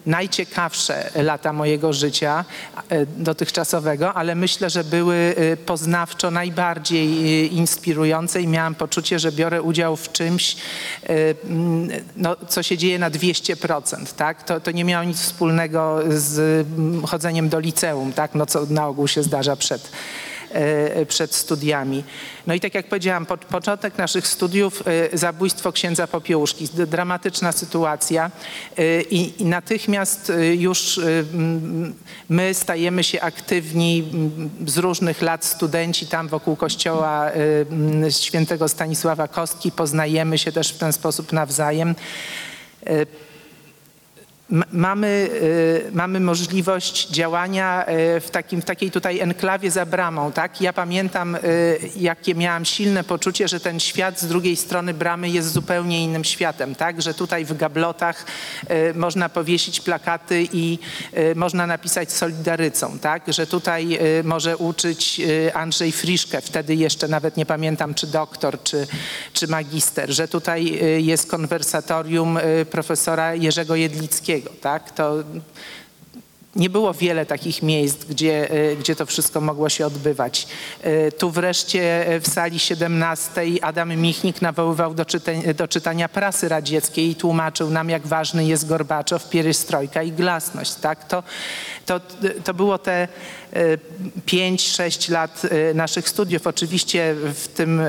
[0.06, 2.44] najciekawsze lata mojego życia
[2.92, 9.62] y, dotychczasowego, ale myślę, że były y, poznawczo najbardziej inspirujące i miałam poczucie, że biorę
[9.62, 10.56] udział w czymś,
[11.02, 14.14] mm, no, co się dzieje na 200%.
[14.16, 14.42] Tak?
[14.42, 18.34] To, to nie miało nic wspólnego z mm, chodzeniem do liceum, tak?
[18.34, 19.90] no, co na ogół się zdarza przed
[21.08, 22.04] przed studiami.
[22.46, 24.82] No i tak jak powiedziałam, po, początek naszych studiów,
[25.12, 28.30] e, zabójstwo księdza Popiełuszki, dramatyczna sytuacja
[28.76, 31.02] e, i, i natychmiast e, już e,
[32.28, 34.12] my stajemy się aktywni
[34.66, 40.78] z różnych lat studenci tam wokół kościoła e, świętego Stanisława Kostki, poznajemy się też w
[40.78, 41.94] ten sposób nawzajem.
[44.72, 50.32] Mamy, y, mamy możliwość działania y, w, takim, w takiej tutaj enklawie za bramą.
[50.32, 50.60] Tak?
[50.60, 51.40] Ja pamiętam, y,
[51.96, 56.74] jakie miałam silne poczucie, że ten świat z drugiej strony bramy jest zupełnie innym światem.
[56.74, 57.02] Tak?
[57.02, 58.26] Że tutaj w gablotach
[58.94, 60.78] można powiesić plakaty i
[61.34, 62.98] można napisać Solidarycą.
[62.98, 63.22] Tak?
[63.32, 65.20] Że tutaj może uczyć
[65.54, 68.86] Andrzej Friszke, wtedy jeszcze nawet nie pamiętam, czy doktor, czy,
[69.32, 70.10] czy magister.
[70.10, 72.38] Że tutaj jest konwersatorium
[72.70, 74.33] profesora Jerzego Jedlickiego.
[74.60, 74.90] Tak?
[74.90, 75.24] To
[76.56, 80.46] nie było wiele takich miejsc, gdzie, y, gdzie to wszystko mogło się odbywać.
[80.86, 86.48] Y, Tu wreszcie y, w sali 17 Adam Michnik nawoływał do, czytań, do czytania prasy
[86.48, 90.74] radzieckiej i tłumaczył nam, jak ważny jest Gorbaczow, pierystrojka i glasność.
[90.74, 91.08] Tak?
[91.08, 91.22] To,
[91.86, 92.00] to,
[92.44, 93.08] to było te
[94.26, 95.42] 5-6 lat
[95.74, 96.46] naszych studiów.
[96.46, 97.82] Oczywiście w tym,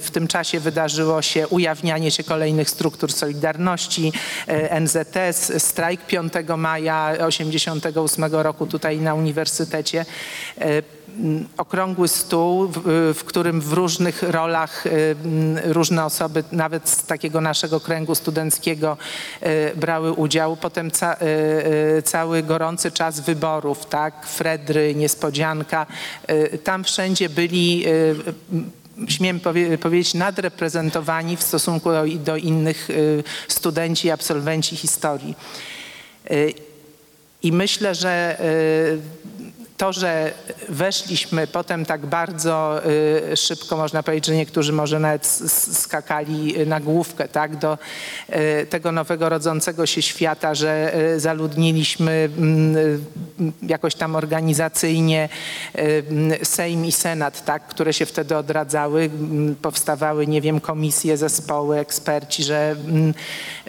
[0.00, 4.12] w tym czasie wydarzyło się ujawnianie się kolejnych struktur Solidarności,
[4.80, 7.12] NZS, strajk 5 maja
[7.80, 10.06] 1988 roku tutaj na uniwersytecie.
[10.58, 10.82] M,
[11.56, 12.68] okrągły stół,
[13.14, 18.96] w, którym w różnych rolach m, różne osoby, nawet z takiego naszego kręgu studenckiego,
[19.42, 20.56] y, brały udział.
[20.56, 21.16] Potem ca,
[22.04, 24.26] cały gorący czas wyborów, tak?
[24.26, 25.86] Fredry, niespodzianka.
[26.64, 27.84] Tam wszędzie byli
[29.08, 32.88] śmiem powie, powiedzieć, nadreprezentowani w stosunku do, do innych
[33.48, 35.34] studenci i absolwenci historii.
[37.42, 38.98] I myślę, że y,
[39.76, 40.32] to, że
[40.68, 42.80] weszliśmy potem tak bardzo
[43.32, 45.26] y, szybko, można powiedzieć, że niektórzy może nawet
[45.72, 47.78] skakali na główkę, tak, do
[48.62, 52.98] y, tego nowego rodzącego się świata, że y, zaludniliśmy mm, y,
[53.62, 55.28] jakoś tam organizacyjnie
[55.74, 59.10] y, mm, Sejm i Senat, tak, które się wtedy odradzały,
[59.62, 63.14] powstawały, nie wiem, komisje, zespoły, eksperci, że mm,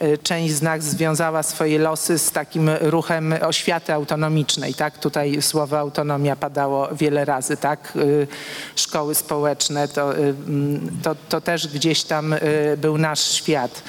[0.02, 5.80] y, część z nas związała swoje losy z takim ruchem oświaty autonomicznej, tak, tutaj słowo
[5.98, 8.28] autonomia padało wiele razy, tak, y,
[8.76, 12.40] szkoły społeczne, to, y, mm, to, to też gdzieś tam y,
[12.78, 13.84] był nasz świat.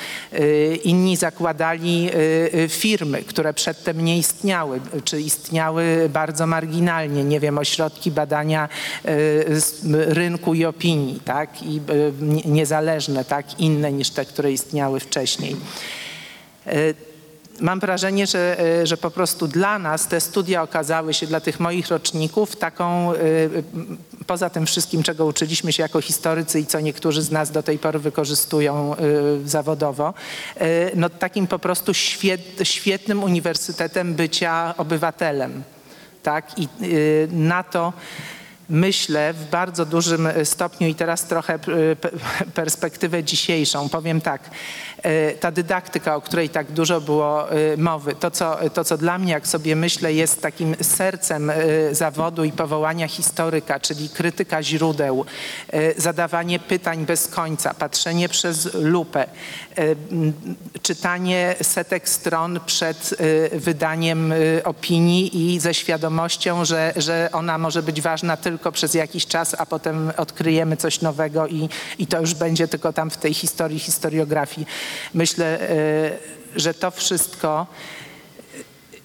[0.85, 2.11] Inni zakładali
[2.69, 8.69] firmy, które przedtem nie istniały, czy istniały bardzo marginalnie, nie wiem, ośrodki badania
[9.93, 11.81] rynku i opinii, tak, i
[12.21, 15.57] nie- niezależne, tak, inne niż te, które istniały wcześniej.
[17.61, 21.61] Mam wrażenie, że, y, że po prostu dla nas te studia okazały się, dla tych
[21.61, 23.65] moich roczników, taką, y,
[24.27, 27.79] poza tym wszystkim, czego uczyliśmy się jako historycy i co niektórzy z nas do tej
[27.79, 28.97] pory wykorzystują
[29.45, 30.15] y, zawodowo,
[30.95, 35.63] no takim po prostu świet, świetnym uniwersytetem bycia obywatelem.
[36.23, 36.59] Tak?
[36.59, 36.69] I
[37.31, 37.93] na to
[38.69, 41.97] myślę w bardzo dużym e, stopniu i teraz trochę pe-
[42.55, 43.89] perspektywę dzisiejszą.
[43.89, 44.51] Powiem tak,
[45.03, 47.47] e, ta dydaktyka, o której tak dużo było
[47.77, 51.53] mowy, to co, to co dla mnie, jak sobie myślę, jest takim sercem
[51.93, 55.25] zawodu i powołania historyka, czyli krytyka źródeł,
[55.97, 59.27] zadawanie pytań bez końca, patrzenie przez lupę,
[60.83, 63.15] czytanie setek stron przed
[63.53, 64.35] wydaniem
[64.65, 69.67] opinii i ze świadomością, że, że ona może być ważna tylko przez jakiś czas, a
[69.67, 71.69] potem odkryjemy coś nowego i,
[71.99, 74.67] i to już będzie tylko tam w tej historii, historiografii.
[75.15, 76.11] Myślę, e,
[76.57, 77.67] że to wszystko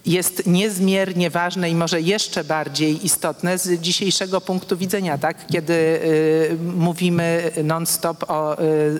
[0.05, 5.47] jest niezmiernie ważne i może jeszcze bardziej istotne z dzisiejszego punktu widzenia, tak?
[5.47, 8.99] Kiedy y, mówimy non-stop o y,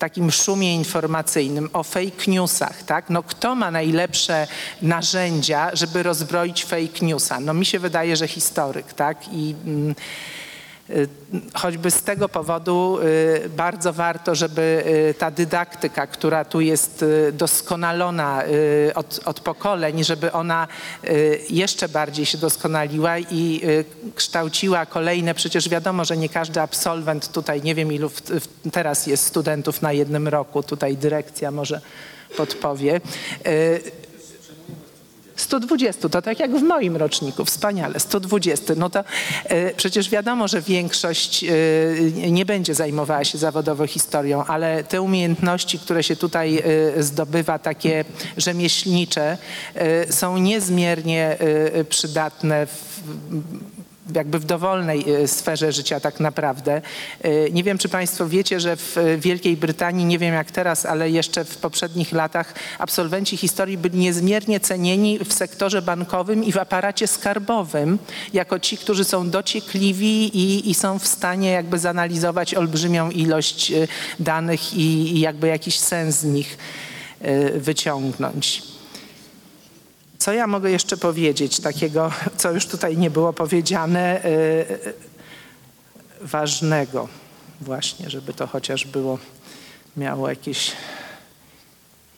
[0.00, 3.10] takim szumie informacyjnym, o fake newsach, tak?
[3.10, 4.46] No kto ma najlepsze
[4.82, 7.40] narzędzia, żeby rozbroić fake newsa?
[7.40, 9.32] No mi się wydaje, że historyk, tak?
[9.32, 9.94] I mm,
[11.54, 12.98] Choćby z tego powodu
[13.44, 19.40] y, bardzo warto, żeby y, ta dydaktyka, która tu jest y, doskonalona y, od, od
[19.40, 20.68] pokoleń, żeby ona
[21.04, 23.84] y, jeszcze bardziej się doskonaliła i y,
[24.14, 25.34] kształciła kolejne.
[25.34, 28.22] Przecież wiadomo, że nie każdy absolwent tutaj, nie wiem ilu w,
[28.72, 31.80] teraz jest studentów na jednym roku, tutaj dyrekcja może
[32.36, 33.00] podpowie.
[35.40, 38.74] Y, 120, to tak jak w moim roczniku, wspaniale, 120.
[38.76, 39.04] No to
[39.44, 45.78] e, przecież wiadomo, że większość e, nie będzie zajmowała się zawodowo historią, ale te umiejętności,
[45.78, 46.62] które się tutaj
[46.96, 48.04] e, zdobywa, takie
[48.36, 49.38] rzemieślnicze,
[49.74, 53.00] e, są niezmiernie e, przydatne w,
[54.16, 56.82] jakby w dowolnej e, sferze życia tak naprawdę.
[57.20, 61.10] E, Nie wiem, czy Państwo wiecie, że w Wielkiej Brytanii, nie wiem jak teraz, ale
[61.10, 67.06] jeszcze w poprzednich latach absolwenci historii byli niezmiernie cenieni w sektorze bankowym i w aparacie
[67.06, 67.98] skarbowym,
[68.32, 73.88] jako ci, którzy są dociekliwi i, i są w stanie jakby zanalizować olbrzymią ilość e,
[74.20, 76.58] danych i, i jakby jakiś sens z nich
[77.54, 78.69] wyciągnąć.
[80.20, 84.94] Co ja mogę jeszcze powiedzieć takiego, co już tutaj nie było powiedziane, y, y,
[86.20, 87.08] ważnego
[87.60, 89.18] właśnie, żeby to chociaż było,
[89.96, 90.72] miało jakieś,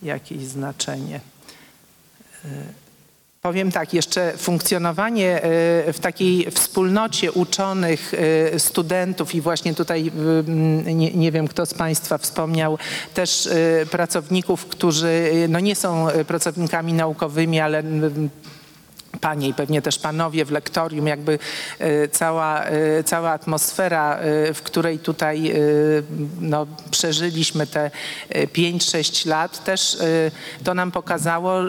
[0.02, 1.20] jakieś znaczenie.
[2.44, 2.48] Y,
[3.42, 5.44] Powiem tak, jeszcze funkcjonowanie
[5.88, 8.14] y, w takiej wspólnocie uczonych,
[8.54, 10.12] y, studentów i właśnie tutaj,
[10.94, 12.78] nie, nie wiem kto z Państwa wspomniał,
[13.14, 17.82] też y, pracowników, którzy no nie są pracownikami naukowymi, ale
[19.22, 21.38] panie i pewnie też panowie w lektorium, jakby
[21.78, 25.52] e, cała, e, cała atmosfera, e, w której tutaj
[26.40, 27.90] no, przeżyliśmy te
[28.30, 29.96] 5-6 lat, też
[30.64, 31.60] to nam pokazało,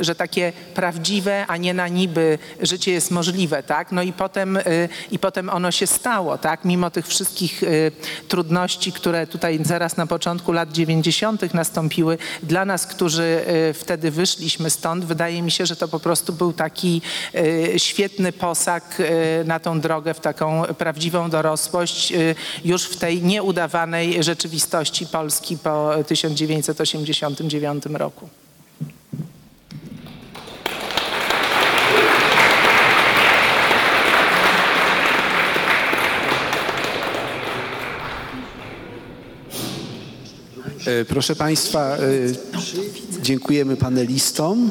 [0.00, 3.92] że takie prawdziwe, a nie na niby życie jest możliwe, tak?
[3.92, 4.58] No i potem,
[5.10, 6.64] i potem ono się stało, tak?
[6.64, 7.62] Mimo tych wszystkich
[8.28, 11.54] trudności, które tutaj zaraz na początku lat 90.
[11.54, 13.40] nastąpiły, dla nas, którzy
[13.74, 16.99] wtedy wyszliśmy stąd, wydaje mi się, że to po prostu był taki
[17.34, 23.22] e, świetny posag e, na tą drogę w taką prawdziwą dorosłość e, już w tej
[23.22, 28.28] nieudawanej rzeczywistości Polski po 1989 roku.
[40.86, 41.98] E, Proszę Państwa, e,
[43.22, 44.70] dziękujemy panelistom.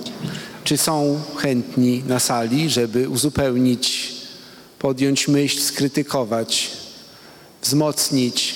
[0.63, 4.13] Czy są chętni na sali, żeby uzupełnić,
[4.79, 6.71] podjąć myśl, skrytykować,
[7.61, 8.55] wzmocnić?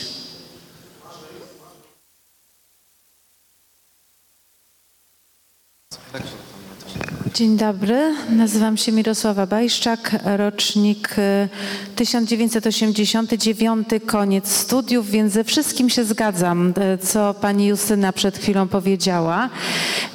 [7.34, 11.50] Dzień dobry, nazywam się Mirosława Bajszczak, rocznik y,
[11.96, 19.50] 1989, koniec studiów, więc ze wszystkim się zgadzam, y, co pani Justyna przed chwilą powiedziała.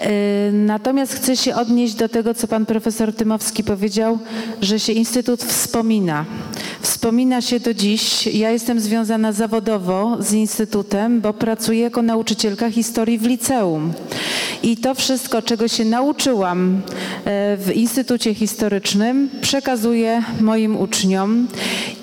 [0.01, 4.19] Y, Natomiast chcę się odnieść do tego, co pan profesor Tymowski powiedział,
[4.62, 6.24] że się Instytut wspomina.
[6.89, 8.27] Wspomina się do dziś.
[8.27, 13.93] Ja jestem związana zawodowo z Instytutem, bo pracuję jako nauczycielka historii w liceum.
[14.62, 16.82] I to wszystko, czego się nauczyłam
[17.24, 21.48] e, w Instytucie Historycznym, przekazuję moim uczniom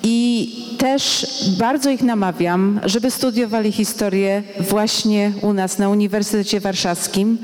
[0.03, 1.27] i też
[1.59, 7.37] bardzo ich namawiam, żeby studiowali historię właśnie u nas na Uniwersytecie Warszawskim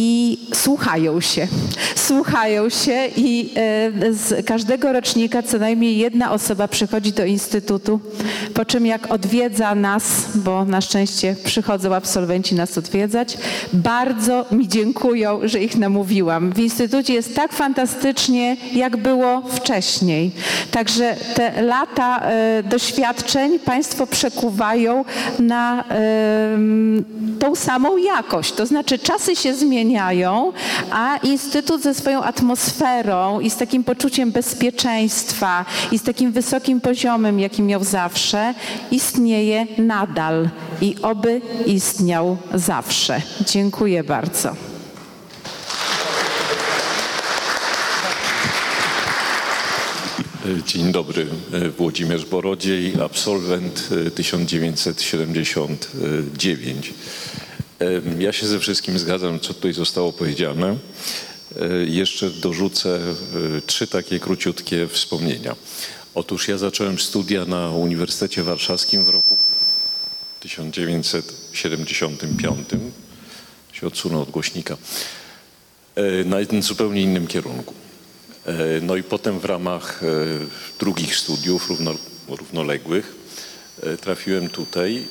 [0.00, 1.48] i słuchają się.
[1.94, 8.00] Słuchają się i e, z każdego rocznika co najmniej jedna osoba przychodzi do Instytutu,
[8.54, 10.04] po czym jak odwiedza nas,
[10.34, 13.38] bo na szczęście przychodzą absolwenci nas odwiedzać,
[13.72, 16.52] bardzo mi dziękują, że ich namówiłam.
[16.52, 20.30] W Instytucie jest tak fantastycznie, jak było wcześniej.
[20.70, 25.04] Także te lata e, doświadczeń Państwo przekuwają
[25.38, 25.84] na
[27.38, 28.52] tą samą jakość.
[28.52, 29.87] To znaczy czasy się zmieniają,
[30.90, 37.40] a Instytut ze swoją atmosferą i z takim poczuciem bezpieczeństwa i z takim wysokim poziomem,
[37.40, 38.54] jaki miał zawsze,
[38.90, 40.48] istnieje nadal
[40.80, 43.22] i oby istniał zawsze.
[43.46, 44.54] Dziękuję bardzo.
[50.66, 51.26] Dzień dobry,
[51.78, 56.94] Włodzimierz Borodziej, absolwent e, 1979.
[58.18, 60.76] Ja się ze wszystkim zgadzam, co tutaj zostało powiedziane.
[61.60, 63.00] E, Jeszcze dorzucę e,
[63.66, 65.56] trzy takie króciutkie wspomnienia.
[66.14, 69.36] Otóż ja zacząłem studia na Uniwersytecie Warszawskim w roku
[70.40, 72.68] 1975.
[73.72, 74.76] Się odsunę od głośnika.
[75.94, 77.74] E, Na jednym zupełnie innym kierunku.
[78.82, 80.00] No i potem w ramach
[80.80, 81.94] drugich studiów równo,
[82.28, 83.14] równoległych
[84.00, 85.06] trafiłem tutaj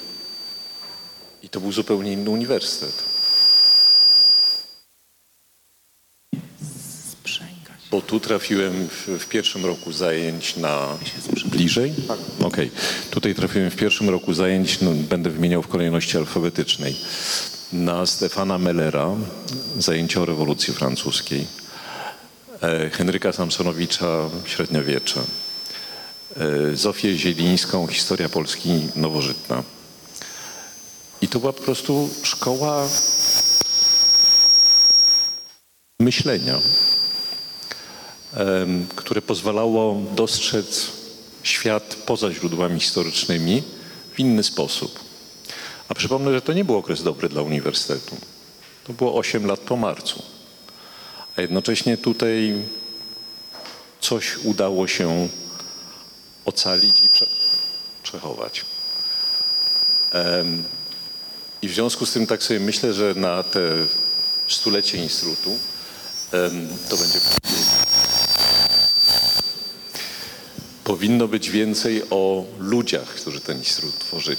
[1.44, 3.04] i to był zupełnie inny uniwersytet.
[7.92, 10.98] Bo tu trafiłem w, w pierwszym roku zajęć na...
[11.46, 11.94] Bliżej?
[12.08, 12.18] Tak.
[12.44, 12.72] Okej.
[13.12, 16.96] Tutaj trafiłem w pierwszym roku zajęć, no, będę wymieniał w kolejności alfabetycznej,
[17.74, 19.16] na Stefana Mellera,
[19.78, 21.48] zajęcia o rewolucji francuskiej.
[22.62, 25.22] e, Henryka Samsonowicza Średniowiecze,
[26.38, 29.64] e, Zofię Zielińską Historia Polski nowożytna.
[31.22, 32.88] I to była po prostu szkoła
[35.99, 36.61] myślenia,
[38.95, 40.91] które pozwalało dostrzec
[41.44, 43.64] świat poza źródłami historycznymi
[44.14, 44.99] w inny sposób.
[45.89, 48.18] A przypomnę, że to nie był okres dobry dla uniwersytetu.
[48.84, 50.23] To było 8 lat po marcu
[51.38, 52.64] a jednocześnie tutaj
[54.02, 55.27] coś udało się
[56.45, 57.27] ocalić i prze,
[58.03, 58.65] przechować.
[61.62, 63.60] I w związku z tym tak sobie myślę, że na te
[64.48, 65.58] stulecie Instytutu
[66.90, 67.20] to będzie
[70.84, 74.38] powinno być więcej o ludziach, którzy ten Instytut tworzyli.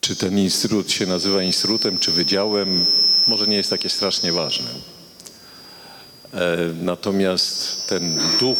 [0.00, 2.86] Czy ten Instytut się nazywa Instytutem, czy Wydziałem,
[3.26, 4.70] może nie jest takie strasznie ważne.
[6.32, 8.58] E, Natomiast ten duch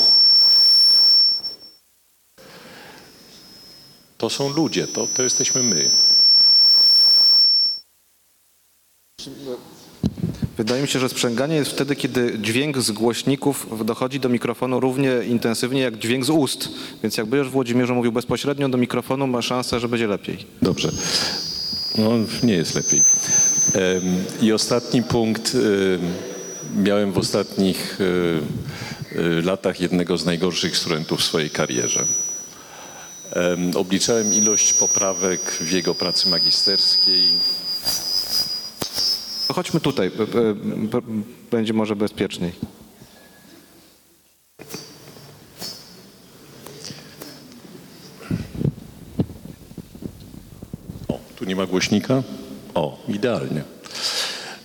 [4.18, 5.90] to są ludzie, to, to jesteśmy my.
[10.56, 15.12] Wydaje mi się, że sprzęganie jest wtedy, kiedy dźwięk z głośników dochodzi do mikrofonu równie
[15.28, 16.68] intensywnie jak dźwięk z ust.
[17.02, 20.46] Więc jak będziesz Włodzimierzu mówił bezpośrednio do mikrofonu, ma szansę, że będzie lepiej.
[20.62, 20.90] Dobrze.
[21.98, 22.10] No,
[22.42, 23.02] nie jest lepiej.
[24.42, 25.54] I ostatni punkt.
[25.54, 26.00] em,
[26.84, 32.04] Miałem w ostatnich e, e, latach jednego z najgorszych studentów w swojej karierze.
[33.32, 37.24] Em, Obliczałem ilość poprawek w jego pracy magisterskiej.
[39.48, 40.10] Chodźmy tutaj,
[41.50, 42.52] będzie może bezpieczniej.
[51.08, 52.22] O, tu nie ma głośnika?
[52.74, 53.64] O, idealnie.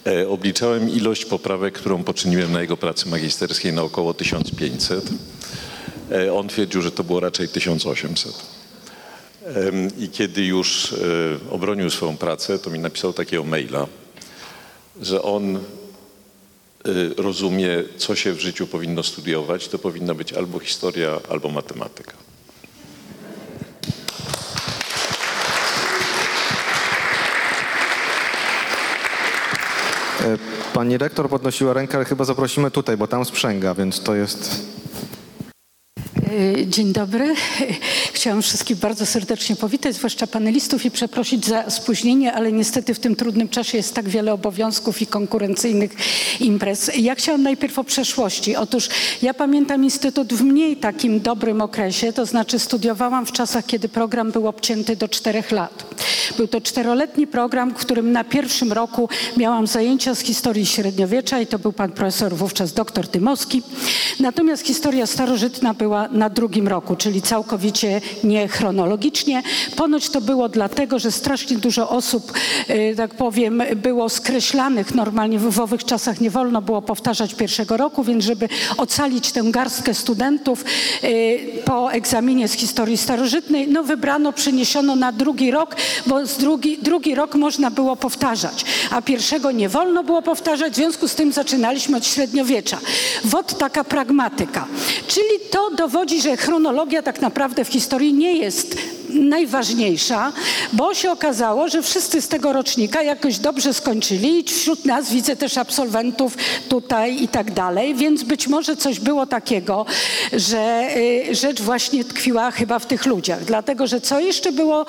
[0.07, 5.09] E, obliczałem ilość poprawek, którą poczyniłem na jego pracy magisterskiej na około 1500.
[6.11, 8.59] E, on twierdził, że to było raczej 1800.
[9.97, 10.97] I kiedy już e,
[11.51, 13.87] obronił swoją pracę, to mi napisał takiego maila
[15.01, 15.59] że on e,
[17.17, 19.67] rozumie, co się w życiu powinno studiować.
[19.67, 22.13] To powinna być albo historia, albo matematyka.
[30.21, 34.78] E, Pani rektor podnosiła rękę, ale chyba zaprosimy tutaj, bo tam sprzęga, więc to jest...
[36.31, 37.35] Y, Dzień dobry.
[38.13, 43.15] Chciałam wszystkich bardzo serdecznie powitać, zwłaszcza panelistów i przeprosić za spóźnienie, ale niestety w tym
[43.15, 45.91] trudnym czasie jest tak wiele obowiązków i konkurencyjnych
[46.39, 46.91] imprez.
[46.97, 48.55] Ja chciałam najpierw o przeszłości.
[48.55, 48.89] Otóż
[49.21, 54.31] ja pamiętam Instytut w mniej takim dobrym okresie, to znaczy studiowałam w czasach, kiedy program
[54.31, 55.99] był obcięty do czterech lat.
[56.37, 61.47] Był to czteroletni program, w którym na pierwszym roku miałam zajęcia z historii średniowiecza i
[61.47, 63.61] to był pan profesor wówczas doktor Dymowski.
[64.19, 69.43] Natomiast historia starożytna była na drugim roku, czyli całkowicie nie chronologicznie.
[69.75, 72.33] Ponoć to było dlatego, że strasznie dużo osób,
[72.67, 74.95] e, tak powiem, było skreślanych.
[74.95, 79.93] Normalnie w owych czasach nie wolno było powtarzać pierwszego roku, więc żeby ocalić tę garstkę
[79.93, 80.65] studentów
[81.03, 81.07] e,
[81.65, 85.75] po egzaminie z historii starożytnej, no wybrano, przeniesiono na drugi rok,
[86.07, 90.75] bo z drugi, drugi rok można było powtarzać, a pierwszego nie wolno było powtarzać, w
[90.75, 92.79] związku z tym zaczynaliśmy od średniowiecza.
[93.25, 94.67] Wot taka pragmatyka.
[95.07, 98.77] Czyli to dowodzi, że chronologia tak naprawdę w historii nie jest
[99.09, 100.33] najważniejsza,
[100.73, 104.43] bo się okazało, że wszyscy z tego rocznika jakoś dobrze skończyli.
[104.43, 106.37] Wśród nas widzę też absolwentów
[106.69, 109.85] tutaj i tak dalej, więc być może coś było takiego,
[110.33, 110.89] że
[111.31, 113.45] y, rzecz właśnie tkwiła chyba w tych ludziach.
[113.45, 114.85] Dlatego, że co jeszcze było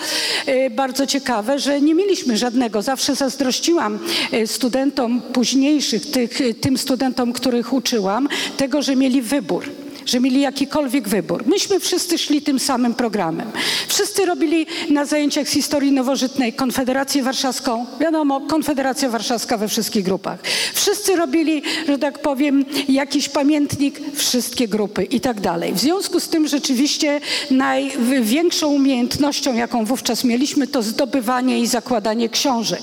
[0.48, 3.98] y, bardzo ciekawe, że nie mieliśmy żadnego, zawsze zazdrościłam
[4.32, 9.64] y, studentom późniejszych, tych, tym studentom, których uczyłam, tego, że mieli wybór
[10.06, 11.46] że mieli jakikolwiek wybór.
[11.46, 13.50] Myśmy wszyscy szli tym samym programem.
[13.88, 17.86] Wszyscy robili na zajęciach z historii nowożytnej Konfederację Warszawską.
[18.00, 20.40] Wiadomo, Konfederacja Warszawska we wszystkich grupach.
[20.74, 25.72] Wszyscy robili, że tak powiem, jakiś pamiętnik, wszystkie grupy i tak dalej.
[25.72, 27.20] W związku z tym rzeczywiście
[27.50, 32.82] największą umiejętnością, jaką wówczas mieliśmy, to zdobywanie i zakładanie książek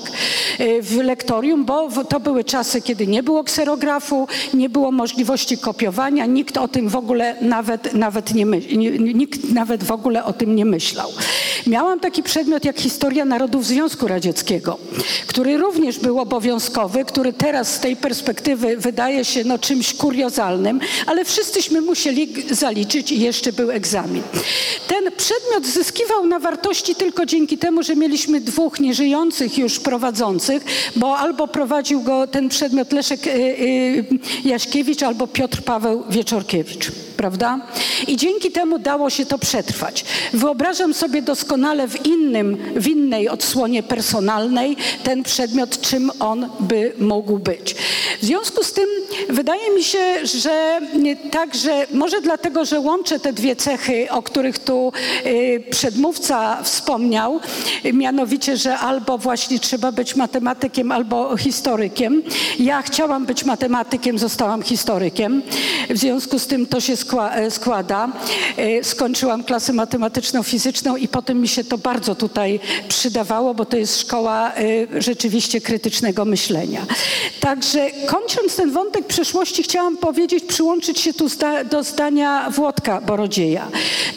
[0.60, 6.26] y, w lektorium, bo to były czasy, kiedy nie było kserografu, nie było możliwości kopiowania,
[6.26, 8.44] nikt o tym w ogóle nawet, nawet nie
[8.98, 11.10] nikt nawet w ogóle o tym nie myślał.
[11.66, 14.78] Miałam taki przedmiot jak historia narodów Związku Radzieckiego,
[15.26, 21.24] który również był obowiązkowy, który teraz z tej perspektywy wydaje się no, czymś kuriozalnym, ale
[21.24, 24.22] wszyscyśmy musieli zaliczyć i jeszcze był egzamin.
[24.86, 30.64] Ten przedmiot zyskiwał na wartości tylko dzięki temu, że mieliśmy dwóch nieżyjących już prowadzących,
[30.96, 34.04] bo albo prowadził go ten przedmiot Leszek y, y,
[34.44, 36.90] Jaśkiewicz, albo Piotr Paweł Wieczorkiewicz.
[37.16, 37.60] Prawda?
[38.06, 40.04] I dzięki temu dało się to przetrwać.
[40.32, 47.38] Wyobrażam sobie doskonale w, innym, w innej odsłonie personalnej ten przedmiot, czym on by mógł
[47.38, 47.74] być.
[48.22, 48.86] W związku z tym
[49.28, 50.80] wydaje mi się, że
[51.30, 54.92] także, może dlatego, że łączę te dwie cechy, o których tu
[55.26, 57.40] y, przedmówca wspomniał,
[57.92, 62.22] mianowicie, że albo właśnie trzeba być matematykiem, albo historykiem.
[62.58, 65.42] Ja chciałam być matematykiem, zostałam historykiem.
[65.90, 68.08] W związku z tym to się skła- e, składa.
[68.56, 73.76] E, Skończyłam klasę matematyczną, fizyczną i potem mi się to bardzo tutaj przydawało, bo to
[73.76, 76.86] jest szkoła e, rzeczywiście krytycznego myślenia.
[77.40, 81.26] Także kończąc ten wątek przeszłości, chciałam powiedzieć, przyłączyć się tu
[81.70, 83.68] do zdania Włodka Borodzieja.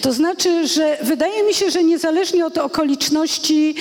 [0.01, 3.75] To znaczy, że wydaje mi się, że niezależnie od okoliczności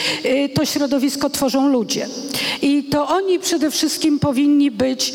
[0.55, 2.07] to środowisko tworzą ludzie.
[2.62, 5.12] I to oni przede wszystkim powinni być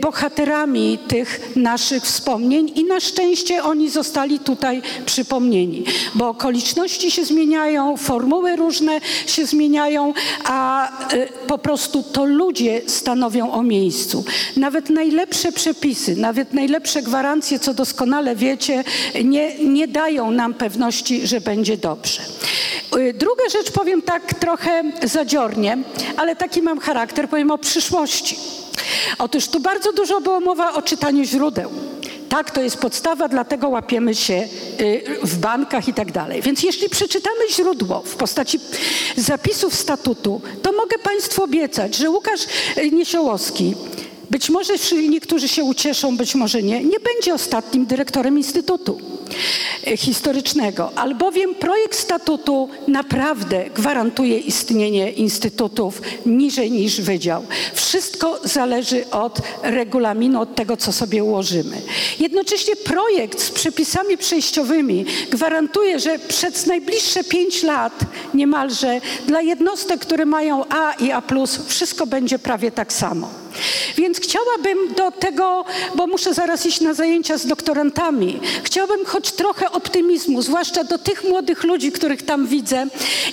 [0.00, 7.96] bohaterami tych naszych wspomnień i na szczęście oni zostali tutaj przypomnieni, bo okoliczności się zmieniają,
[7.96, 10.14] formuły różne się zmieniają,
[10.44, 14.24] a e, po prostu to ludzie stanowią o miejscu.
[14.56, 18.84] Nawet najlepsze przepisy, nawet najlepsze gwarancje, co doskonale wiecie,
[19.24, 22.22] nie, nie dają nam pewności, że będzie dobrze.
[22.96, 25.78] Y, Druga rzecz powiem tak trochę zadziornie,
[26.16, 28.36] ale taki mam charakter, powiem o przyszłości.
[29.18, 31.70] Otóż tu bardzo dużo było mowa o czytaniu źródeł.
[32.28, 34.48] Tak, to jest podstawa, dlatego łapiemy się
[34.80, 36.42] y, w bankach i tak dalej.
[36.42, 38.60] Więc jeśli przeczytamy źródło w postaci
[39.16, 42.40] zapisów statutu, to mogę Państwu obiecać, że Łukasz
[42.78, 43.74] y, Niesiołowski
[44.30, 44.74] być może
[45.08, 49.00] niektórzy się ucieszą, być może nie, nie będzie ostatnim dyrektorem Instytutu
[49.86, 57.42] e, Historycznego, albowiem projekt statutu naprawdę gwarantuje istnienie instytutów niżej niż wydział.
[57.74, 61.76] Wszystko zależy od regulaminu, od tego, co sobie ułożymy.
[62.20, 68.00] Jednocześnie projekt z przepisami przejściowymi gwarantuje, że przez najbliższe pięć lat
[68.34, 71.22] niemalże dla jednostek, które mają A i A+,
[71.66, 73.47] wszystko będzie prawie tak samo.
[73.96, 75.64] Więc chciałabym do tego,
[75.94, 81.24] bo muszę zaraz iść na zajęcia z doktorantami, chciałabym choć trochę optymizmu, zwłaszcza do tych
[81.24, 82.86] młodych ludzi, których tam widzę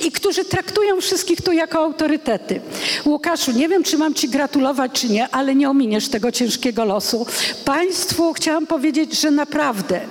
[0.06, 2.62] i którzy traktują wszystkich tu jako autorytety.
[3.06, 7.26] Łukaszu, nie wiem, czy mam Ci gratulować, czy nie, ale nie ominiesz tego ciężkiego losu.
[7.66, 10.02] Państwu chciałam powiedzieć, że naprawdę,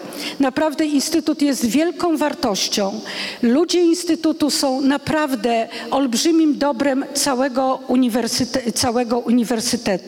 [0.41, 3.01] naprawdę Instytut jest wielką wartością.
[3.43, 10.04] Ludzie Instytutu są naprawdę olbrzymim dobrem całego, uniwersyte całego uniwersytetu.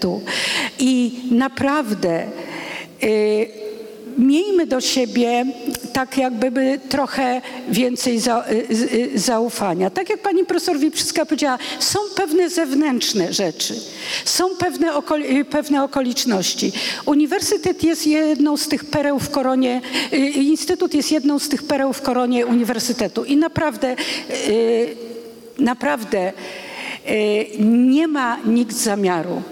[0.79, 2.27] I naprawdę
[3.05, 3.49] y,
[4.19, 5.47] miejmy do siebie
[5.93, 8.67] tak jakby trochę więcej za, y,
[9.15, 9.91] y, zaufania.
[9.91, 13.75] Tak jak pani profesor Wiprzewska powiedziała, są pewne zewnętrzne rzeczy,
[14.25, 16.73] są pewne, okoli, pewne okoliczności.
[17.07, 19.81] Uniwersytet jest jedną z tych pereł w koronie,
[20.35, 23.97] instytut jest jedną z tych pereł w koronie uniwersytetu i naprawdę,
[25.59, 26.33] naprawdę
[27.59, 29.43] nie ma nikt zamiaru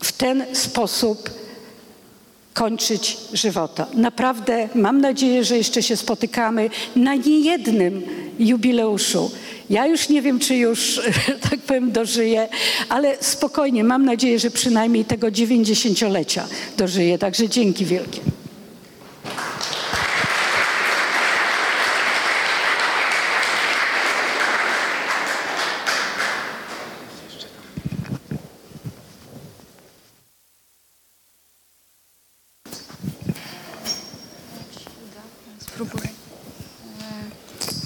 [0.00, 1.30] w ten sposób
[2.54, 3.86] kończyć żywota.
[3.94, 8.02] Naprawdę mam nadzieję, że jeszcze się spotykamy na niejednym
[8.38, 9.30] jubileuszu.
[9.70, 11.00] Ja już nie wiem, czy już,
[11.50, 12.48] tak powiem, dożyję,
[12.88, 16.44] ale spokojnie, mam nadzieję, że przynajmniej tego 90-lecia
[16.76, 17.18] dożyję.
[17.18, 18.20] Także dzięki wielkie.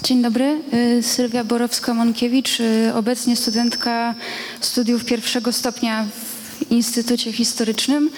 [0.03, 4.15] Dzień dobry, y, Sylwia Borowska-Monkiewicz, y, obecnie studentka
[4.59, 8.09] studiów pierwszego stopnia w Instytucie Historycznym.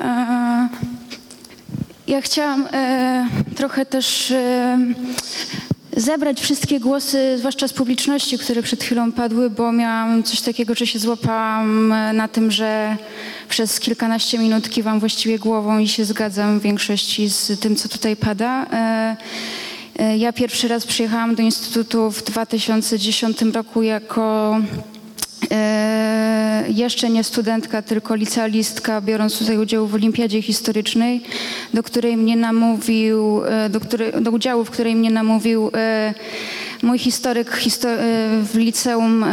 [0.00, 0.68] E,
[2.06, 2.68] ja chciałam
[3.56, 4.32] trochę też
[5.96, 10.86] zebrać wszystkie głosy, zwłaszcza z publiczności, które przed chwilą padły, bo miałam coś takiego, że
[10.86, 12.96] się złapałam na tym, że
[13.48, 18.16] przez kilkanaście minut kiwam właściwie głową i się zgadzam w większości z tym, co tutaj
[18.16, 18.66] pada.
[19.98, 24.56] E, ja pierwszy raz przyjechałam do Instytutu w 2010 roku jako
[25.50, 31.22] e, jeszcze nie studentka, tylko licealistka, biorąc tutaj udział w Olimpiadzie Historycznej,
[31.74, 35.70] do której mnie namówił, e, do, który, do udziału, w której mnie namówił
[36.82, 37.88] mój historyk histo
[38.42, 39.24] w liceum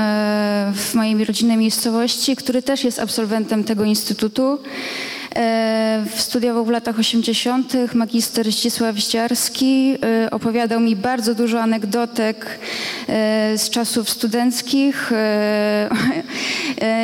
[0.74, 4.60] w mojej rodzinnej miejscowości, który też jest absolwentem tego instytutu.
[5.36, 7.74] E, studiował w latach 80.
[7.94, 9.96] magister Zdzisław Zdziarski.
[10.04, 12.60] E, opowiadał mi bardzo dużo anegdotek
[13.08, 15.12] e, z czasów studenckich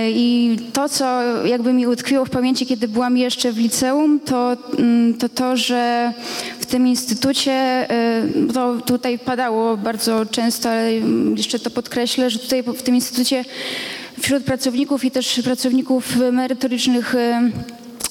[0.09, 5.13] i to, co jakby mi utkwiło w pamięci, kiedy byłam jeszcze w liceum, to mm,
[5.13, 6.13] to, to że
[6.59, 7.87] w tym instytucie,
[8.53, 10.93] to tutaj padało bardzo często, ale
[11.35, 13.45] jeszcze to podkreślę, że tutaj w tym instytucie
[14.19, 17.15] wśród pracowników i też pracowników merytorycznych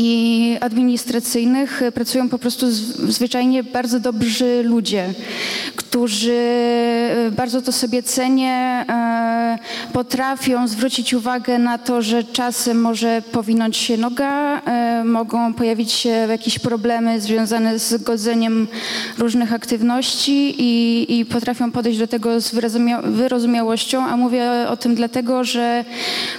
[0.00, 2.66] i administracyjnych pracują po prostu
[3.08, 5.14] zwyczajnie bardzo dobrzy ludzie,
[5.76, 9.58] którzy e, bardzo to sobie cenię, e,
[9.92, 16.08] potrafią zwrócić uwagę na to, że czasem może powinąć się noga, e, mogą pojawić się
[16.08, 18.68] jakieś problemy związane z godzeniem
[19.18, 22.54] różnych aktywności i, i potrafią podejść do tego z
[23.04, 25.84] wyrozumiałością, a mówię o tym dlatego, że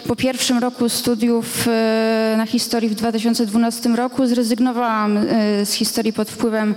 [0.08, 1.68] po pierwszym roku studiów
[2.38, 2.96] na historii w
[3.52, 5.20] 2012 roku zrezygnowałam
[5.64, 6.76] z historii pod wpływem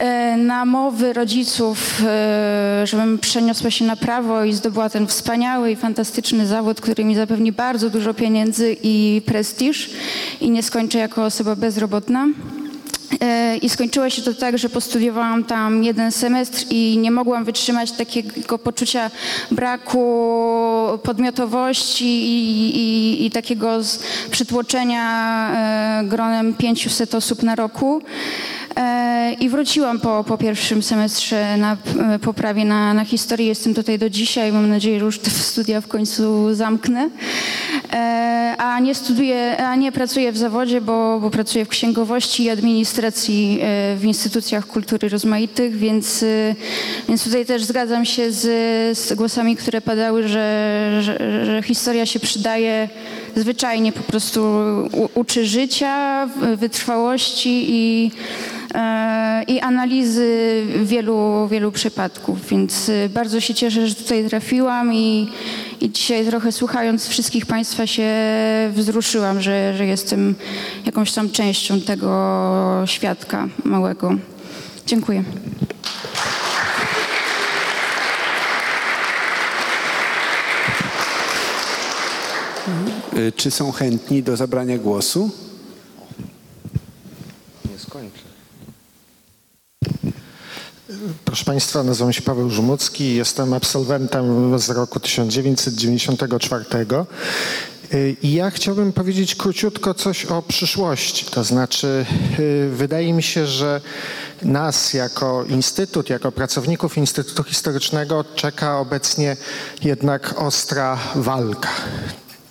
[0.00, 5.76] E, na mowy rodziców, e, żebym przeniosła się na prawo i zdobyła ten wspaniały i
[5.76, 9.90] fantastyczny zawód, który mi zapewni bardzo dużo pieniędzy i prestiż
[10.40, 12.28] i nie skończę jako osoba bezrobotna.
[13.20, 17.92] E, I skończyło się to tak, że postudiowałam tam jeden semestr i nie mogłam wytrzymać
[17.92, 19.10] takiego poczucia
[19.50, 23.80] braku podmiotowości i, i, i takiego
[24.30, 25.52] przytłoczenia
[26.04, 28.02] gronem 500 osób na roku.
[28.76, 31.76] E, I wróciłam po, po pierwszym semestrze na
[32.14, 33.46] e, poprawie na, na historii.
[33.46, 34.52] Jestem tutaj do dzisiaj.
[34.52, 37.10] Mam nadzieję, że już te studia w końcu zamknę.
[37.92, 42.50] e, a nie studiuję, a nie pracuję w zawodzie, bo, bo pracuję w księgowości i
[42.50, 43.60] administracji
[43.96, 46.24] w instytucjach kultury rozmaitych, więc,
[47.08, 48.42] więc tutaj też zgadzam się z,
[48.98, 52.88] z głosami, które padały, że, że, że historia się przydaje
[53.36, 54.40] zwyczajnie, po prostu
[54.92, 58.10] u, uczy życia, wytrwałości i
[59.46, 65.28] i analizy wielu, wielu przypadków, więc y, bardzo się cieszę, że tutaj trafiłam i,
[65.80, 68.08] i dzisiaj trochę słuchając wszystkich Państwa się
[68.72, 70.34] wzruszyłam, że, że jestem
[70.86, 74.14] jakąś tam częścią tego świadka małego.
[74.86, 75.24] Dziękuję.
[83.16, 85.30] Y, Czy są chętni do zabrania głosu?
[87.72, 88.30] Nie skończę.
[91.24, 96.64] Proszę Państwa, nazywam się Paweł Żumucki, jestem absolwentem z roku 1994.
[97.94, 101.26] Y, I ja chciałbym powiedzieć króciutko coś o przyszłości.
[101.26, 102.06] To znaczy,
[102.38, 103.80] y, wydaje mi się, że
[104.42, 109.36] nas jako instytut, jako pracowników Instytutu Historycznego czeka obecnie
[109.82, 111.70] jednak ostra walka.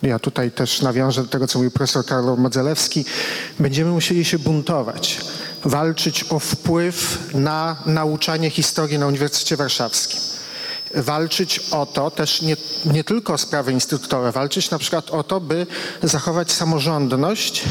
[0.02, 3.06] Ja tutaj też nawiążę do tego, co mówił profesor Karol Modzelewski.
[3.60, 5.20] Będziemy musieli się buntować,
[5.66, 10.20] walczyć o wpływ na nauczanie historii na Uniwersytecie Warszawskim.
[10.96, 15.42] Walczyć o to, też nie, nie tylko o sprawy instytutowe, walczyć na przykład o to,
[15.42, 15.68] by
[16.04, 17.64] zachować samorządność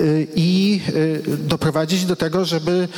[0.00, 2.88] y, i y, doprowadzić do tego, żeby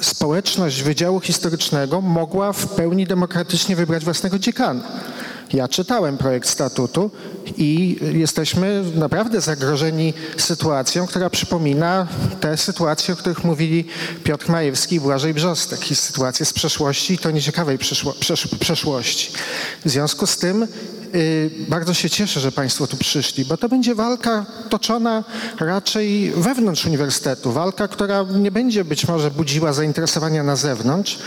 [0.00, 4.82] społeczność Wydziału Historycznego mogła w pełni demokratycznie wybrać własnego dziekana.
[5.52, 7.10] Ja czytałem projekt statutu
[7.56, 12.06] i jesteśmy naprawdę zagrożeni sytuacją, która przypomina
[12.40, 13.84] te sytuacje, o których mówili
[14.24, 15.90] Piotr Majewski i Błażej Brzostek.
[15.90, 17.78] I sytuacje z przeszłości, i to nieciekawej
[18.60, 19.32] przeszłości.
[19.84, 20.66] W związku z tym
[21.68, 25.24] bardzo się cieszę, że Państwo tu przyszli, bo to będzie walka toczona
[25.60, 27.52] raczej wewnątrz uniwersytetu.
[27.52, 31.18] Walka, która nie będzie być może budziła zainteresowania na zewnątrz.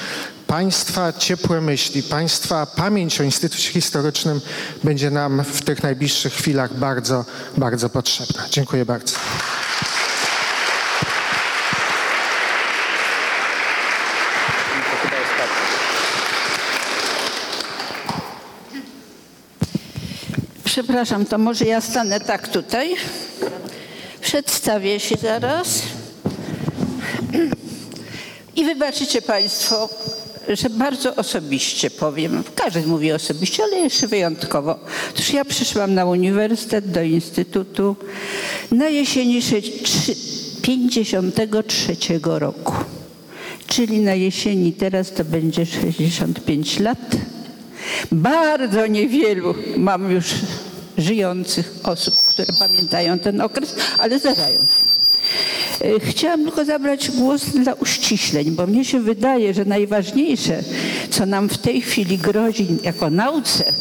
[0.47, 4.41] Państwa ciepłe myśli, Państwa pamięć o Instytucie Historycznym
[4.84, 7.26] będzie nam w tych najbliższych chwilach bardzo,
[7.57, 8.43] bardzo potrzebna.
[8.49, 9.15] Dziękuję bardzo.
[20.73, 22.95] Przepraszam, to może ja stanę tak tutaj.
[24.21, 25.81] Przedstawię się zaraz.
[28.55, 29.89] I wybaczycie Państwo,
[30.49, 32.43] że bardzo osobiście powiem.
[32.55, 34.79] Każdy mówi osobiście, ale jeszcze wyjątkowo.
[35.09, 37.95] Otóż ja przyszłam na uniwersytet, do instytutu
[38.71, 39.41] na jesieni
[40.61, 42.73] 53 roku.
[43.67, 47.32] Czyli na jesieni teraz to będzie 65 lat.
[48.11, 50.26] Bardzo niewielu mam już
[50.98, 54.68] żyjących osób, które pamiętają ten okres, ale zdarzają się.
[55.86, 60.64] E, Chciałam tylko zabrać głos dla uściśleń, bo mnie się wydaje, że najważniejsze,
[61.10, 63.74] co nam w tej chwili grozi jako nauce,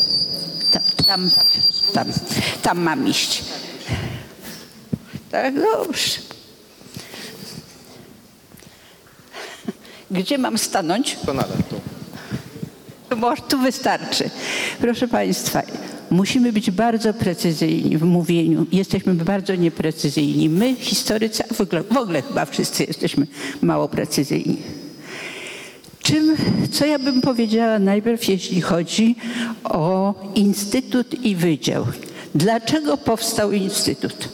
[0.72, 1.30] tam, tam,
[1.94, 2.06] tam,
[2.62, 3.42] tam mam iść.
[5.30, 6.18] Tak, dobrze.
[10.10, 11.16] Gdzie mam stanąć?
[13.16, 14.30] Może tu wystarczy.
[14.80, 15.62] Proszę Państwa,
[16.10, 18.66] musimy być bardzo precyzyjni w mówieniu.
[18.72, 20.48] Jesteśmy bardzo nieprecyzyjni.
[20.48, 23.26] My, historycy, w ogóle, w ogóle chyba wszyscy jesteśmy
[23.62, 24.56] mało precyzyjni.
[26.02, 26.36] Czym,
[26.72, 29.16] co ja bym powiedziała najpierw, jeśli chodzi
[29.64, 31.86] o Instytut i Wydział.
[32.34, 34.28] Dlaczego powstał Instytut?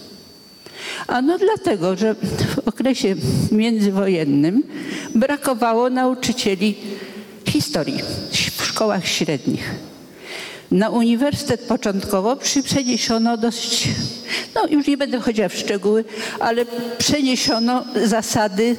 [1.07, 3.15] Ano dlatego, że w okresie
[3.53, 4.63] międzywojennym
[5.15, 6.75] brakowało nauczycieli
[7.47, 7.99] historii
[8.79, 9.75] szkołach średnich.
[10.71, 13.89] Na uniwersytet początkowo przeniesiono dość,
[14.55, 16.05] no już nie będę chodziła w szczegóły,
[16.41, 16.65] ale
[16.99, 18.77] przeniesiono zasady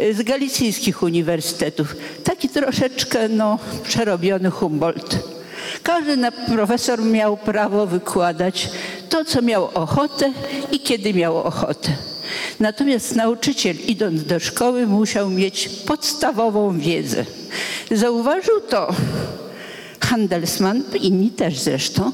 [0.00, 1.96] y, z galicyjskich uniwersytetów.
[2.24, 5.18] Taki troszeczkę no, przerobiony Humboldt.
[5.82, 6.16] Każdy
[6.46, 8.68] profesor miał prawo wykładać
[9.08, 10.32] to, co miał ochotę
[10.72, 12.11] i kiedy miał ochotę.
[12.60, 17.24] Natomiast nauczyciel idąc do szkoły musiał mieć podstawową wiedzę.
[17.90, 18.94] Zauważył to
[20.00, 22.12] Handelsman, inni też zresztą,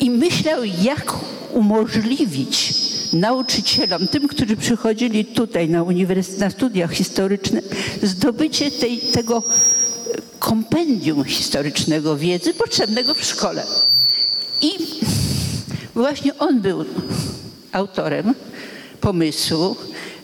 [0.00, 1.14] i myślał, jak
[1.52, 2.74] umożliwić
[3.12, 7.62] nauczycielom, tym, którzy przychodzili tutaj na uniwersytet, na studia historyczne,
[8.02, 9.42] zdobycie tej, tego
[10.38, 13.66] kompendium historycznego wiedzy potrzebnego w szkole.
[14.60, 14.70] I
[15.94, 16.84] właśnie on był
[17.72, 18.34] autorem
[19.02, 19.76] pomysłu,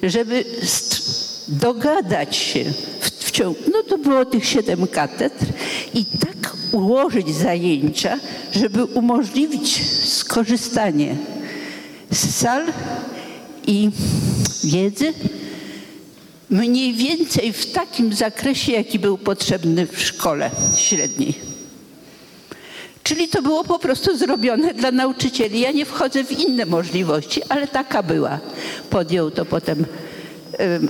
[0.03, 0.45] żeby
[1.49, 2.65] dogadać się
[3.01, 5.47] w, w ciągu, no to było tych siedem katedr
[5.95, 8.19] i tak ułożyć zajęcia,
[8.53, 11.17] żeby umożliwić sk- skorzystanie
[12.11, 12.67] z sal
[13.67, 13.91] i
[14.65, 15.13] wiedzy
[16.51, 21.48] mniej więcej w takim zakresie, jaki był potrzebny w szkole średniej.
[23.09, 25.61] Czyli to było po prostu zrobione dla nauczycieli.
[25.61, 28.39] Ja nie wchodzę w inne możliwości, ale taka była.
[28.91, 29.85] Podjął to potem
[30.59, 30.89] em,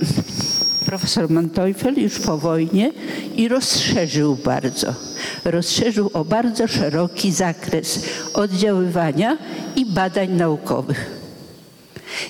[0.85, 2.91] profesor Manteuffel już po wojnie
[3.35, 4.93] i rozszerzył bardzo.
[5.45, 7.99] Rozszerzył o bardzo szeroki zakres
[8.33, 9.37] oddziaływania
[9.75, 11.11] i badań naukowych.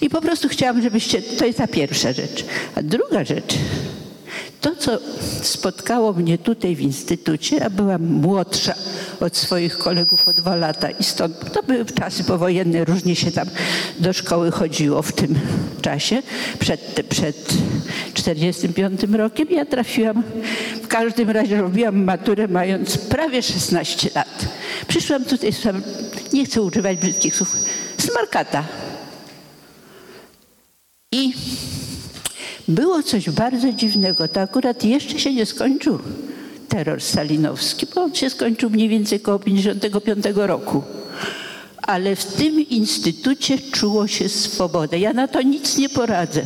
[0.01, 2.45] I po prostu chciałam, żebyście, to jest ta pierwsza rzecz.
[2.75, 3.55] A druga rzecz,
[4.61, 4.99] to co
[5.41, 8.73] spotkało mnie tutaj w instytucie, a byłam młodsza
[9.19, 13.47] od swoich kolegów o dwa lata i stąd, to były czasy powojenne, różnie się tam
[13.99, 15.39] do szkoły chodziło w tym
[15.81, 16.21] czasie,
[16.59, 17.53] przed, przed
[18.13, 19.47] 45 rokiem.
[19.51, 20.23] Ja trafiłam,
[20.83, 24.45] w każdym razie robiłam maturę mając prawie 16 lat.
[24.87, 27.55] Przyszłam tutaj, z- nie chcę używać brzydkich słów,
[27.97, 28.63] smarkata.
[31.11, 31.33] I
[32.67, 34.27] było coś bardzo dziwnego.
[34.27, 35.99] To akurat jeszcze się nie skończył
[36.69, 40.83] terror stalinowski, bo on się skończył mniej więcej koło 55 roku.
[41.81, 44.99] Ale w tym instytucie czuło się swobodę.
[44.99, 46.41] Ja na to nic nie poradzę.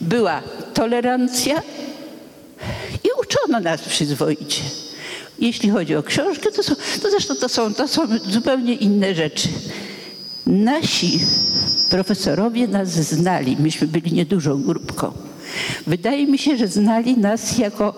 [0.00, 0.42] Była
[0.74, 1.62] tolerancja
[3.04, 4.62] i uczono nas przyzwoicie.
[5.38, 9.48] Jeśli chodzi o książkę, to, są, to zresztą to są, to są zupełnie inne rzeczy.
[10.46, 11.20] Nasi
[11.90, 13.56] profesorowie nas znali.
[13.60, 15.12] Myśmy byli niedużą grupką.
[15.86, 17.94] Wydaje mi się, że znali nas jako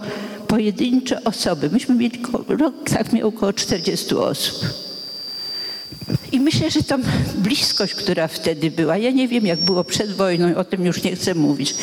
[0.49, 1.71] pojedyncze osoby.
[1.71, 4.65] Myśmy mieli, rok tak miał około 40 osób.
[6.33, 7.03] I myślę, że tam
[7.35, 11.17] bliskość, która wtedy była, ja nie wiem jak było przed wojną, o tym już nie
[11.17, 11.75] chcę mówić.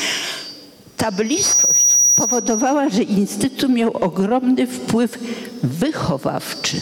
[0.98, 1.86] Ta bliskość
[2.16, 5.20] powodowała, że Instytut miał ogromny wpływ
[5.64, 6.82] wychowawczy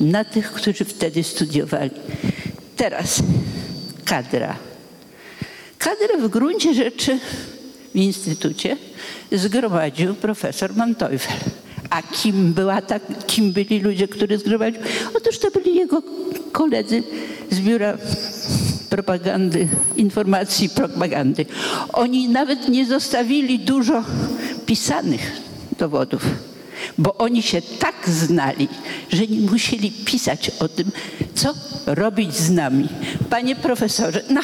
[0.00, 1.90] na tych, którzy wtedy studiowali.
[2.76, 3.22] Teraz
[4.04, 4.56] kadra.
[5.78, 7.18] Kadrę w gruncie rzeczy
[7.94, 8.76] w Instytucie
[9.32, 11.36] zgromadził profesor Manteuffel.
[11.90, 14.80] A kim, była ta, kim byli ludzie, których zgromadził?
[15.14, 16.02] Otóż to byli jego
[16.52, 17.02] koledzy
[17.50, 17.98] z biura
[18.90, 21.46] propagandy, informacji propagandy.
[21.92, 24.04] Oni nawet nie zostawili dużo
[24.66, 25.32] pisanych
[25.78, 26.22] dowodów,
[26.98, 28.68] bo oni się tak znali,
[29.12, 30.90] że nie musieli pisać o tym,
[31.34, 31.54] co
[31.86, 32.88] robić z nami.
[33.30, 34.40] Panie profesorze, no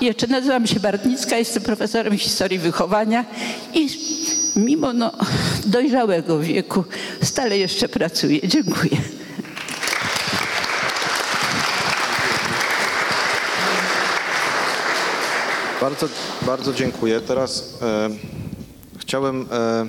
[0.00, 3.24] jeszcze nazywam się Bartnicka, jestem profesorem historii wychowania
[3.74, 3.88] i
[4.56, 5.12] mimo no,
[5.66, 6.84] dojrzałego wieku
[7.22, 8.48] stale jeszcze pracuję.
[8.48, 8.96] Dziękuję.
[15.80, 16.08] Bardzo,
[16.42, 17.20] bardzo dziękuję.
[17.20, 18.10] Teraz e,
[18.98, 19.86] chciałem e,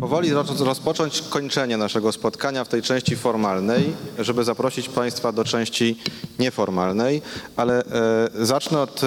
[0.00, 5.98] powoli roz- rozpocząć kończenie naszego spotkania w tej części formalnej, żeby zaprosić Państwa do części
[6.38, 7.22] nieformalnej,
[7.56, 9.06] ale e, zacznę od e,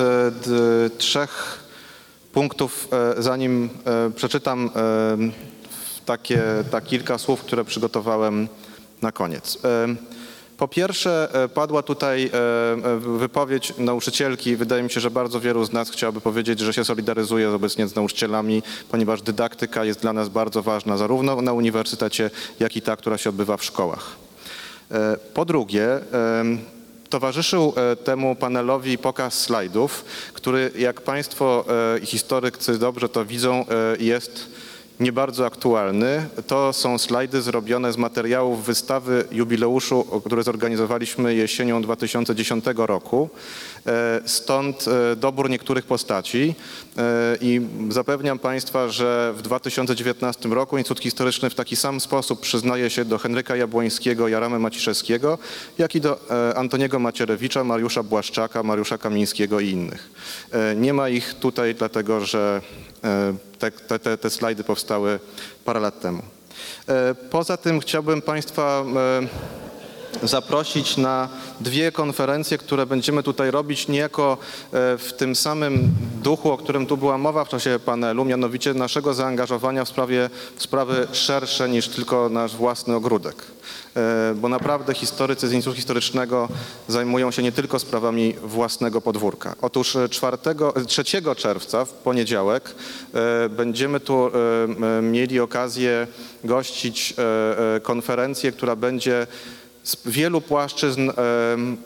[0.98, 1.64] trzech
[2.34, 2.88] punktów,
[3.18, 3.70] e, zanim
[4.16, 4.70] przeczytam
[6.06, 6.42] takie,
[6.72, 8.48] tak kilka słów, które przygotowałem
[9.02, 9.58] na koniec.
[10.58, 14.56] Po pierwsze, e, padła tutaj e, e, wypowiedź nauczycielki.
[14.56, 17.96] Wydaje mi się, że bardzo wielu z nas chciałoby powiedzieć, że się solidaryzuje obecnie z
[17.96, 22.30] nauczycielami, ponieważ dydaktyka jest dla nas bardzo ważna, zarówno na uniwersytecie,
[22.60, 24.16] jak i ta, która się odbywa w szkołach.
[25.34, 25.88] Po drugie,
[27.10, 27.74] towarzyszył
[28.04, 31.66] temu panelowi pokaz slajdów, który, jak Państwo
[32.04, 33.66] historycy dobrze to widzą,
[34.00, 34.50] jest
[35.00, 36.30] nie bardzo aktualny.
[36.48, 43.30] To są slajdy zrobione z materiałów wystawy jubileuszu, które zorganizowaliśmy jesienią 2010 roku.
[43.88, 46.56] E, Stąd e, dobór niektórych postaci
[46.98, 52.90] E, i zapewniam Państwa, że w 2019 roku Instytut Historyczny w taki sam sposób przyznaje
[52.90, 55.38] się do Henryka Jabłońskiego, Jaramy Maciszewskiego,
[55.78, 56.20] jak i do
[56.56, 60.10] Antoniego Macierewicza, Mariusza Błaszczaka, Mariusza Kamińskiego i innych.
[60.76, 62.62] Nie ma ich tutaj dlatego, że
[63.60, 65.20] te, te, te, te slajdy powstały
[65.66, 66.24] parę lat temu.
[66.90, 69.67] E, Poza tym chciałbym Państwa e,
[70.24, 71.30] zaprosić na
[71.62, 74.38] dwie konferencje, które będziemy tutaj robić niejako
[74.74, 75.90] e, w tym samym
[76.24, 80.64] duchu, o którym tu była mowa w czasie panelu, mianowicie naszego zaangażowania w, sprawie, w
[80.64, 83.36] sprawy szersze niż tylko nasz własny ogródek.
[83.96, 86.50] E, Bo naprawdę historycy z Instytutu Historycznego
[86.88, 89.56] zajmują się nie tylko sprawami własnego podwórka.
[89.62, 90.38] Otóż e, 4,
[90.88, 91.04] 3
[91.36, 92.76] czerwca, w poniedziałek,
[93.14, 96.08] e, będziemy tu e, mieli okazję
[96.44, 99.28] gościć e, e, konferencję, która będzie
[99.88, 101.12] z wielu płaszczyzn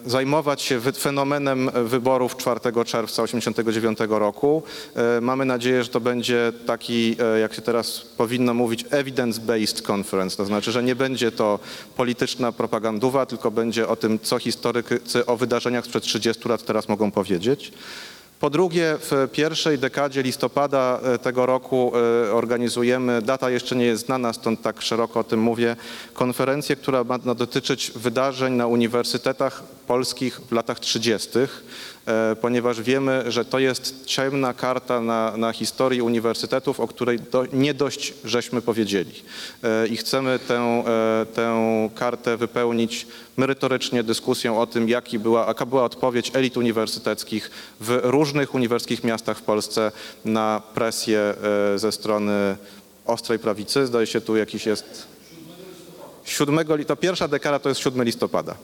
[0.06, 4.64] zajmować się fenomenem wyborów 4 czerwca 1989 roku.
[4.96, 10.38] E, Mamy nadzieję, że to będzie taki, e, jak się teraz powinno mówić, evidence-based conference,
[10.38, 11.60] to znaczy, że nie będzie to
[11.96, 17.12] polityczna propagandowa, tylko będzie o tym, co historycy o wydarzeniach sprzed 30 lat teraz mogą
[17.12, 17.72] powiedzieć.
[18.42, 21.92] Po drugie, w pierwszej dekadzie listopada e, tego roku
[22.28, 25.76] e, organizujemy, data jeszcze nie jest znana, stąd tak szeroko o tym mówię,
[26.14, 31.48] konferencję, która ma dotyczyć wydarzeń na uniwersytetach polskich w latach 30., e,
[32.42, 37.74] ponieważ wiemy, że to jest ciemna karta na, na historii uniwersytetów, o której do, nie
[37.74, 39.12] dość żeśmy powiedzieli.
[39.64, 43.08] E, I chcemy tę, e, tę kartę wypełnić
[43.38, 49.38] merytorycznie dyskusją o tym, jaki była, jaka była odpowiedź elit uniwersyteckich w różnych uniwersyteckich miastach
[49.38, 49.92] w Polsce
[50.26, 51.20] na presję
[51.74, 52.58] e, ze strony
[53.06, 53.88] ostrej prawicy.
[53.88, 55.08] Zdaje się tu jakiś jest
[56.24, 58.56] 7 li- to pierwsza dekada to jest 7 listopada.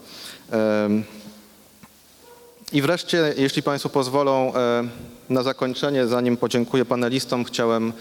[2.72, 4.84] I wreszcie, jeśli Państwo pozwolą, e,
[5.30, 7.94] na zakończenie, zanim podziękuję panelistom, chciałem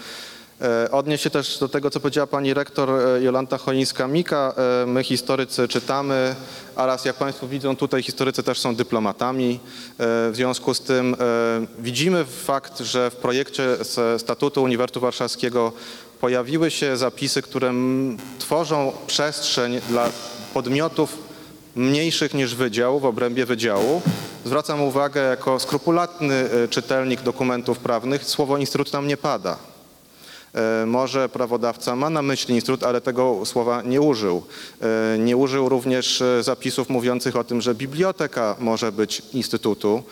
[0.60, 4.52] e, odnieść się też do tego, co powiedziała pani rektor e, Jolanta Cholińska-Mika.
[4.82, 6.34] E, My historycy czytamy,
[6.76, 9.60] a raz jak Państwo widzą, tutaj historycy też są dyplomatami.
[9.98, 11.16] W związku z tym
[11.78, 13.76] widzimy fakt, że w projekcie
[14.18, 15.72] statutu Uniwersytetu Warszawskiego
[16.20, 17.74] pojawiły się zapisy, które
[18.38, 20.10] tworzą przestrzeń dla
[20.55, 21.26] podmiotów
[21.77, 24.03] mniejszych niż wydział w obrębie wydziału.
[24.44, 29.59] Zwracam uwagę jako skrupulatny e, czytelnik dokumentów prawnych, słowo instytut tam nie pada.
[30.55, 34.43] E, Może prawodawca ma na myśli instytut, ale tego słowa nie użył.
[34.82, 40.03] E, Nie użył również zapisów mówiących o tym, że biblioteka może być instytutu.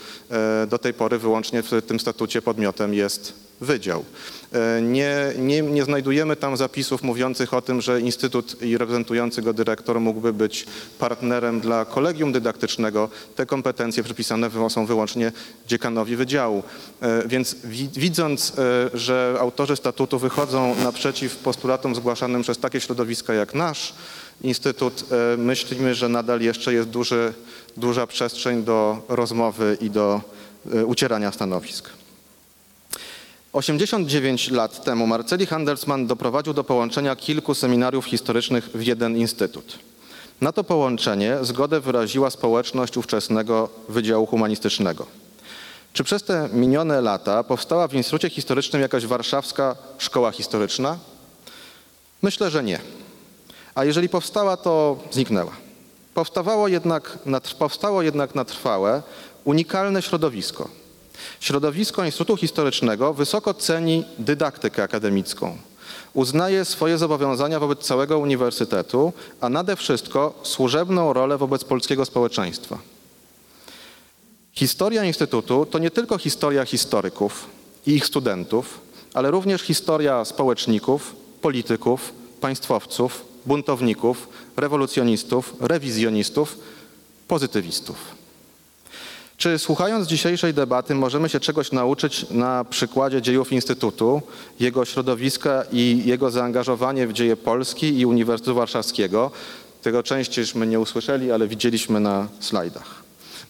[0.68, 4.04] Do tej pory wyłącznie w tym statucie podmiotem jest wydział.
[4.52, 9.52] E, Nie, nie, nie znajdujemy tam zapisów mówiących o tym, że instytut i reprezentujący go
[9.52, 10.66] dyrektor mógłby być
[10.98, 13.08] partnerem dla kolegium dydaktycznego.
[13.36, 15.32] Te kompetencje przypisane są wyłącznie
[15.66, 16.62] dziekanowi wydziału.
[17.00, 23.34] E, Więc wi- widząc, e, że autorzy statutu wychodzą naprzeciw postulatom zgłaszanym przez takie środowiska
[23.34, 23.94] jak nasz
[24.42, 25.04] instytut,
[25.38, 27.32] myślimy, że nadal jeszcze jest duży,
[27.76, 30.20] duża przestrzeń do rozmowy i do
[30.86, 31.88] ucierania stanowisk.
[33.54, 39.78] 89 lat temu Marceli Handelsman doprowadził do połączenia kilku seminariów historycznych w jeden instytut.
[40.40, 45.06] Na to połączenie zgodę wyraziła społeczność ówczesnego Wydziału Humanistycznego.
[45.92, 50.98] Czy przez te minione lata powstała w Instytucie Historycznym jakaś warszawska szkoła historyczna?
[52.22, 52.80] Myślę, że nie.
[53.74, 55.52] A jeżeli powstała, to zniknęła.
[56.14, 59.02] Powstawało jednak na, powstało jednak na trwałe
[59.44, 60.83] unikalne środowisko.
[61.40, 65.58] Środowisko Instytutu Historycznego wysoko ceni dydaktykę akademicką.
[66.14, 72.78] Uznaje swoje zobowiązania wobec całego uniwersytetu, a nade wszystko służebną rolę wobec polskiego społeczeństwa.
[74.52, 77.46] Historia Instytutu to nie tylko historia historyków
[77.86, 78.80] i ich studentów,
[79.14, 86.58] ale również historia społeczników, polityków, państwowców, buntowników, rewolucjonistów, rewizjonistów,
[87.28, 88.23] pozytywistów.
[89.36, 94.22] Czy słuchając dzisiejszej debaty możemy się czegoś nauczyć na przykładzie dziejów Instytutu,
[94.60, 99.30] jego środowiska i jego zaangażowanie w dzieje Polski i Uniwersytetu Warszawskiego?
[99.82, 103.02] Tego częściejśmy nie usłyszeli, ale widzieliśmy na slajdach.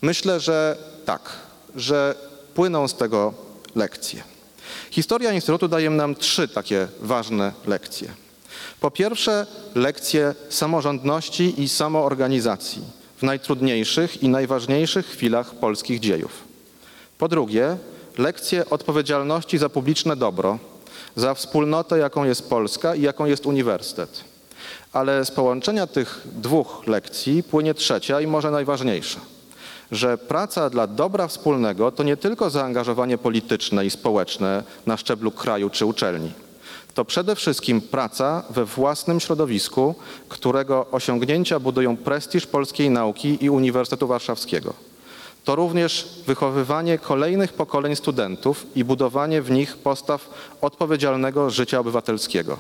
[0.03, 1.33] Myślę, że tak,
[1.77, 2.15] że
[2.55, 3.35] płyną z tego
[3.75, 4.23] lekcje.
[4.91, 8.09] Historia Instytutu daje nam trzy takie ważne lekcje.
[8.81, 16.45] Po pierwsze, lekcje samorządności i samoorganizacji najtrudniejszych i najważniejszych chwilach polskich dziejów.
[17.19, 17.77] Po drugie,
[18.19, 20.59] lekcje odpowiedzialności za publiczne dobro,
[21.17, 24.25] za wspólnotę, jaką jest Polska i jaką jest uniwersytet.
[24.93, 29.21] Ale z połączenia tych dwóch lekcji płynie trzecia i może najważniejsza,
[29.93, 35.71] że praca dla dobra wspólnego to nie tylko zaangażowanie polityczne i społeczne na szczeblu kraju
[35.71, 36.33] czy uczelni.
[36.95, 39.95] To przede wszystkim praca we własnym środowisku,
[40.29, 44.75] którego osiągnięcia budują prestiż polskiej nauki i Uniwersytetu Warszawskiego.
[45.45, 50.31] To również wychowywanie kolejnych pokoleń studentów i budowanie w nich postaw
[50.61, 52.59] odpowiedzialnego życia obywatelskiego.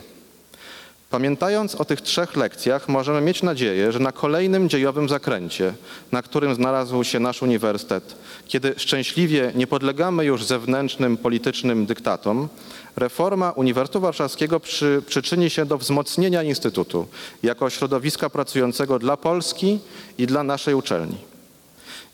[1.14, 5.74] Pamiętając o tych trzech lekcjach, możemy mieć nadzieję, że na kolejnym dziejowym zakręcie,
[6.12, 8.14] na którym znalazł się nasz uniwersytet,
[8.46, 12.48] kiedy szczęśliwie nie podlegamy już zewnętrznym politycznym dyktatom,
[12.96, 17.06] reforma Uniwersytetu Warszawskiego przy, przyczyni się do wzmocnienia Instytutu
[17.42, 19.78] jako środowiska pracującego dla Polski
[20.18, 21.16] i dla naszej uczelni.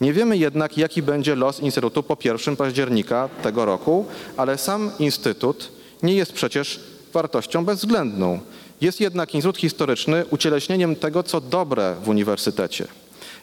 [0.01, 4.07] Nie wiemy jednak, jaki będzie los Instytutu po 1 października tego roku,
[4.37, 5.73] ale sam Instytut
[6.03, 6.81] nie jest przecież
[7.13, 8.41] wartością bezwzględną.
[8.81, 12.87] Jest jednak Instytut Historyczny ucieleśnieniem tego, co dobre w uniwersytecie.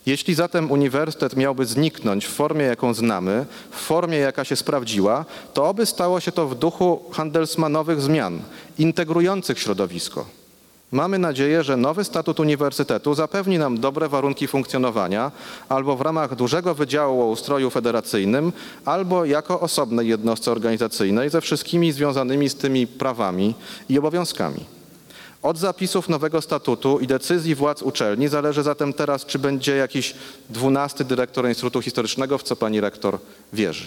[0.05, 5.65] Jeśli zatem uniwersytet miałby zniknąć w formie, jaką znamy, w formie, jaka się sprawdziła, to
[5.65, 8.39] oby stało się to w duchu Handelsmanowych zmian,
[8.80, 10.26] integrujących środowisko.
[10.91, 15.31] Mamy nadzieję, że nowy statut uniwersytetu zapewni nam dobre warunki funkcjonowania
[15.69, 18.53] albo w ramach dużego wydziału o ustroju federacyjnym,
[18.85, 23.55] albo jako osobnej jednostce organizacyjnej ze wszystkimi związanymi z tymi prawami
[23.89, 24.76] i obowiązkami.
[25.41, 30.15] Od zapisów nowego statutu i decyzji władz uczelni zależy zatem teraz, czy będzie jakiś
[30.49, 33.19] dwunasty dyrektor Instytutu Historycznego, w co pani rektor
[33.53, 33.85] wierzy.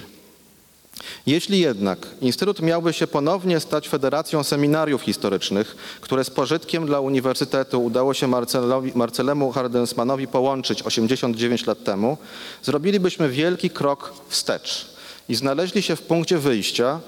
[1.26, 7.84] Jeśli jednak Instytut miałby się ponownie stać Federacją Seminariów Historycznych, które z pożytkiem dla Uniwersytetu
[7.84, 12.18] udało się Marcelowi, Marcelemu Hardensmanowi połączyć 89 lat temu,
[12.62, 14.86] zrobilibyśmy wielki krok wstecz
[15.28, 17.00] i znaleźli się w punkcie wyjścia,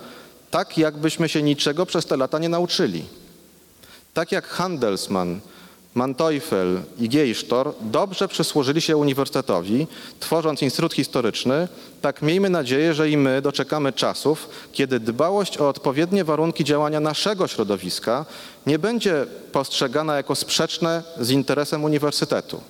[0.51, 3.05] tak jakbyśmy się niczego przez te lata nie nauczyli.
[4.15, 5.41] Tak jak Handelsmann,
[5.95, 9.87] Manteuffel i Geisztor dobrze przysłużyli się uniwersytetowi,
[10.21, 11.69] tworząc Instytut Historyczny,
[12.03, 17.49] tak miejmy nadzieję, że i my doczekamy czasów, kiedy dbałość o odpowiednie warunki działania naszego
[17.49, 18.25] środowiska
[18.67, 22.61] nie będzie postrzegana jako sprzeczne z interesem uniwersytetu.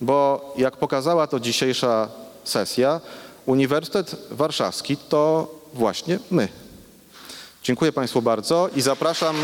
[0.00, 2.08] Bo jak pokazała to dzisiejsza
[2.44, 3.00] sesja,
[3.46, 6.48] Uniwersytet Warszawski to właśnie my.
[7.62, 9.36] Dziękuję Państwu bardzo i zapraszam.